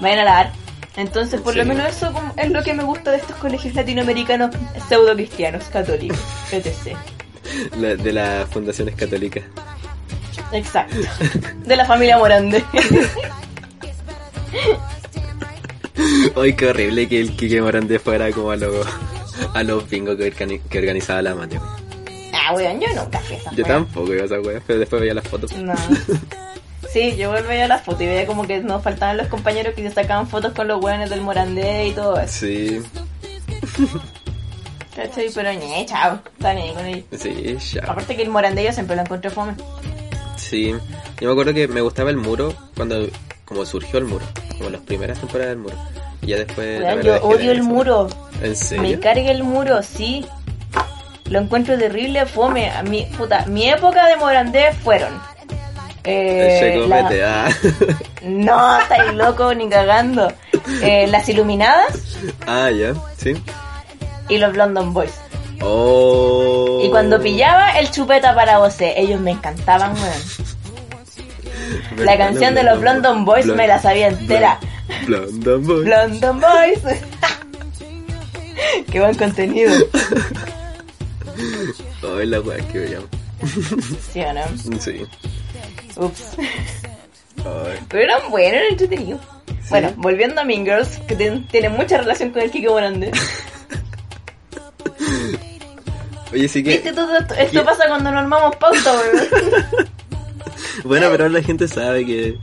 Vayan 0.04 0.18
a 0.20 0.24
lavar. 0.24 0.52
Entonces, 0.96 1.40
por 1.40 1.56
lo 1.56 1.62
Sí. 1.64 1.68
menos 1.68 1.88
eso 1.88 2.12
es 2.36 2.50
lo 2.50 2.62
que 2.62 2.72
me 2.74 2.84
gusta 2.84 3.10
de 3.10 3.16
estos 3.16 3.34
colegios 3.36 3.74
latinoamericanos 3.74 4.54
pseudo 4.88 5.14
cristianos, 5.16 5.64
católicos, 5.64 6.18
etc. 6.52 6.96
La- 7.78 7.96
de 7.96 8.12
las 8.12 8.48
fundaciones 8.50 8.94
católicas. 8.94 9.42
Exacto. 10.52 10.94
De 11.64 11.74
la 11.76 11.84
familia 11.84 12.16
Morande. 12.18 12.62
Ay, 16.36 16.52
qué 16.54 16.66
horrible 16.68 17.08
que 17.08 17.20
el 17.20 17.34
Kike 17.36 17.60
Morandé 17.62 17.98
fuera 17.98 18.30
como 18.32 18.50
a 18.50 18.56
los 18.56 18.86
a 19.52 19.62
los 19.62 19.88
bingos 19.88 20.16
que, 20.16 20.32
organi- 20.32 20.60
que 20.68 20.78
organizaba 20.78 21.22
la 21.22 21.34
Mateo. 21.34 21.60
ah, 22.32 22.52
weón, 22.54 22.80
yo 22.80 22.86
nunca 22.94 23.18
fui 23.20 23.36
a 23.36 23.38
esa 23.38 23.50
Yo 23.52 23.64
wea. 23.64 23.74
tampoco 23.74 24.12
iba 24.12 24.22
a 24.22 24.26
esa 24.26 24.40
wea, 24.40 24.60
pero 24.66 24.78
después 24.78 25.00
veía 25.02 25.14
las 25.14 25.26
fotos. 25.26 25.52
No. 25.56 25.74
Sí, 26.94 27.16
yo 27.16 27.32
veía 27.32 27.66
las 27.66 27.82
fotos 27.82 28.02
y 28.02 28.06
veía 28.06 28.24
como 28.24 28.46
que 28.46 28.60
nos 28.60 28.80
faltaban 28.80 29.16
los 29.16 29.26
compañeros 29.26 29.74
que 29.74 29.82
se 29.82 29.92
sacaban 29.92 30.28
fotos 30.28 30.52
con 30.52 30.68
los 30.68 30.80
weones 30.80 31.10
del 31.10 31.22
Morandé 31.22 31.88
y 31.88 31.90
todo 31.90 32.20
eso. 32.20 32.46
Sí, 32.46 32.80
¿Cachai? 34.94 35.28
Pero 35.34 35.52
ñe, 35.54 35.84
chao. 35.86 36.20
Está 36.36 36.54
ni 36.54 36.72
con 36.72 36.86
ellos. 36.86 37.04
sí, 37.18 37.56
ya. 37.72 37.82
Aparte 37.88 38.14
que 38.14 38.22
el 38.22 38.30
Morandé 38.30 38.62
yo 38.62 38.72
siempre 38.72 38.94
lo 38.94 39.02
encontré 39.02 39.28
fome. 39.28 39.54
Sí, 40.36 40.70
yo 41.20 41.26
me 41.26 41.32
acuerdo 41.32 41.52
que 41.52 41.66
me 41.66 41.80
gustaba 41.80 42.10
el 42.10 42.16
muro 42.16 42.54
cuando 42.76 43.08
como 43.44 43.66
surgió 43.66 43.98
el 43.98 44.04
muro, 44.04 44.24
como 44.56 44.70
las 44.70 44.80
primeras 44.82 45.18
temporadas 45.18 45.50
del 45.50 45.58
muro. 45.58 45.74
Y 46.22 46.28
ya 46.28 46.36
después... 46.36 46.80
yo 47.04 47.16
odio 47.24 47.50
el 47.50 47.64
muro. 47.64 48.08
¿En 48.40 48.50
Me 48.50 48.54
serio? 48.54 49.00
carga 49.02 49.32
el 49.32 49.42
muro, 49.42 49.82
sí. 49.82 50.24
Lo 51.28 51.40
encuentro 51.40 51.76
terrible 51.76 52.24
fome. 52.26 52.70
A 52.70 52.84
mi, 52.84 53.04
puta, 53.18 53.46
mi 53.46 53.68
época 53.68 54.06
de 54.06 54.14
Morandé 54.14 54.72
fueron. 54.74 55.33
Eh, 56.04 56.84
la- 56.86 57.08
ah. 57.24 57.48
No, 58.22 58.78
estáis 58.80 59.14
loco 59.14 59.54
ni 59.54 59.68
cagando. 59.68 60.32
Eh, 60.82 61.06
las 61.08 61.28
Iluminadas 61.28 62.18
ah, 62.46 62.70
ya, 62.70 62.94
sí. 63.16 63.34
y 64.28 64.38
los 64.38 64.56
London 64.56 64.92
Boys. 64.94 65.12
Oh. 65.60 66.80
Y 66.84 66.90
cuando 66.90 67.20
pillaba 67.20 67.78
el 67.78 67.90
chupeta 67.90 68.34
para 68.34 68.58
vos, 68.58 68.74
ellos 68.80 69.20
me 69.20 69.32
encantaban, 69.32 69.94
weón. 69.94 70.44
La 72.04 72.16
canción 72.18 72.54
de 72.54 72.62
los 72.62 72.80
London 72.80 73.24
Boys 73.24 73.46
me 73.46 73.66
la 73.66 73.80
sabía 73.80 74.08
entera. 74.08 74.58
London 75.06 75.66
Boys. 75.66 75.86
London 75.86 76.40
Boys. 76.40 76.80
Qué 78.90 79.00
buen 79.00 79.14
contenido. 79.14 79.72
Ay, 82.18 82.26
la 82.26 82.40
wea 82.40 82.58
que 82.68 82.78
veíamos. 82.78 83.08
¿Sí 84.12 84.20
o 84.20 84.32
no? 84.32 84.42
Sí. 84.80 85.06
Ups. 85.96 86.36
Pero 87.88 88.02
eran 88.02 88.30
buenos, 88.30 88.52
eran 88.54 88.64
entretenidos. 88.70 89.20
Bueno, 89.70 89.92
volviendo 89.96 90.40
a 90.40 90.44
Mean 90.44 90.64
Girls, 90.64 90.98
que 91.08 91.14
ten- 91.16 91.46
tiene 91.48 91.68
mucha 91.68 91.98
relación 91.98 92.30
con 92.30 92.42
el 92.42 92.50
Kike 92.50 92.68
Morandé. 92.68 93.10
Oye, 96.32 96.48
sí 96.48 96.62
¿Viste 96.62 96.82
que... 96.82 96.92
todo 96.92 97.16
esto? 97.16 97.34
Esto 97.34 97.64
pasa 97.64 97.86
cuando 97.88 98.10
no 98.10 98.18
armamos 98.18 98.56
pauta, 98.56 98.92
weón. 98.92 99.88
Bueno, 100.84 101.08
pero 101.10 101.24
ahora 101.24 101.38
la 101.38 101.42
gente 101.42 101.66
sabe 101.68 102.04
que... 102.04 102.36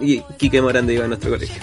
y 0.00 0.20
Quique 0.38 0.60
Morandé 0.62 0.94
iba 0.94 1.04
a 1.04 1.08
nuestro 1.08 1.30
colegio. 1.30 1.62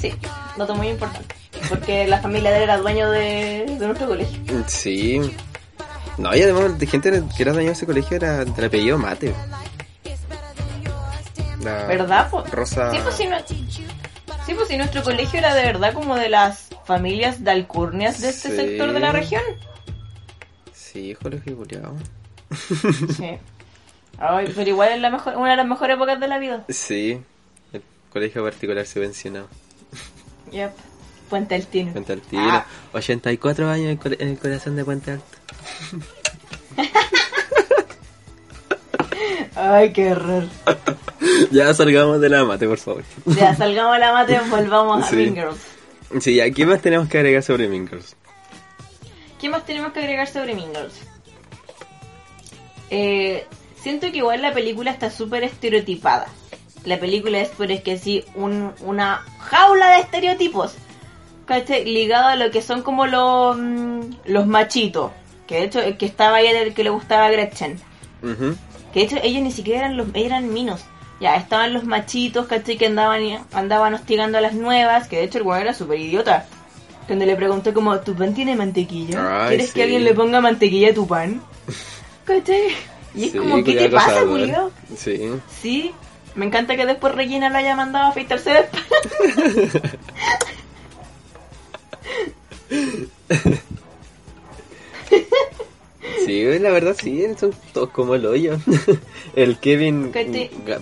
Sí, 0.00 0.14
dato 0.56 0.74
muy 0.74 0.88
importante. 0.88 1.34
Porque 1.68 2.06
la 2.06 2.18
familia 2.20 2.50
de 2.50 2.56
él 2.58 2.62
era 2.62 2.78
dueño 2.78 3.10
de, 3.10 3.66
de 3.78 3.86
nuestro 3.86 4.06
colegio. 4.06 4.38
Sí. 4.68 5.20
No, 6.18 6.34
y 6.34 6.42
además 6.42 6.78
de 6.78 6.86
gente 6.86 7.22
que 7.36 7.42
era 7.42 7.52
dueño 7.52 7.68
de 7.68 7.72
ese 7.74 7.84
colegio 7.86 8.16
era 8.16 8.44
del 8.44 8.64
apellido 8.64 8.96
Mate. 8.98 9.34
La 11.62 11.84
¿Verdad? 11.86 12.30
po? 12.30 12.42
Rosa... 12.50 12.90
Sí, 12.92 12.98
pues 13.02 13.14
si 13.16 13.26
no... 13.26 13.36
Sí, 13.46 14.54
pues 14.54 14.68
si 14.68 14.76
nuestro 14.76 15.02
colegio 15.02 15.38
era 15.38 15.54
de 15.54 15.62
verdad 15.62 15.94
como 15.94 16.16
de 16.16 16.28
las 16.28 16.68
familias 16.84 17.44
de 17.44 17.50
alcurnias 17.52 18.20
de 18.20 18.30
este 18.30 18.50
Sí. 18.50 18.56
sector 18.56 18.92
de 18.92 19.00
la 19.00 19.12
región. 19.12 19.42
Sí, 20.74 21.16
colegio 21.22 21.56
culiao. 21.56 21.94
Sí. 23.16 23.38
Ay, 24.18 24.52
pero 24.54 24.68
igual 24.68 24.90
es 24.92 25.00
la 25.00 25.10
mejor, 25.10 25.36
una 25.36 25.50
de 25.52 25.56
las 25.56 25.66
mejores 25.66 25.96
épocas 25.96 26.18
de 26.20 26.28
la 26.28 26.38
vida. 26.38 26.64
Sí, 26.68 27.20
el 27.72 27.82
colegio 28.12 28.42
particular 28.44 28.84
subvencionado. 28.86 29.48
Yep. 30.50 30.70
Puente 31.30 31.54
Altino. 31.54 31.92
Puente 31.92 32.12
Altino. 32.12 32.42
Ah. 32.50 32.66
84 32.92 33.70
años 33.70 33.84
en 33.84 33.90
el, 33.92 33.98
cole- 33.98 34.16
en 34.20 34.28
el 34.28 34.38
corazón 34.38 34.76
de 34.76 34.84
Puente 34.84 35.12
Alto. 35.12 35.24
Ay, 39.56 39.92
qué 39.92 40.12
horror. 40.12 40.44
ya 41.50 41.72
salgamos 41.74 42.20
de 42.20 42.28
la 42.28 42.44
mate, 42.44 42.66
por 42.66 42.78
favor. 42.78 43.02
Ya, 43.26 43.54
salgamos 43.54 43.94
a 43.96 43.98
la 43.98 44.12
mate, 44.12 44.40
volvamos 44.50 45.06
a. 45.06 45.12
Mean 45.12 45.34
Girls. 45.34 45.58
Sí, 46.20 46.34
ya, 46.36 46.50
¿qué 46.50 46.66
más 46.66 46.80
tenemos 46.82 47.08
que 47.08 47.18
agregar 47.18 47.42
sobre 47.42 47.68
Mean 47.68 47.88
Girls? 47.88 48.16
¿Qué 49.40 49.48
más 49.48 49.64
tenemos 49.64 49.92
que 49.92 50.00
agregar 50.00 50.28
sobre 50.28 50.54
Mean 50.54 50.70
Girls? 50.74 50.94
Eh, 52.90 53.46
siento 53.82 54.10
que 54.10 54.18
igual 54.18 54.42
la 54.42 54.52
película 54.52 54.90
está 54.90 55.10
súper 55.10 55.44
estereotipada. 55.44 56.26
La 56.84 56.98
película 56.98 57.38
es, 57.40 57.48
por 57.50 57.70
es 57.70 57.82
que 57.82 57.96
sí, 57.98 58.24
un- 58.34 58.72
una 58.80 59.24
jaula 59.38 59.94
de 59.96 60.00
estereotipos. 60.00 60.74
¿cachai? 61.46 61.84
Ligado 61.84 62.28
a 62.28 62.36
lo 62.36 62.50
que 62.50 62.62
son 62.62 62.82
como 62.82 63.06
los, 63.06 63.56
mm, 63.58 64.00
los 64.26 64.46
machitos. 64.46 65.10
Que 65.46 65.56
de 65.56 65.62
hecho, 65.64 65.80
el 65.80 65.96
que 65.96 66.06
estaba 66.06 66.36
ahí 66.38 66.46
era 66.46 66.60
el 66.60 66.72
que 66.72 66.84
le 66.84 66.90
gustaba 66.90 67.26
a 67.26 67.30
Gretchen. 67.30 67.78
Ujú. 68.22 68.56
Que 68.92 69.00
de 69.00 69.06
hecho 69.06 69.16
ellos 69.22 69.42
ni 69.42 69.50
siquiera 69.52 69.80
eran 69.80 69.96
los 69.96 70.08
eran 70.14 70.52
minos. 70.52 70.84
Ya, 71.20 71.36
estaban 71.36 71.72
los 71.72 71.84
machitos, 71.84 72.46
¿cachai? 72.46 72.76
Que 72.76 72.86
andaban, 72.86 73.22
andaban 73.52 73.94
hostigando 73.94 74.38
a 74.38 74.40
las 74.40 74.54
nuevas. 74.54 75.06
Que 75.08 75.16
de 75.18 75.24
hecho 75.24 75.38
el 75.38 75.44
weón 75.44 75.62
era 75.62 75.74
súper 75.74 76.00
idiota. 76.00 76.46
Cuando 77.06 77.24
le 77.26 77.36
preguntó 77.36 77.72
como, 77.74 77.98
¿tu 78.00 78.14
pan 78.14 78.34
tiene 78.34 78.56
mantequilla? 78.56 79.44
Ay, 79.44 79.48
¿Quieres 79.50 79.68
sí. 79.68 79.74
que 79.74 79.82
alguien 79.84 80.04
le 80.04 80.14
ponga 80.14 80.40
mantequilla 80.40 80.90
a 80.90 80.94
tu 80.94 81.06
pan? 81.06 81.40
¿Cachai? 82.24 82.68
Y 83.14 83.24
es 83.26 83.32
Sí, 83.32 83.38
como, 83.38 83.62
¿qué 83.62 83.74
te 83.74 83.88
pasa. 83.88 84.22
Julio? 84.26 84.70
Sí. 84.96 85.20
Sí, 85.60 85.92
me 86.34 86.46
encanta 86.46 86.76
que 86.76 86.86
después 86.86 87.14
Regina 87.14 87.50
lo 87.50 87.58
haya 87.58 87.76
mandado 87.76 88.06
a 88.06 88.08
afeitarse 88.08 88.50
de 88.50 88.60
espalda. 88.60 89.98
Sí, 96.26 96.44
la 96.58 96.70
verdad 96.70 96.96
sí, 97.00 97.24
son 97.38 97.52
todos 97.72 97.90
como 97.90 98.14
el 98.14 98.26
hoyo. 98.26 98.56
el 99.36 99.58
Kevin 99.58 100.12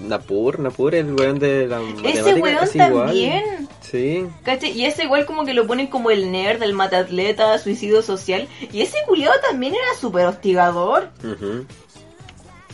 Napur, 0.07 0.59
Napur, 0.59 0.95
el 0.95 1.15
weón 1.15 1.39
de 1.39 1.67
la 1.67 1.81
Ese 2.05 2.35
weón 2.35 2.65
es 2.65 2.75
igual. 2.75 3.07
también. 3.07 3.69
Sí, 3.83 4.25
¿Cachai? 4.45 4.71
Y 4.71 4.87
ese 4.87 5.05
igual 5.05 5.27
como 5.27 5.45
que 5.45 5.53
lo 5.53 5.67
ponen 5.67 5.89
como 5.89 6.11
el 6.11 6.31
nerd, 6.31 6.63
el 6.63 6.75
matatleta, 6.75 7.59
suicidio 7.59 8.03
social. 8.03 8.49
Y 8.73 8.83
ese 8.83 8.97
culiado 9.07 9.35
también 9.41 9.75
era 9.75 9.99
súper 10.01 10.27
hostigador. 10.27 11.11
ujú. 11.25 11.65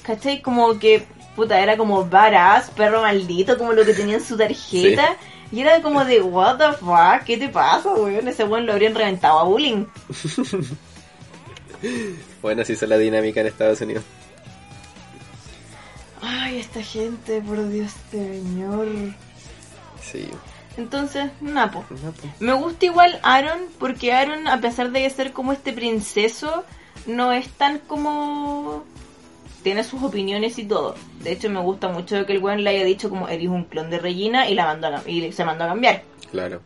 ¿Cachai? 0.03 0.41
Como 0.41 0.79
que, 0.79 1.05
puta, 1.35 1.61
era 1.61 1.77
como 1.77 2.05
badass, 2.09 2.71
perro 2.71 3.01
maldito, 3.03 3.59
como 3.59 3.73
lo 3.73 3.85
que 3.85 3.95
tenía 3.95 4.17
en 4.17 4.25
su 4.25 4.37
tarjeta. 4.37 5.17
Y 5.51 5.61
era 5.61 5.81
como 5.81 6.05
de, 6.05 6.21
what 6.23 6.59
the 6.59 6.77
fuck, 6.79 7.25
¿qué 7.25 7.37
te 7.39 7.49
pasa, 7.49 7.93
weón? 7.95 8.29
Ese 8.29 8.45
weón 8.45 8.67
lo 8.67 8.73
habrían 8.73 8.95
reventado 8.95 9.39
a 9.41 9.45
bullying. 9.45 9.85
Bueno, 12.47 12.63
así 12.63 12.75
es 12.75 12.83
la 12.83 12.97
dinámica 12.97 13.41
en 13.41 13.49
Estados 13.49 13.81
Unidos. 13.81 14.05
Ay, 16.23 16.61
esta 16.61 16.81
gente, 16.81 17.41
por 17.41 17.69
Dios, 17.69 17.91
señor. 18.09 18.87
Sí. 20.01 20.29
Entonces, 20.77 21.33
Napo. 21.41 21.85
Me 22.39 22.53
gusta 22.53 22.87
igual 22.87 23.19
Aaron, 23.25 23.63
porque 23.81 24.13
Aaron, 24.13 24.47
a 24.47 24.61
pesar 24.61 24.93
de 24.93 25.11
ser 25.11 25.33
como 25.33 25.53
este 25.53 25.73
princeso, 25.73 26.63
no 27.07 27.33
es 27.33 27.49
tan 27.49 27.81
como... 27.81 28.85
Tiene 29.65 29.83
sus 29.83 30.05
opiniones 30.05 30.57
y 30.61 30.67
todo. 30.67 30.95
De 31.25 31.33
hecho, 31.33 31.51
me 31.51 31.59
gusta 31.59 31.89
mucho 31.89 32.25
que 32.27 32.33
el 32.33 32.39
weón 32.39 32.63
le 32.63 32.71
haya 32.71 32.85
dicho 32.85 33.11
como 33.11 33.29
eres 33.29 33.49
un 33.49 33.65
clon 33.65 33.91
de 33.91 33.99
Regina 33.99 34.49
y, 34.49 34.55
la 34.55 34.67
mandó 34.67 34.87
a 34.87 35.03
y 35.05 35.33
se 35.33 35.45
mandó 35.45 35.65
a 35.65 35.69
cambiar. 35.71 36.05
Claro. 36.31 36.61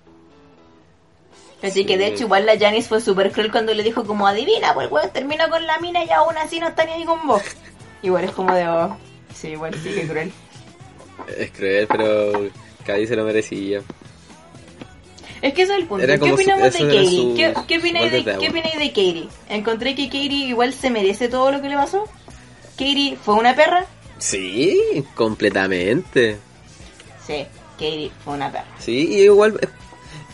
Así 1.62 1.80
Sí. 1.80 1.84
que 1.86 1.98
de 1.98 2.06
hecho 2.06 2.24
igual 2.24 2.46
la 2.46 2.58
Janice 2.58 2.88
fue 2.88 3.00
super 3.00 3.30
cruel 3.32 3.50
cuando 3.52 3.74
le 3.74 3.82
dijo 3.82 4.04
como 4.06 4.26
adivina, 4.26 4.72
pues 4.74 4.90
weón 4.90 5.10
terminó 5.12 5.48
con 5.50 5.66
la 5.66 5.78
mina 5.78 6.02
y 6.04 6.10
aún 6.10 6.36
así 6.38 6.58
no 6.58 6.68
está 6.68 6.84
ni 6.84 6.92
ahí 6.92 7.04
con 7.04 7.26
vos. 7.26 7.42
Igual 8.02 8.24
es 8.24 8.30
como 8.32 8.54
de 8.54 8.66
oh, 8.66 8.96
sí, 9.34 9.48
igual 9.48 9.74
sí 9.74 9.90
que 9.92 10.06
cruel. 10.08 10.32
Es 11.36 11.50
cruel, 11.50 11.86
pero 11.86 12.48
Cady 12.86 13.06
se 13.06 13.14
lo 13.16 13.24
merecía. 13.24 13.82
Es 15.42 15.54
que 15.54 15.62
eso 15.62 15.72
es 15.72 15.80
el 15.80 15.86
punto. 15.86 16.04
Era 16.04 16.18
¿Qué 16.18 16.28
su- 16.28 16.34
opinamos 16.34 16.72
de 16.72 16.78
Katie? 16.78 17.06
su- 17.10 17.34
¿Qué, 17.34 17.54
qué 17.66 17.78
opináis 17.78 18.12
de, 18.12 18.24
¿Qué 18.24 18.48
opináis 18.48 18.78
de 18.78 18.88
Katie? 18.88 19.28
Encontré 19.48 19.94
que 19.94 20.06
Katie 20.06 20.46
igual 20.48 20.72
se 20.74 20.90
merece 20.90 21.28
todo 21.28 21.50
lo 21.52 21.60
que 21.62 21.68
le 21.68 21.76
pasó. 21.76 22.04
Katie 22.78 23.16
fue 23.22 23.34
una 23.34 23.54
perra. 23.54 23.86
Sí, 24.18 25.04
completamente. 25.14 26.38
Sí, 27.26 27.46
Katie 27.78 28.10
fue 28.24 28.34
una 28.34 28.50
perra. 28.52 28.66
Sí, 28.78 29.08
y 29.10 29.22
igual 29.24 29.58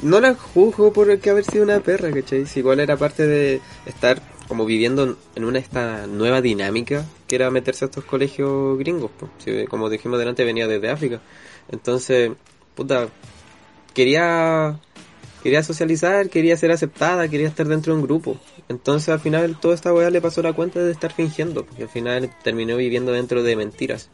no 0.02 0.20
la 0.20 0.34
juzgo 0.34 0.92
por 0.92 1.18
que 1.18 1.30
haber 1.30 1.44
sido 1.44 1.64
una 1.64 1.80
perra, 1.80 2.10
¿cachai? 2.12 2.46
Si 2.46 2.60
igual 2.60 2.80
era 2.80 2.96
parte 2.96 3.26
de 3.26 3.60
estar 3.86 4.20
como 4.48 4.64
viviendo 4.64 5.16
en 5.34 5.44
una 5.44 5.58
esta 5.58 6.06
nueva 6.06 6.40
dinámica 6.40 7.04
que 7.26 7.36
era 7.36 7.50
meterse 7.50 7.84
a 7.84 7.86
estos 7.86 8.04
colegios 8.04 8.78
gringos, 8.78 9.10
po. 9.18 9.28
Si, 9.38 9.64
como 9.66 9.90
dijimos 9.90 10.18
delante 10.18 10.44
venía 10.44 10.68
desde 10.68 10.90
África. 10.90 11.20
Entonces, 11.70 12.30
puta, 12.74 13.08
quería 13.94 14.78
quería 15.42 15.62
socializar, 15.62 16.28
quería 16.28 16.56
ser 16.56 16.72
aceptada, 16.72 17.28
quería 17.28 17.48
estar 17.48 17.68
dentro 17.68 17.94
de 17.94 18.00
un 18.00 18.06
grupo. 18.06 18.38
Entonces 18.68 19.08
al 19.08 19.20
final 19.20 19.58
toda 19.60 19.74
esta 19.74 19.92
weá 19.94 20.10
le 20.10 20.20
pasó 20.20 20.42
la 20.42 20.52
cuenta 20.52 20.80
de 20.80 20.90
estar 20.90 21.12
fingiendo, 21.12 21.64
porque 21.64 21.84
al 21.84 21.88
final 21.88 22.30
terminó 22.42 22.76
viviendo 22.76 23.12
dentro 23.12 23.42
de 23.42 23.56
mentiras. 23.56 24.10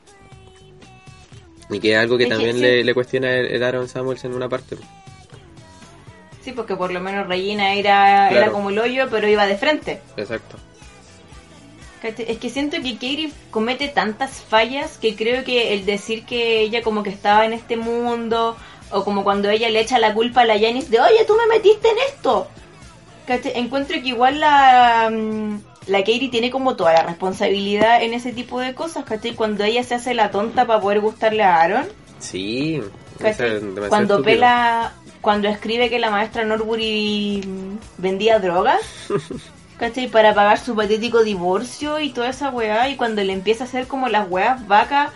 Y 1.71 1.81
que 1.81 1.93
es 1.93 1.99
algo 1.99 2.19
que 2.19 2.25
Es 2.25 2.29
que 2.29 2.35
también 2.35 2.57
sí. 2.57 2.63
le, 2.63 2.85
le 2.85 2.95
cuestiona 2.95 3.35
el, 3.35 3.47
el 3.47 3.63
Aaron 3.63 3.89
Samuels 3.89 4.25
en 4.25 4.35
una 4.35 4.49
parte. 4.49 4.77
Sí, 6.45 6.53
porque 6.53 6.75
por 6.77 6.93
lo 6.93 7.01
menos 7.01 7.27
Regina 7.29 7.75
era, 7.75 8.29
Claro. 8.29 8.37
era 8.37 8.51
como 8.53 8.71
el 8.71 8.79
hoyo, 8.79 9.07
pero 9.11 9.29
iba 9.29 9.47
de 9.47 9.57
frente. 9.57 10.01
Exacto. 10.17 10.57
Es 12.03 12.39
que 12.39 12.51
siento 12.51 12.79
que 12.83 12.95
Katie 12.95 13.33
comete 13.53 13.87
tantas 13.87 14.41
fallas 14.43 14.99
que 14.99 15.15
creo 15.15 15.45
que 15.45 15.73
el 15.73 15.87
decir 15.87 16.25
que 16.25 16.61
ella 16.61 16.83
como 16.83 17.05
que 17.05 17.11
estaba 17.11 17.45
en 17.47 17.53
este 17.53 17.77
mundo, 17.77 18.57
o 18.91 19.05
como 19.05 19.23
cuando 19.23 19.49
ella 19.51 19.71
le 19.71 19.79
echa 19.81 20.01
la 20.01 20.13
culpa 20.13 20.41
a 20.41 20.45
la 20.45 20.59
Janice 20.59 20.91
de, 20.91 21.01
oye, 21.01 21.25
tú 21.29 21.35
me 21.37 21.47
metiste 21.47 21.89
en 21.89 21.97
esto. 22.09 22.49
¿Cachai? 23.25 23.53
Encuentro 23.55 24.03
que 24.03 24.09
igual 24.09 24.41
la, 24.41 25.11
mm, 25.13 25.61
la 25.87 25.99
Katie 26.01 26.29
tiene 26.29 26.51
como 26.51 26.75
toda 26.75 26.93
la 26.93 27.05
responsabilidad 27.05 28.03
en 28.03 28.15
ese 28.15 28.33
tipo 28.33 28.59
de 28.59 28.75
cosas, 28.75 29.05
¿cachai? 29.05 29.35
Cuando 29.37 29.63
ella 29.63 29.85
se 29.85 29.95
hace 29.95 30.13
la 30.13 30.33
tonta 30.33 30.67
para 30.67 30.81
poder 30.81 30.99
gustarle 30.99 31.45
a 31.45 31.61
Aaron, 31.61 31.87
Sí. 32.19 32.81
cuando 33.89 34.15
estúpido. 34.17 34.23
pela, 34.25 34.93
cuando 35.23 35.49
escribe 35.49 35.89
que 35.89 35.99
la 35.99 36.11
maestra 36.11 36.45
Norbury 36.45 37.41
vendía 37.97 38.39
drogas, 38.39 38.83
¿cachai? 39.79 40.09
Para 40.09 40.35
pagar 40.35 40.59
su 40.59 40.75
patético 40.77 41.23
divorcio 41.25 41.99
y 42.01 42.11
toda 42.11 42.29
esa 42.29 42.51
weá, 42.51 42.91
y 42.91 42.97
cuando 42.97 43.25
le 43.25 43.33
empieza 43.33 43.65
a 43.65 43.67
hacer 43.67 43.87
como 43.87 44.09
las 44.09 44.29
weas 44.31 44.67
vaca 44.69 45.13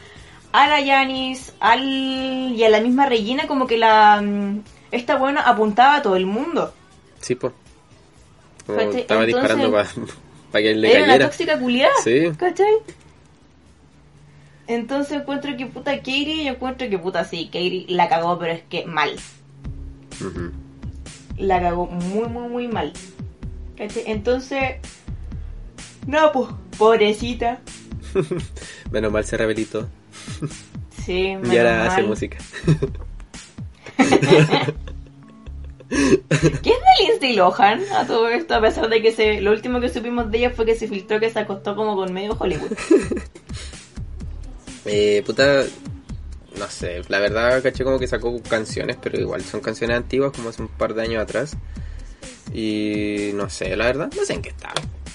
a 0.52 0.68
la 0.68 0.80
Yanis, 0.80 1.52
al 1.60 1.82
y 1.84 2.64
a 2.64 2.70
la 2.70 2.80
misma 2.80 3.04
Regina, 3.06 3.46
como 3.46 3.66
que 3.66 3.76
la 3.76 4.22
mm, 4.22 4.62
esta 4.92 5.16
buena 5.16 5.42
apuntaba 5.42 5.96
a 5.96 6.02
todo 6.02 6.16
el 6.16 6.24
mundo. 6.24 6.72
Sí, 7.20 7.34
pues. 7.34 7.52
Como 8.66 8.78
¿Cachai? 8.78 9.00
estaba 9.02 9.24
Entonces- 9.24 9.56
disparando 9.56 10.12
para 10.52 10.62
que 10.62 10.74
le 10.74 10.88
Era 10.90 10.98
una 11.00 11.06
cayera. 11.08 11.26
tóxica 11.26 11.58
culiada, 11.58 11.92
Sí. 12.02 12.30
¿cachai? 12.38 12.72
Entonces 14.68 15.20
encuentro 15.20 15.56
que 15.56 15.66
puta 15.66 15.96
Katie, 15.98 16.44
yo 16.44 16.52
encuentro 16.52 16.88
que 16.88 16.98
puta 16.98 17.24
sí, 17.24 17.46
Katie 17.46 17.86
la 17.88 18.08
cagó, 18.08 18.38
pero 18.38 18.52
es 18.52 18.62
que 18.68 18.84
mal. 18.86 19.16
La 21.38 21.60
cagó 21.60 21.86
muy, 21.86 22.28
muy, 22.28 22.48
muy 22.48 22.68
mal. 22.68 22.92
Entonces, 23.76 24.76
no, 26.06 26.32
pues, 26.32 26.48
pobrecita. 26.78 27.60
Menos 28.90 29.12
mal 29.12 29.24
se 29.24 29.36
rehabilitó. 29.36 29.88
Sí, 31.04 31.36
menos 31.36 31.52
Y 31.52 31.58
ahora 31.58 31.86
hace 31.86 32.02
música. 32.02 32.38
¿Qué 35.88 35.88
es 35.88 36.62
de 36.62 37.06
Lindsay 37.06 37.36
Lohan 37.36 37.80
a 37.94 38.06
todo 38.06 38.28
esto? 38.28 38.54
A 38.54 38.60
pesar 38.60 38.88
de 38.88 39.02
que 39.02 39.12
se, 39.12 39.40
lo 39.40 39.52
último 39.52 39.80
que 39.80 39.88
supimos 39.88 40.30
de 40.30 40.38
ella 40.38 40.50
fue 40.50 40.66
que 40.66 40.74
se 40.74 40.88
filtró 40.88 41.20
que 41.20 41.30
se 41.30 41.38
acostó 41.38 41.76
como 41.76 41.94
con 41.94 42.12
medio 42.12 42.36
Hollywood. 42.38 42.72
Eh, 44.88 45.24
puta. 45.26 45.64
No 46.58 46.68
sé, 46.68 47.02
la 47.08 47.18
verdad 47.18 47.62
caché 47.62 47.84
como 47.84 47.98
que 47.98 48.06
sacó 48.06 48.40
canciones, 48.42 48.96
pero 49.00 49.20
igual 49.20 49.42
son 49.42 49.60
canciones 49.60 49.96
antiguas 49.96 50.32
como 50.32 50.48
hace 50.48 50.62
un 50.62 50.68
par 50.68 50.94
de 50.94 51.02
años 51.02 51.22
atrás. 51.22 51.56
Y 52.52 53.30
no 53.34 53.50
sé, 53.50 53.76
la 53.76 53.86
verdad, 53.86 54.10
no 54.16 54.24
sé 54.24 54.34
en 54.34 54.42
qué 54.42 54.48
está. 54.50 54.72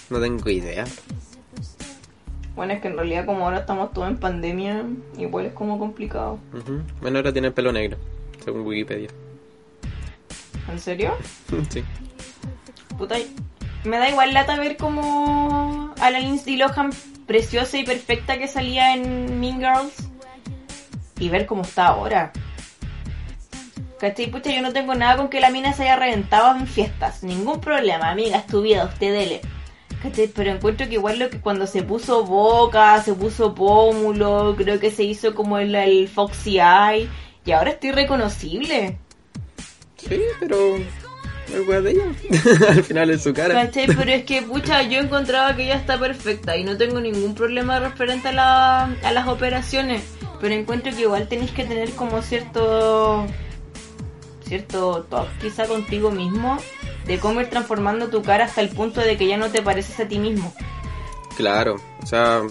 No 0.10 0.20
tengo 0.20 0.50
idea. 0.50 0.86
Bueno, 2.56 2.74
es 2.74 2.82
que 2.82 2.90
en 2.90 2.98
realidad 2.98 3.26
como 3.26 3.46
ahora 3.46 3.60
estamos 3.60 3.92
todos 3.94 4.10
en 4.10 4.18
pandemia, 4.18 4.86
igual 5.18 5.48
es 5.48 5.54
como 5.54 5.80
complicado. 5.80 6.38
Ujú. 6.54 6.82
Bueno, 7.02 7.20
ahora 7.20 7.32
tiene 7.32 7.48
el 7.48 7.54
pelo 7.54 7.72
negro, 7.72 7.98
según 8.44 8.62
Wikipedia. 8.62 9.10
¿En 10.70 10.80
serio? 10.80 11.18
sí. 11.70 11.84
Puta, 12.98 13.16
me 13.84 13.98
da 13.98 14.10
igual 14.10 14.34
lata 14.34 14.60
ver 14.60 14.78
como 14.78 15.94
a 16.00 16.12
la 16.12 16.20
Lindsay 16.20 16.58
Lohan 16.58 16.92
preciosa 17.26 17.78
y 17.78 17.84
perfecta 17.84 18.38
que 18.38 18.48
salía 18.48 18.94
en 18.94 19.40
Mean 19.40 19.60
Girls 19.60 20.11
y 21.22 21.30
ver 21.30 21.46
cómo 21.46 21.62
está 21.62 21.88
ahora. 21.88 22.34
¿Cachai? 24.00 24.32
Pucha, 24.32 24.52
yo 24.52 24.64
no 24.64 24.74
tengo 24.74 24.96
nada 24.96 25.18
con 25.18 25.30
que 25.30 25.40
la 25.40 25.52
mina 25.52 25.74
se 25.74 25.84
haya 25.84 25.96
reventado 25.96 26.58
en 26.58 26.66
fiestas. 26.66 27.22
Ningún 27.24 27.62
problema, 27.62 28.10
amiga, 28.10 28.38
es 28.38 28.48
tu 28.48 28.64
vida, 28.64 28.86
usted 28.86 29.14
dele. 29.14 29.42
¿Cachai? 30.02 30.28
Pero 30.28 30.50
encuentro 30.50 30.88
que 30.88 30.96
igual 30.96 31.20
lo 31.20 31.30
que 31.30 31.40
cuando 31.40 31.68
se 31.68 31.84
puso 31.84 32.26
boca, 32.26 33.00
se 33.04 33.14
puso 33.14 33.54
pómulo, 33.54 34.56
creo 34.58 34.80
que 34.80 34.90
se 34.90 35.04
hizo 35.04 35.36
como 35.36 35.60
el, 35.60 35.76
el 35.76 36.10
Foxy 36.10 36.60
Eye. 36.60 37.08
Y 37.46 37.52
ahora 37.52 37.70
estoy 37.70 37.92
reconocible. 37.92 38.98
Sí, 39.98 40.20
pero 40.40 40.58
Al 42.70 42.84
final 42.84 43.10
es 43.10 43.24
su 43.24 43.34
cara. 43.34 43.54
¿Cachai? 43.54 43.88
Pero 43.88 44.12
es 44.12 44.24
que, 44.26 44.42
pucha, 44.42 44.82
yo 44.84 45.00
encontraba 45.00 45.56
que 45.56 45.64
ella 45.64 45.76
está 45.76 46.00
perfecta 46.00 46.58
y 46.58 46.64
no 46.64 46.78
tengo 46.78 47.00
ningún 47.00 47.36
problema 47.36 47.80
referente 47.80 48.30
a 48.30 49.12
las 49.14 49.28
operaciones. 49.28 50.04
Pero 50.40 50.56
encuentro 50.56 50.92
que 50.96 51.02
igual 51.02 51.28
tenéis 51.28 51.52
que 51.52 51.64
tener 51.64 51.92
como 51.92 52.22
cierto. 52.22 53.26
cierto 54.46 55.06
top, 55.10 55.28
quizá 55.40 55.66
contigo 55.66 56.12
mismo, 56.12 56.58
de 57.06 57.20
cómo 57.20 57.42
ir 57.42 57.50
transformando 57.50 58.08
tu 58.08 58.22
cara 58.22 58.46
hasta 58.46 58.62
el 58.62 58.70
punto 58.70 59.02
de 59.02 59.18
que 59.18 59.28
ya 59.28 59.38
no 59.38 59.50
te 59.50 59.62
pareces 59.62 60.00
a 60.00 60.08
ti 60.08 60.20
mismo. 60.20 60.54
Claro, 61.36 61.76
o 62.02 62.06
sea, 62.06 62.42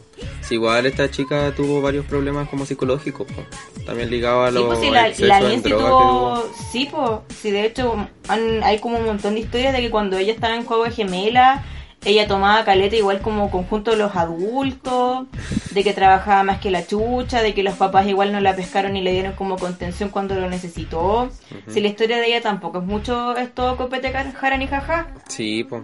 si 0.42 0.54
igual 0.54 0.86
esta 0.86 1.10
chica 1.10 1.52
tuvo 1.54 1.80
varios 1.82 2.04
problemas 2.06 2.48
como 2.48 2.66
psicológicos, 2.66 3.26
po. 3.30 3.42
también 3.84 4.10
ligado 4.10 4.42
a 4.44 4.48
Sí, 4.48 4.54
los 4.54 4.64
pues 4.66 4.78
si 4.80 4.90
la, 4.90 5.08
la 5.40 5.52
en 5.52 5.62
que 5.62 5.70
tuvo... 5.70 5.78
tuvo. 5.78 6.50
Sí, 6.72 6.88
pues, 6.90 7.10
sí, 7.40 7.50
de 7.50 7.66
hecho 7.66 7.94
han- 8.28 8.62
hay 8.64 8.78
como 8.78 8.98
un 8.98 9.04
montón 9.06 9.34
de 9.34 9.40
historias 9.40 9.72
de 9.72 9.80
que 9.80 9.90
cuando 9.90 10.16
ella 10.18 10.32
estaba 10.32 10.54
en 10.56 10.64
Juego 10.64 10.84
de 10.84 10.90
Gemela, 10.92 11.62
ella 12.04 12.26
tomaba 12.26 12.64
caleta 12.64 12.96
igual 12.96 13.20
como 13.20 13.50
conjunto 13.50 13.90
de 13.90 13.98
los 13.98 14.16
adultos, 14.16 15.26
de 15.72 15.84
que 15.84 15.92
trabajaba 15.92 16.42
más 16.44 16.58
que 16.58 16.70
la 16.70 16.86
chucha, 16.86 17.42
de 17.42 17.52
que 17.52 17.62
los 17.62 17.74
papás 17.74 18.06
igual 18.08 18.32
no 18.32 18.40
la 18.40 18.56
pescaron 18.56 18.96
y 18.96 19.02
le 19.02 19.12
dieron 19.12 19.34
como 19.34 19.56
contención 19.56 20.08
cuando 20.08 20.34
lo 20.34 20.48
necesitó. 20.48 21.28
Si 21.68 21.80
la 21.82 21.88
historia 21.88 22.16
de 22.16 22.26
ella 22.28 22.40
tampoco 22.40 22.78
es 22.78 22.84
mucho, 22.84 23.36
es 23.36 23.54
todo 23.54 23.76
copete 23.76 24.10
car- 24.12 24.32
jara 24.32 24.56
ni 24.56 24.66
jaja. 24.66 25.08
Sí, 25.28 25.62
pues. 25.64 25.82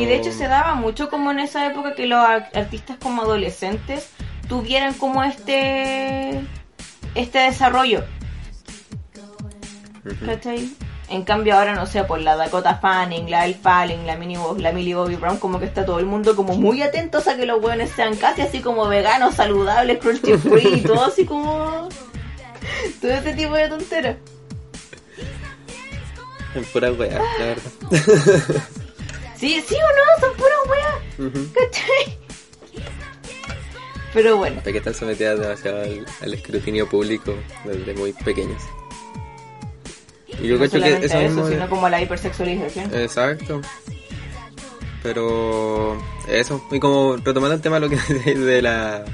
Y 0.00 0.04
de 0.06 0.16
hecho 0.16 0.32
se 0.32 0.48
daba 0.48 0.74
mucho 0.74 1.08
como 1.10 1.30
en 1.30 1.38
esa 1.38 1.66
época 1.66 1.94
que 1.94 2.06
los 2.06 2.18
ar- 2.18 2.50
artistas 2.54 2.96
como 3.00 3.22
adolescentes 3.22 4.08
tuvieran 4.48 4.94
como 4.94 5.22
este 5.22 6.40
este 7.14 7.38
desarrollo. 7.38 8.04
¿Cachai? 10.26 10.70
En 11.08 11.22
cambio 11.24 11.56
ahora 11.56 11.74
no 11.74 11.86
sé, 11.86 12.04
por 12.04 12.20
la 12.20 12.36
Dakota 12.36 12.76
Fanning, 12.76 13.30
la 13.30 13.44
El 13.44 13.54
Fallen, 13.56 14.06
la, 14.06 14.16
Minnie 14.16 14.38
Bo- 14.38 14.56
la 14.56 14.70
Millie 14.72 14.94
Bobby 14.94 15.16
Brown, 15.16 15.38
como 15.38 15.58
que 15.58 15.64
está 15.66 15.84
todo 15.84 15.98
el 15.98 16.06
mundo 16.06 16.36
como 16.36 16.54
muy 16.54 16.82
atentos 16.82 17.26
a 17.26 17.36
que 17.36 17.46
los 17.46 17.60
buenos 17.60 17.90
sean 17.90 18.14
casi 18.16 18.42
así 18.42 18.60
como 18.60 18.86
veganos, 18.86 19.34
saludables, 19.34 19.98
cruelty 19.98 20.34
free 20.38 20.74
y 20.76 20.80
todo 20.82 21.04
así 21.04 21.24
como... 21.24 21.88
Todo 23.00 23.10
ese 23.12 23.32
tipo 23.34 23.54
de 23.54 23.68
tonteras. 23.68 24.16
En 26.54 26.64
pura 26.66 26.92
weá, 26.92 27.18
la 27.38 27.44
verdad. 27.46 27.70
Sí, 29.40 29.64
sí 29.66 29.74
o 29.74 29.78
no, 29.78 30.26
son 30.26 30.36
puras 30.36 30.58
weas. 30.68 31.32
Ujú. 31.32 31.52
¿Cachai? 31.54 32.18
Pero 34.12 34.36
bueno. 34.36 34.58
Hasta 34.58 34.72
que 34.72 34.78
están 34.78 34.94
sometidas 34.94 35.40
demasiado 35.40 35.80
al, 35.80 36.06
al 36.20 36.34
escrutinio 36.34 36.88
público 36.88 37.34
desde 37.64 37.94
muy 37.94 38.12
pequeñas. 38.12 38.62
Y 40.42 40.48
yo 40.48 40.58
no 40.58 40.68
creo 40.68 40.82
que 41.00 41.06
eso 41.06 41.18
eso, 41.18 41.48
sino 41.48 41.68
como 41.68 41.88
la 41.88 42.02
hipersexualización. 42.02 42.94
Exacto. 42.94 43.60
Pero 45.02 45.98
eso, 46.28 46.62
y 46.70 46.78
como 46.78 47.16
retomando 47.16 47.54
el 47.54 47.60
tema 47.60 47.80
de 47.80 47.80
lo 47.80 47.88
que 47.88 48.34
de 48.34 48.62
la 48.62 49.04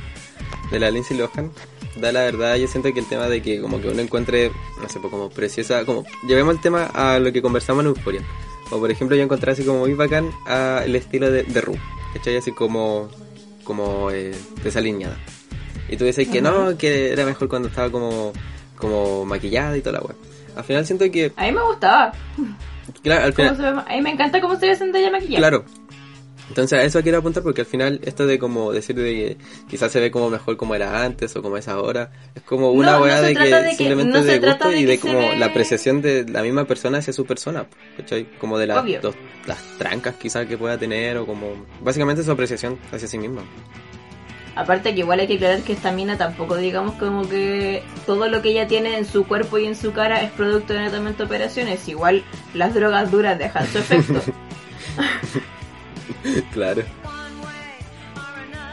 de 0.70 0.81
la 0.81 0.91
Lindsay 0.91 1.16
Lohan, 1.16 1.53
da 1.97 2.11
la 2.11 2.20
verdad, 2.22 2.57
yo 2.57 2.66
siento 2.66 2.93
que 2.93 3.01
el 3.01 3.09
tema 3.09 3.29
de 3.29 3.41
que 3.41 3.61
como 3.61 3.81
que 3.81 3.89
uno 3.89 4.01
encuentre, 4.01 4.51
no 4.81 4.89
sé, 4.89 4.99
pues 4.99 5.11
como 5.11 5.31
preciosa, 5.31 5.85
como 5.85 6.05
llevemos 6.27 6.57
el 6.57 6.61
tema 6.61 6.87
a 6.87 7.18
lo 7.20 7.33
que 7.33 7.41
conversamos 7.43 7.85
en 7.85 7.89
Euphoria. 7.89 8.22
O 8.71 8.79
por 8.79 8.91
ejemplo 8.91 9.17
yo 9.17 9.23
encontré 9.23 9.53
así 9.53 9.64
como 9.64 9.81
muy 9.81 9.95
bacán 9.95 10.31
a 10.47 10.83
el 10.85 10.97
estilo 10.97 11.31
de, 11.31 11.45
de 11.45 11.61
Ru, 11.61 11.77
¿cachai? 12.14 12.37
Así 12.37 12.53
como, 12.53 13.09
como 13.64 14.11
eh, 14.11 14.35
desaliñada. 14.62 15.17
Y 15.89 15.97
tú 15.97 16.05
dices 16.05 16.27
que 16.29 16.43
no, 16.43 16.77
que 16.77 17.12
era 17.12 17.25
mejor 17.25 17.49
cuando 17.49 17.69
estaba 17.69 17.91
como, 17.91 18.33
como 18.77 19.25
maquillada 19.25 19.77
y 19.77 19.81
toda 19.83 20.01
la 20.01 20.05
web. 20.05 20.17
Al 20.57 20.64
final 20.64 20.87
siento 20.87 21.09
que, 21.11 21.33
A 21.37 21.45
mí 21.45 21.53
me 21.53 21.62
gustaba. 21.62 22.12
claro, 23.03 23.25
al 23.25 23.33
final, 23.35 23.57
se 23.57 23.67
a 23.67 23.97
mí 23.97 24.03
me 24.03 24.11
encanta 24.11 24.41
cómo 24.41 24.57
se 24.57 24.67
ve 24.67 24.77
Zendaya 24.77 25.11
maquillada. 25.11 25.39
Claro. 25.39 25.64
Entonces 26.49 26.79
a 26.79 26.83
eso 26.85 27.03
quiero 27.03 27.19
apuntar 27.19 27.43
porque 27.43 27.63
al 27.63 27.67
final 27.67 28.01
esto 28.05 28.25
de 28.27 28.39
como 28.39 28.73
decir 28.73 28.95
de 28.95 29.03
que 29.03 29.37
quizás 29.69 29.91
se 29.91 29.99
ve 30.01 30.11
como 30.13 30.31
mejor 30.31 30.57
como 30.57 30.75
era 30.77 31.03
antes 31.05 31.35
o 31.35 31.43
como 31.43 31.57
es 31.57 31.67
ahora, 31.67 32.13
es 32.37 32.43
como 32.43 32.71
una 32.71 32.93
No, 32.93 33.03
weá 33.03 33.21
de, 33.21 33.29
que 33.35 33.35
trata 33.35 33.63
de 33.63 33.71
que- 33.71 33.77
simplemente 33.77 34.19
no 34.19 34.25
de 34.25 34.39
trata 34.39 34.65
gusto 34.67 34.69
de 34.71 34.81
y 34.81 34.85
de 34.85 34.99
como 35.01 35.19
ve- 35.19 35.37
la 35.39 35.47
apreciación 35.47 36.03
de 36.03 36.25
la 36.29 36.43
misma 36.43 36.65
persona 36.65 36.99
hacia 36.99 37.13
su 37.13 37.27
persona, 37.27 37.67
¿cachai? 37.97 38.27
Como 38.39 38.59
de 38.59 38.69
las, 38.69 38.85
dos- 39.03 39.17
las 39.47 39.59
trancas 39.77 40.15
quizás 40.15 40.47
que 40.47 40.57
pueda 40.57 40.79
tener 40.79 41.17
o 41.19 41.27
como 41.27 41.67
básicamente 41.83 42.23
su 42.23 42.31
apreciación 42.31 42.79
hacia 42.93 43.09
sí 43.09 43.19
misma. 43.19 43.43
Aparte 44.55 44.95
que 44.95 45.01
igual 45.01 45.21
hay 45.21 45.27
que 45.27 45.35
aclarar 45.35 45.61
que 45.63 45.73
esta 45.75 45.93
mina 45.93 46.17
tampoco 46.17 46.57
digamos 46.57 46.95
como 46.95 47.29
que 47.29 47.83
todo 48.07 48.29
lo 48.29 48.41
que 48.41 48.51
ella 48.51 48.67
tiene 48.69 48.97
en 48.97 49.05
su 49.05 49.27
cuerpo 49.27 49.59
y 49.59 49.67
en 49.67 49.75
su 49.77 49.93
cara 49.93 50.23
es 50.23 50.31
producto 50.31 50.73
de 50.73 50.81
netamente 50.81 51.25
operaciones. 51.25 51.87
Igual 51.89 52.25
las 52.55 52.73
drogas 52.73 53.11
duras 53.11 53.37
dejan 53.39 53.67
su 53.67 53.79
efecto. 53.79 54.23
claro. 56.53 56.83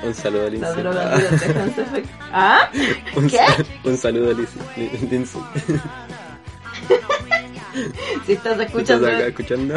Un 0.03 0.13
saludo 0.13 0.41
a 0.47 0.49
las 0.49 0.51
Lindsay. 0.51 2.03
¿Ah? 2.31 2.69
un, 3.15 3.29
¿Qué? 3.29 3.39
un 3.85 3.97
saludo 3.97 4.31
a 4.31 4.33
Lindsay. 4.33 4.61
Si 8.25 8.33
estás 8.33 8.51
¿Estás 8.53 8.67
escuchando... 8.67 9.07
acá 9.07 9.25
escuchando? 9.27 9.75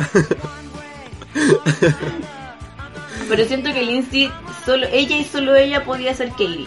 Pero 3.29 3.45
siento 3.45 3.73
que 3.73 3.83
Lindsay, 3.83 4.31
solo 4.65 4.87
ella 4.93 5.17
y 5.17 5.25
solo 5.25 5.55
ella 5.57 5.85
podía 5.85 6.15
ser 6.15 6.31
Katie. 6.31 6.67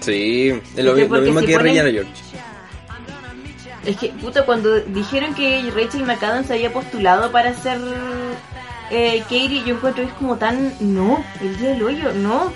sí, 0.00 0.48
es 0.76 0.84
lo, 0.84 0.92
lo 0.94 0.96
mismo 0.96 1.40
si 1.40 1.46
que 1.46 1.54
ponen- 1.56 1.62
Regina 1.62 1.90
George. 1.90 2.10
Es 3.84 3.96
que, 3.96 4.08
puta, 4.08 4.44
cuando 4.44 4.80
dijeron 4.80 5.32
que 5.34 5.70
Rachel 5.74 6.02
McAdams 6.04 6.48
se 6.48 6.54
había 6.54 6.72
postulado 6.72 7.30
para 7.30 7.54
ser 7.54 7.78
eh, 8.90 9.20
Katie, 9.22 9.62
yo 9.64 9.74
encuentro 9.74 10.04
que 10.04 10.10
es 10.10 10.16
como 10.16 10.36
tan... 10.36 10.74
No, 10.80 11.24
el 11.40 11.58
día 11.58 11.70
del 11.70 11.82
hoyo, 11.82 12.12
no. 12.12 12.52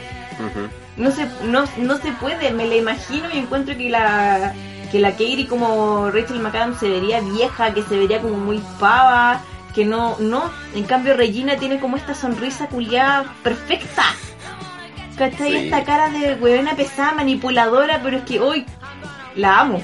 No 0.96 1.10
se, 1.10 1.26
no, 1.44 1.64
no 1.78 1.96
se 1.98 2.12
puede, 2.12 2.50
me 2.50 2.66
la 2.66 2.76
imagino 2.76 3.28
y 3.32 3.38
encuentro 3.38 3.76
que 3.76 3.90
la 3.90 4.54
que 4.90 4.98
la 4.98 5.12
Katie 5.12 5.46
como 5.46 6.10
Rachel 6.10 6.40
McAdams 6.40 6.78
se 6.78 6.88
vería 6.88 7.20
vieja, 7.20 7.72
que 7.72 7.82
se 7.82 7.96
vería 7.96 8.20
como 8.20 8.36
muy 8.36 8.60
pava, 8.78 9.40
que 9.74 9.84
no, 9.84 10.16
no, 10.18 10.50
en 10.74 10.84
cambio 10.84 11.16
Regina 11.16 11.56
tiene 11.56 11.78
como 11.78 11.96
esta 11.96 12.14
sonrisa 12.14 12.66
culiada 12.66 13.32
perfecta. 13.42 14.04
¿Cachai? 15.16 15.52
Sí. 15.52 15.56
Esta 15.56 15.84
cara 15.84 16.10
de 16.10 16.34
huevona 16.34 16.74
pesada, 16.74 17.12
manipuladora, 17.12 18.00
pero 18.02 18.18
es 18.18 18.24
que 18.24 18.40
hoy 18.40 18.64
la 19.36 19.60
amo. 19.60 19.82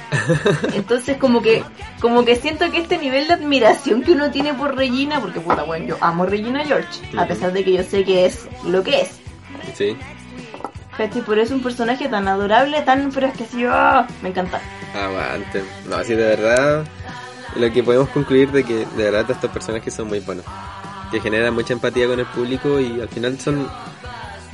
Entonces 0.74 1.16
como 1.16 1.42
que 1.42 1.62
como 2.00 2.24
que 2.24 2.36
siento 2.36 2.70
que 2.70 2.78
este 2.78 2.98
nivel 2.98 3.26
de 3.28 3.34
admiración 3.34 4.02
que 4.02 4.12
uno 4.12 4.30
tiene 4.30 4.54
por 4.54 4.76
Regina, 4.76 5.20
porque 5.20 5.40
puta 5.40 5.62
bueno, 5.62 5.86
yo 5.86 5.96
amo 6.00 6.24
a 6.24 6.26
Regina 6.26 6.64
George, 6.64 7.00
a 7.16 7.26
pesar 7.26 7.52
de 7.52 7.64
que 7.64 7.72
yo 7.72 7.82
sé 7.82 8.04
que 8.04 8.26
es 8.26 8.48
lo 8.64 8.82
que 8.82 9.02
es. 9.02 9.10
Sí. 9.74 9.96
¿Cachai? 10.96 11.22
Pero 11.26 11.42
es 11.42 11.50
un 11.50 11.62
personaje 11.62 12.08
tan 12.08 12.26
adorable, 12.26 12.80
tan... 12.82 13.10
Pero 13.12 13.26
es 13.26 13.36
que 13.36 13.44
sí, 13.44 13.64
me 14.22 14.30
encanta. 14.30 14.60
Aguante. 14.94 15.62
No, 15.86 15.96
así 15.96 16.14
de 16.14 16.24
verdad, 16.24 16.86
lo 17.54 17.70
que 17.70 17.82
podemos 17.82 18.08
concluir 18.08 18.50
de 18.50 18.64
que 18.64 18.86
de 18.86 19.04
verdad 19.04 19.30
estos 19.30 19.50
personajes 19.50 19.92
son 19.92 20.08
muy 20.08 20.20
buenos. 20.20 20.46
Que 21.10 21.20
generan 21.20 21.52
mucha 21.52 21.74
empatía 21.74 22.06
con 22.06 22.18
el 22.18 22.26
público 22.26 22.80
y 22.80 23.00
al 23.00 23.08
final 23.08 23.38
son 23.38 23.68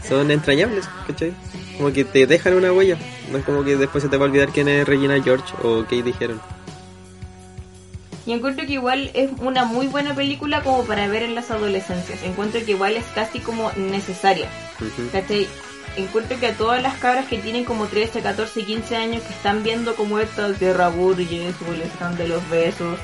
son 0.06 0.30
entrañables, 0.30 0.88
¿cachai? 1.06 1.32
Como 1.76 1.92
que 1.92 2.04
te 2.04 2.26
dejan 2.26 2.54
una 2.54 2.72
huella. 2.72 2.96
No 3.30 3.38
es 3.38 3.44
como 3.44 3.64
que 3.64 3.76
después 3.76 4.02
se 4.02 4.10
te 4.10 4.16
va 4.16 4.26
a 4.26 4.28
olvidar 4.28 4.50
quién 4.50 4.68
es 4.68 4.86
Regina 4.86 5.22
George 5.22 5.54
o 5.62 5.84
qué 5.86 6.02
dijeron. 6.02 6.40
Y 8.24 8.32
encuentro 8.32 8.66
que 8.66 8.74
igual 8.74 9.10
es 9.14 9.30
una 9.40 9.64
muy 9.64 9.88
buena 9.88 10.14
película 10.14 10.62
como 10.62 10.84
para 10.84 11.08
ver 11.08 11.22
en 11.22 11.34
las 11.34 11.50
adolescencias. 11.50 12.22
Encuentro 12.22 12.64
que 12.64 12.72
igual 12.72 12.96
es 12.96 13.04
casi 13.14 13.40
como 13.40 13.72
necesaria. 13.72 14.48
Ujú. 14.80 15.08
¿Cachai? 15.10 15.48
Encuentro 15.96 16.38
que 16.38 16.46
a 16.46 16.54
todas 16.54 16.82
las 16.82 16.96
cabras 16.96 17.26
que 17.26 17.38
tienen 17.38 17.64
como 17.64 17.86
13, 17.86 18.20
14, 18.20 18.64
15 18.64 18.96
años 18.96 19.22
que 19.22 19.32
están 19.32 19.62
viendo 19.62 19.94
como 19.94 20.18
estas 20.20 20.58
guerra 20.58 20.88
burgues 20.88 21.54
o 21.68 21.72
el 21.72 21.82
stand 21.82 22.16
de 22.16 22.28
los 22.28 22.48
besos, 22.48 22.98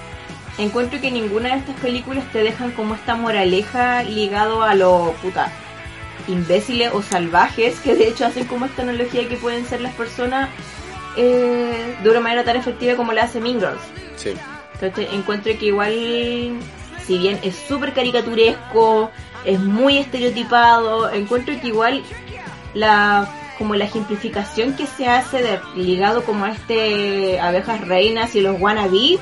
encuentro 0.57 0.99
que 1.01 1.11
ninguna 1.11 1.51
de 1.51 1.59
estas 1.59 1.77
películas 1.81 2.25
te 2.33 2.43
dejan 2.43 2.71
como 2.71 2.95
esta 2.95 3.14
moraleja 3.14 4.03
ligado 4.05 4.62
a 4.62 4.75
lo 4.75 5.14
puta 5.21 5.53
imbéciles 6.29 6.93
o 6.93 7.03
salvajes 7.03 7.81
que 7.81 7.95
de 7.95 8.09
hecho 8.09 8.26
hacen 8.26 8.47
como 8.47 8.66
esta 8.66 8.83
analogía 8.83 9.29
que 9.29 9.37
pueden 9.37 9.66
ser 9.66 9.81
las 9.81 9.95
personas 9.95 10.51
eh, 11.16 11.97
de 12.03 12.11
una 12.11 12.20
manera 12.20 12.45
tan 12.45 12.57
efectiva 12.57 12.95
como 12.95 13.12
la 13.12 13.24
hace 13.24 13.41
Mean 13.41 13.59
Girls. 13.59 13.81
Sí. 14.16 14.35
¿Cachai? 14.79 15.09
Encuentro 15.12 15.53
que 15.59 15.66
igual, 15.66 15.93
si 17.05 17.18
bien 17.18 17.41
es 17.43 17.57
súper 17.57 17.93
caricaturesco, 17.93 19.11
es 19.45 19.59
muy 19.59 19.99
estereotipado. 19.99 21.11
Encuentro 21.11 21.59
que 21.61 21.68
igual 21.68 22.03
la 22.74 23.29
como 23.59 23.74
la 23.74 23.87
ejemplificación 23.87 24.74
que 24.74 24.87
se 24.87 25.09
hace 25.09 25.43
de 25.43 25.59
ligado 25.74 26.22
como 26.22 26.45
a 26.45 26.51
este 26.53 27.41
abejas 27.41 27.81
reinas 27.81 28.37
y 28.37 28.41
los 28.41 28.61
wannabe 28.61 29.18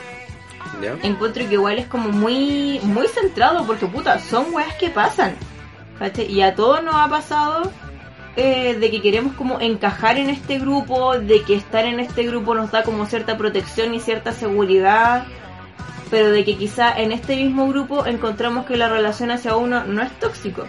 ¿Ya? 0.83 0.95
encuentro 1.03 1.49
que 1.49 1.55
igual 1.55 1.79
es 1.79 1.87
como 1.87 2.11
muy 2.11 2.79
muy 2.83 3.09
centrado 3.09 3.67
porque 3.67 3.87
puta 3.87 4.19
son 4.19 4.53
weas 4.53 4.75
que 4.75 4.91
pasan 4.91 5.35
¿cachai? 5.99 6.31
y 6.31 6.43
a 6.43 6.55
todos 6.55 6.83
nos 6.83 6.95
ha 6.95 7.09
pasado 7.09 7.71
eh, 8.37 8.77
de 8.79 8.91
que 8.91 9.01
queremos 9.01 9.35
como 9.35 9.61
encajar 9.61 10.19
en 10.19 10.29
este 10.31 10.59
grupo 10.59 11.19
de 11.19 11.43
que 11.43 11.55
estar 11.55 11.87
en 11.87 12.01
este 12.01 12.25
grupo 12.25 12.55
nos 12.55 12.71
da 12.71 12.83
como 12.83 13.07
cierta 13.07 13.37
protección 13.39 13.95
y 13.95 14.01
cierta 14.01 14.33
seguridad 14.33 15.25
pero 16.11 16.31
de 16.31 16.45
que 16.45 16.57
quizá 16.57 16.93
en 16.97 17.13
este 17.13 17.35
mismo 17.37 17.67
grupo 17.69 18.07
encontramos 18.07 18.67
que 18.67 18.77
la 18.77 18.89
relación 18.89 19.31
hacia 19.31 19.57
uno 19.57 19.85
no 19.85 20.03
es 20.03 20.13
tóxico 20.19 20.67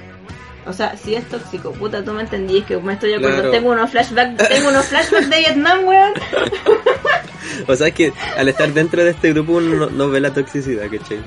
o 0.66 0.74
sea, 0.74 0.98
sí 0.98 1.16
es 1.16 1.24
tóxico, 1.30 1.72
puta, 1.72 2.04
tú 2.04 2.12
me 2.12 2.24
entendís 2.24 2.66
que 2.66 2.76
me 2.76 2.92
estoy 2.94 3.14
acordando, 3.14 3.44
Claro. 3.44 3.52
tengo 3.52 3.72
unos 3.72 3.90
flashbacks, 3.90 4.50
tengo 4.50 4.68
unos 4.68 4.86
flashbacks 4.88 5.30
de 5.30 5.38
Vietnam, 5.40 5.86
weón. 5.86 6.14
O 7.68 7.76
sea, 7.76 7.88
es 7.88 7.94
que 7.94 8.14
al 8.38 8.50
estar 8.50 8.72
dentro 8.74 9.02
de 9.04 9.12
este 9.12 9.32
grupo 9.32 9.54
uno 9.54 9.76
no, 9.76 9.90
no 9.90 10.10
ve 10.10 10.20
la 10.20 10.34
toxicidad, 10.34 10.84
¿cachai? 10.92 11.20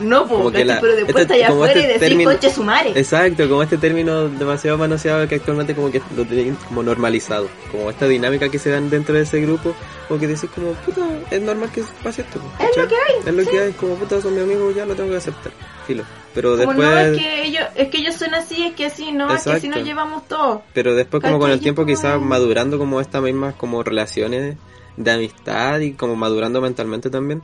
No, 0.00 0.26
po, 0.26 0.50
que 0.50 0.64
la- 0.64 0.80
pero 0.80 0.96
después 0.96 1.08
este- 1.10 1.22
está 1.22 1.34
allá 1.34 1.48
afuera 1.48 1.72
este 1.72 1.80
y 1.80 1.86
decís 1.86 2.00
término- 2.00 2.30
conche 2.30 2.50
su 2.52 2.64
madre. 2.64 2.92
Exacto, 2.96 3.48
como 3.48 3.62
este 3.62 3.76
término 3.78 4.28
demasiado 4.28 4.78
manoseado 4.78 5.28
que 5.28 5.36
actualmente 5.36 5.74
como 5.74 5.90
que 5.90 6.00
lo 6.16 6.24
tienen 6.24 6.56
como 6.68 6.82
normalizado. 6.82 7.48
Como 7.70 7.90
esta 7.90 8.08
dinámica 8.08 8.48
que 8.48 8.58
se 8.58 8.70
dan 8.70 8.88
dentro 8.90 9.14
de 9.14 9.22
ese 9.22 9.40
grupo, 9.40 9.74
como 10.08 10.18
que 10.18 10.26
decís 10.26 10.48
como, 10.54 10.72
puta, 10.72 11.06
es 11.30 11.40
normal 11.42 11.70
que 11.70 11.82
pase 12.02 12.22
esto. 12.22 12.40
Es 12.58 12.76
lo 12.76 12.88
que 12.88 12.94
hay, 12.96 13.14
Es 13.26 13.34
lo 13.34 13.42
sí. 13.44 13.50
que 13.50 13.60
hay, 13.60 13.72
como 13.72 13.94
puta, 13.94 14.20
son 14.20 14.34
mi 14.34 14.40
amigo, 14.40 14.70
ya 14.72 14.86
lo 14.86 14.94
tengo 14.94 15.10
que 15.10 15.16
aceptar. 15.16 15.52
Filo. 15.86 16.02
Pero 16.34 16.50
Como 16.56 16.66
después... 16.72 16.88
no, 16.88 16.98
es 17.00 17.18
que 17.18 17.42
ellos, 17.44 17.64
es 17.74 17.88
que 17.88 17.98
ellos 17.98 18.14
son 18.14 18.34
así, 18.34 18.64
es 18.66 18.74
que 18.74 18.86
así, 18.86 19.10
no, 19.12 19.34
es 19.34 19.42
que 19.42 19.50
así 19.52 19.68
nos 19.68 19.82
llevamos 19.84 20.26
todos. 20.28 20.60
Pero 20.72 20.94
después 20.94 21.22
como 21.22 21.38
con 21.40 21.50
el 21.50 21.60
tiempo 21.60 21.82
Como- 21.82 21.94
quizás 21.94 22.20
madurando 22.20 22.78
como 22.78 23.00
estas 23.00 23.20
mismas 23.22 23.54
como 23.54 23.82
relaciones 23.82 24.56
de 24.96 25.10
amistad 25.10 25.80
y 25.80 25.92
como 25.92 26.14
madurando 26.14 26.60
mentalmente 26.60 27.10
también, 27.10 27.42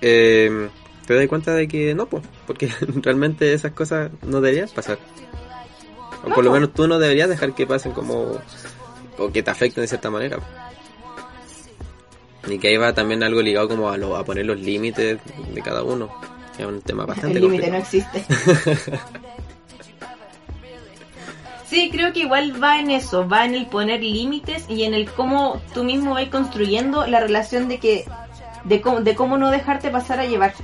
eh, 0.00 0.68
te 1.08 1.14
das 1.14 1.26
cuenta 1.26 1.54
de 1.54 1.66
que 1.66 1.94
no, 1.94 2.06
pues, 2.06 2.22
porque 2.46 2.70
realmente 3.02 3.52
esas 3.54 3.72
cosas 3.72 4.10
no 4.22 4.40
deberían 4.40 4.68
pasar. 4.68 4.98
O 6.24 6.28
No, 6.28 6.34
por 6.34 6.44
lo 6.44 6.52
menos 6.52 6.72
tú 6.74 6.86
no 6.86 6.98
deberías 6.98 7.28
dejar 7.28 7.54
que 7.54 7.66
pasen 7.66 7.92
como... 7.92 8.38
o 9.18 9.32
que 9.32 9.42
te 9.42 9.50
afecten 9.50 9.82
de 9.82 9.88
cierta 9.88 10.10
manera. 10.10 10.38
Y 12.46 12.58
que 12.58 12.68
ahí 12.68 12.76
va 12.76 12.92
también 12.94 13.22
algo 13.22 13.42
ligado 13.42 13.68
como 13.68 13.90
a, 13.90 13.96
lo- 13.96 14.16
a 14.16 14.24
poner 14.24 14.46
los 14.46 14.60
límites 14.60 15.18
de 15.54 15.62
cada 15.62 15.82
uno. 15.82 16.08
Es 16.58 16.66
un 16.66 16.80
tema 16.82 17.04
bastante 17.06 17.38
El 17.38 17.44
límite 17.44 17.70
no 17.70 17.76
existe. 17.78 18.24
Sí, 21.66 21.90
creo 21.92 22.14
que 22.14 22.20
igual 22.20 22.62
va 22.62 22.80
en 22.80 22.90
eso, 22.90 23.28
va 23.28 23.44
en 23.44 23.54
el 23.54 23.66
poner 23.66 24.02
límites 24.02 24.64
y 24.70 24.84
en 24.84 24.94
el 24.94 25.10
cómo 25.10 25.60
tú 25.74 25.84
mismo 25.84 26.14
vas 26.14 26.26
construyendo 26.28 27.06
la 27.06 27.20
relación 27.20 27.68
de 27.68 27.78
que 27.78 28.06
de 28.64 28.80
cómo, 28.80 29.02
de 29.02 29.14
cómo 29.14 29.36
no 29.36 29.50
dejarte 29.50 29.90
pasar 29.90 30.18
a 30.18 30.24
llevar. 30.24 30.54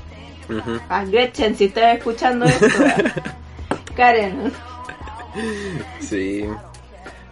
Ujú. 0.48 0.80
Ah, 0.88 1.04
Gretchen, 1.04 1.56
si 1.56 1.64
estás 1.64 1.96
escuchando 1.96 2.44
esto. 2.44 2.66
Karen. 3.96 4.52
Sí. 6.00 6.44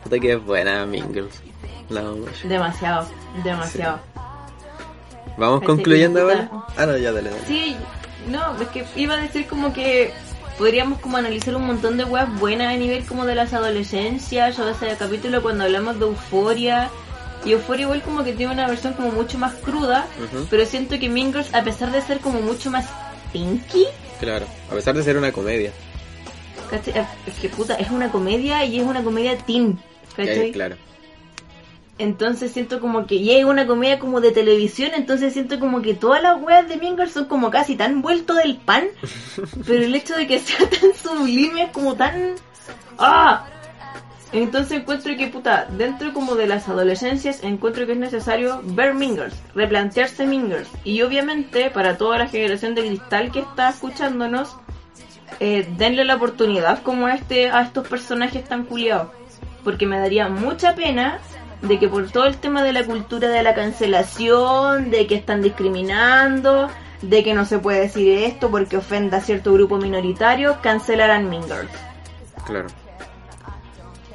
Puta 0.02 0.18
que 0.18 0.32
es 0.32 0.44
buena, 0.44 0.86
Mingles. 0.86 1.42
La. 1.88 2.02
Demasiado, 2.44 3.06
demasiado. 3.44 4.00
Vamos 5.36 5.60
Parece 5.60 5.66
concluyendo 5.66 6.22
ahora. 6.22 6.50
Ah, 6.76 6.86
no, 6.86 6.96
ya 6.96 7.12
dale, 7.12 7.30
dale. 7.30 7.46
Sí, 7.46 7.76
no, 8.28 8.60
es 8.60 8.68
que 8.68 8.84
iba 8.96 9.14
a 9.14 9.18
decir 9.18 9.46
como 9.46 9.72
que 9.72 10.12
podríamos 10.58 10.98
como 11.00 11.16
analizar 11.16 11.54
un 11.56 11.66
montón 11.66 11.96
de 11.96 12.04
weas 12.04 12.32
buenas 12.38 12.74
a 12.74 12.76
nivel 12.76 13.04
como 13.04 13.24
de 13.24 13.34
las 13.34 13.52
adolescencias 13.52 14.58
o 14.58 14.66
de 14.66 14.72
ese 14.72 14.96
capítulo 14.96 15.42
cuando 15.42 15.64
hablamos 15.64 15.98
de 15.98 16.06
euforia. 16.06 16.90
Y 17.44 17.52
Euforia 17.52 17.84
igual 17.84 18.02
como 18.02 18.22
que 18.22 18.32
tiene 18.32 18.52
una 18.52 18.68
versión 18.68 18.92
como 18.94 19.10
mucho 19.10 19.38
más 19.38 19.54
cruda, 19.54 20.06
pero 20.48 20.64
siento 20.64 20.98
que 20.98 21.08
Mean 21.08 21.32
Girls, 21.32 21.52
a 21.54 21.62
pesar 21.62 21.90
de 21.90 22.00
ser 22.00 22.20
como 22.20 22.40
mucho 22.40 22.70
más 22.70 22.88
pinky, 23.32 23.86
Claro, 24.22 24.46
a 24.70 24.74
pesar 24.74 24.94
de 24.94 25.02
ser 25.02 25.16
una 25.16 25.32
comedia. 25.32 25.72
¿cachai? 26.70 27.04
Es 27.26 27.34
que 27.40 27.48
puta, 27.48 27.74
es 27.74 27.90
una 27.90 28.12
comedia 28.12 28.64
y 28.64 28.78
es 28.78 28.86
una 28.86 29.02
comedia 29.02 29.36
teen, 29.36 29.80
¿cachai? 30.16 30.50
Eh, 30.50 30.52
claro. 30.52 30.76
Entonces 31.98 32.52
siento 32.52 32.80
como 32.80 33.06
que 33.06 33.16
y 33.16 33.32
es 33.32 33.44
una 33.44 33.66
comedia 33.66 33.98
como 33.98 34.20
de 34.20 34.30
televisión, 34.30 34.92
entonces 34.94 35.32
siento 35.32 35.58
como 35.58 35.82
que 35.82 35.94
todas 35.94 36.22
las 36.22 36.40
weas 36.40 36.68
de 36.68 36.76
Mean 36.76 36.96
Girls 36.96 37.12
son 37.12 37.24
como 37.24 37.50
casi 37.50 37.74
tan 37.74 38.00
vuelto 38.00 38.34
del 38.34 38.56
pan, 38.56 38.84
pero 39.66 39.84
el 39.84 39.94
hecho 39.94 40.14
de 40.16 40.28
que 40.28 40.38
sea 40.38 40.70
tan 40.70 40.94
sublime 40.94 41.64
es 41.64 41.70
como 41.72 41.96
tan 41.96 42.34
¡ah! 42.98 43.44
Entonces 44.32 44.80
encuentro 44.80 45.14
que 45.16 45.28
puta, 45.28 45.66
dentro 45.76 46.12
como 46.14 46.34
de 46.34 46.46
las 46.46 46.68
adolescencias 46.68 47.42
encuentro 47.44 47.86
que 47.86 47.92
es 47.92 47.98
necesario 47.98 48.62
ver 48.64 48.94
Mean 48.94 49.16
Girls, 49.16 49.34
replantearse 49.54 50.26
Mean 50.26 50.46
Girls 50.46 50.70
y 50.84 51.02
obviamente 51.02 51.70
para 51.70 51.98
toda 51.98 52.18
la 52.18 52.28
generación 52.28 52.74
de 52.74 52.86
cristal 52.86 53.30
que 53.30 53.40
está 53.40 53.68
escuchándonos 53.68 54.56
eh, 55.40 55.68
denle 55.76 56.04
la 56.04 56.16
oportunidad 56.16 56.82
como 56.82 57.06
a 57.06 57.14
este 57.14 57.50
a 57.50 57.62
estos 57.62 57.86
personajes 57.86 58.44
tan 58.44 58.64
culiados 58.64 59.08
porque 59.64 59.86
me 59.86 59.98
daría 59.98 60.28
mucha 60.28 60.74
pena 60.74 61.18
de 61.60 61.78
que 61.78 61.88
por 61.88 62.10
todo 62.10 62.26
el 62.26 62.38
tema 62.38 62.62
de 62.62 62.72
la 62.72 62.84
cultura 62.84 63.28
de 63.28 63.42
la 63.42 63.54
cancelación, 63.54 64.90
de 64.90 65.06
que 65.06 65.14
están 65.14 65.42
discriminando, 65.42 66.68
de 67.02 67.22
que 67.22 67.34
no 67.34 67.44
se 67.44 67.58
puede 67.58 67.80
decir 67.80 68.24
esto 68.24 68.50
porque 68.50 68.76
ofenda 68.76 69.18
a 69.18 69.20
cierto 69.20 69.52
grupo 69.52 69.76
minoritario, 69.76 70.58
cancelaran 70.60 71.30
Mean 71.30 71.44
Girls. 71.44 71.70
Claro. 72.46 72.66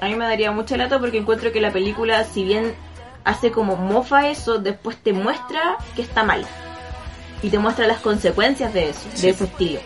A 0.02 0.06
mí 0.08 0.16
me 0.16 0.26
daría 0.26 0.52
mucha 0.52 0.78
lata 0.78 1.00
porque 1.00 1.18
encuentro 1.18 1.52
que 1.52 1.62
la 1.62 1.72
película, 1.72 2.24
si 2.24 2.44
bien 2.44 2.76
hace 3.24 3.52
como 3.52 3.76
mofa 3.76 4.30
eso, 4.30 4.58
después 4.60 4.98
te 4.98 5.14
muestra 5.14 5.78
que 5.96 6.02
está 6.02 6.24
mal. 6.24 6.46
Y 7.42 7.50
te 7.50 7.60
muestra 7.60 7.88
las 7.88 8.00
consecuencias 8.00 8.74
de 8.74 8.90
eso, 8.90 9.02
Sí. 9.14 9.24
de 9.24 9.30
ese 9.30 9.44
estilo. 9.46 9.80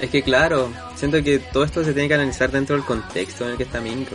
Es 0.00 0.10
que 0.10 0.22
claro, 0.22 0.70
siento 0.94 1.22
que 1.22 1.38
todo 1.38 1.64
esto 1.64 1.82
se 1.82 1.92
tiene 1.92 2.08
que 2.08 2.14
analizar 2.14 2.50
dentro 2.50 2.76
del 2.76 2.84
contexto 2.84 3.44
en 3.44 3.52
el 3.52 3.56
que 3.56 3.62
está 3.62 3.80
Mingo. 3.80 4.10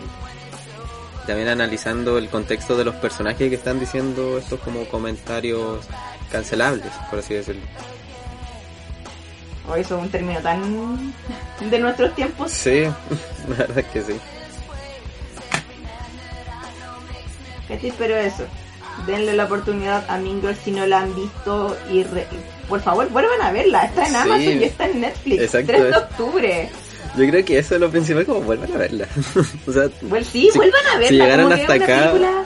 También 1.25 1.49
analizando 1.49 2.17
el 2.17 2.29
contexto 2.29 2.77
de 2.77 2.85
los 2.85 2.95
personajes 2.95 3.49
que 3.49 3.55
están 3.55 3.79
diciendo 3.79 4.37
estos 4.37 4.59
como 4.59 4.85
comentarios 4.85 5.85
cancelables, 6.31 6.91
por 7.09 7.19
así 7.19 7.33
decirlo. 7.35 7.61
O 9.69 9.75
eso 9.75 9.95
es 9.97 10.03
un 10.03 10.09
término 10.09 10.39
tan 10.41 11.13
de 11.69 11.79
nuestros 11.79 12.13
tiempos. 12.15 12.51
Sí, 12.51 12.83
la 13.49 13.55
verdad 13.55 13.79
es 13.79 13.85
que 13.87 14.01
sí. 14.01 14.13
¿Cachai? 17.71 17.93
Pero 17.97 18.15
eso, 18.17 18.43
denle 19.07 19.33
la 19.33 19.45
oportunidad 19.45 20.05
a 20.09 20.17
Mean 20.17 20.41
Girls 20.41 20.59
si 20.63 20.71
no 20.71 20.85
la 20.85 20.99
han 21.01 21.15
visto 21.15 21.75
y 21.91 22.03
re- 22.03 22.27
por 22.69 22.81
favor 22.81 23.09
vuelvan 23.09 23.41
a 23.41 23.51
verla, 23.51 23.83
está 23.85 24.03
en 24.05 24.11
Sí. 24.11 24.15
Amazon 24.15 24.61
y 24.61 24.63
está 24.63 24.85
en 24.89 25.01
Netflix, 25.01 25.41
Exacto, 25.41 25.67
3 25.67 25.83
de 25.83 25.95
octubre. 25.97 26.69
Yo 27.17 27.27
creo 27.29 27.43
que 27.45 27.57
eso 27.59 27.75
es 27.75 27.81
lo 27.81 27.89
principal, 27.89 28.25
como 28.25 28.41
vuelvan 28.41 28.71
a 28.73 28.77
verla. 28.77 29.07
o 29.67 29.71
sea, 29.71 29.89
sí, 30.23 30.49
Si- 30.51 30.57
vuelvan 30.57 30.85
a 30.93 30.97
verla, 30.99 31.07
si 31.09 31.15
llegaron 31.15 31.49
como 31.49 31.55
hasta 31.61 31.75
es 31.75 31.81
una 31.81 31.85
acá- 31.95 32.11
película 32.11 32.43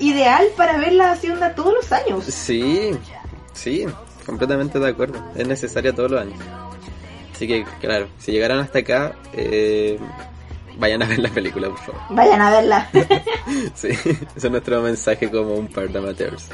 ideal 0.00 0.46
para 0.56 0.76
verla 0.78 1.12
así 1.12 1.30
onda 1.30 1.54
todos 1.54 1.72
los 1.74 1.92
años. 1.92 2.24
sí, 2.24 2.90
sí, 3.52 3.86
completamente 4.26 4.78
de 4.78 4.88
acuerdo. 4.88 5.22
Es 5.36 5.46
necesaria 5.46 5.94
todos 5.94 6.10
los 6.10 6.20
años. 6.20 6.38
Así 7.34 7.46
que, 7.48 7.64
claro, 7.80 8.06
si 8.18 8.30
llegaron 8.32 8.60
hasta 8.60 8.78
acá, 8.80 9.16
eh, 9.32 9.98
vayan 10.78 11.02
a 11.02 11.06
ver 11.06 11.18
la 11.18 11.28
película, 11.28 11.68
por 11.68 11.78
favor. 11.78 12.00
Vayan 12.10 12.40
a 12.40 12.50
verla. 12.50 12.90
Sí, 13.74 13.88
ese 13.88 14.26
es 14.36 14.50
nuestro 14.50 14.80
mensaje 14.80 15.30
como 15.30 15.54
un 15.54 15.68
par 15.68 15.88
de 15.90 15.98
amateurs. 15.98 16.48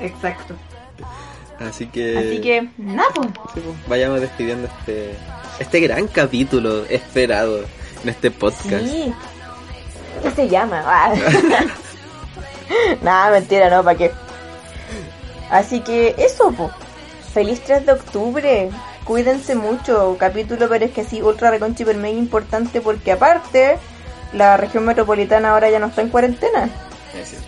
Exacto. 0.00 0.54
Así 1.58 1.86
que... 1.86 2.16
Así 2.16 2.40
que, 2.40 2.68
nada, 2.78 3.08
pues. 3.14 3.28
sí, 3.54 3.60
pues, 3.60 3.88
vayamos 3.88 4.20
despidiendo 4.20 4.68
este, 4.68 5.14
este 5.58 5.80
gran 5.80 6.06
capítulo 6.06 6.84
esperado 6.86 7.64
en 8.02 8.08
este 8.08 8.30
podcast. 8.30 8.86
Sí. 8.86 9.12
¿Qué 10.22 10.30
se 10.30 10.48
llama? 10.48 10.82
Ah. 10.84 11.14
Nada, 13.02 13.30
mentira, 13.30 13.70
no, 13.70 13.82
¿para 13.82 13.96
qué? 13.96 14.10
Así 15.50 15.80
que 15.80 16.14
eso, 16.18 16.50
po. 16.52 16.70
Feliz 17.32 17.60
3 17.64 17.86
de 17.86 17.92
octubre. 17.92 18.70
Cuídense 19.06 19.54
mucho. 19.54 20.16
Capítulo, 20.18 20.68
pero 20.68 20.84
es 20.84 20.90
que 20.92 21.04
sí, 21.04 21.22
ultra 21.22 21.50
reconchi 21.50 21.82
hiper 21.84 21.96
mega 21.96 22.18
importante 22.18 22.80
porque 22.80 23.12
aparte, 23.12 23.78
la 24.32 24.56
región 24.56 24.84
metropolitana 24.84 25.50
ahora 25.52 25.70
ya 25.70 25.78
no 25.78 25.86
está 25.86 26.02
en 26.02 26.08
cuarentena. 26.08 26.68
Es 27.18 27.30
cierto. 27.30 27.46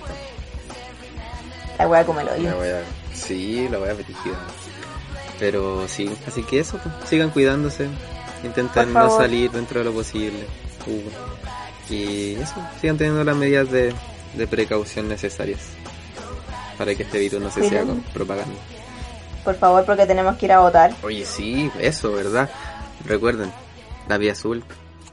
La 1.79 1.89
wea 1.89 2.05
como 2.05 2.21
el 2.21 2.27
La 2.27 2.33
hoyo. 2.33 2.57
voy 2.57 2.69
a... 2.69 2.83
Sí, 3.15 3.69
la 3.69 3.79
voy 3.79 3.89
a 3.89 3.95
dirigida. 3.95 4.37
Pero 5.39 5.87
sí, 5.89 6.11
así 6.27 6.43
que 6.43 6.61
eso, 6.61 6.79
pues, 6.79 6.95
sigan 7.09 7.31
cuidándose. 7.31 7.89
Intenten 8.45 8.93
Por 8.93 9.03
no 9.03 9.17
salir 9.17 9.51
dentro 9.51 9.81
de 9.81 9.85
lo 9.85 9.93
posible. 9.93 10.45
Uh, 10.87 11.93
Y 11.93 12.35
eso, 12.35 12.55
sigan 12.81 12.97
teniendo 12.99 13.25
las 13.25 13.37
medidas 13.37 13.71
de, 13.71 13.93
de 14.35 14.47
precaución 14.47 15.09
necesarias 15.09 15.61
para 16.77 16.95
que 16.95 17.03
este 17.03 17.19
virus 17.19 17.41
no 17.41 17.51
se 17.51 17.63
siga 17.69 17.81
Cuidan. 17.83 18.03
propagando. 18.13 18.55
Por 19.45 19.55
favor, 19.55 19.85
porque 19.85 20.07
tenemos 20.07 20.37
que 20.37 20.47
ir 20.47 20.53
a 20.53 20.61
votar. 20.61 20.93
Oye, 21.03 21.25
sí, 21.25 21.71
eso, 21.81 22.13
¿verdad? 22.13 22.49
Recuerden, 23.05 23.51
lápiz 24.09 24.31
azul, 24.33 24.63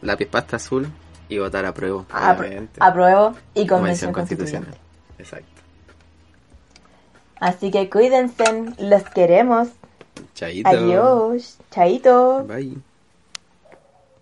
lápiz 0.01 0.25
pasta 0.27 0.57
azul 0.57 0.87
y 1.29 1.37
votar 1.37 1.65
a 1.65 1.73
prueba. 1.73 2.03
Apro- 2.11 2.67
apruebo 2.79 3.35
y 3.53 3.65
Convención 3.65 4.11
convención 4.11 4.13
constitucional. 4.13 4.75
Exacto. 5.17 5.47
Así 7.39 7.69
que 7.71 7.89
cuídense, 7.89 8.43
los 8.79 9.03
queremos. 9.03 9.67
Chaito. 10.33 10.69
Adiós. 10.69 11.57
Chaito. 11.71 12.43
Bye. 12.47 12.77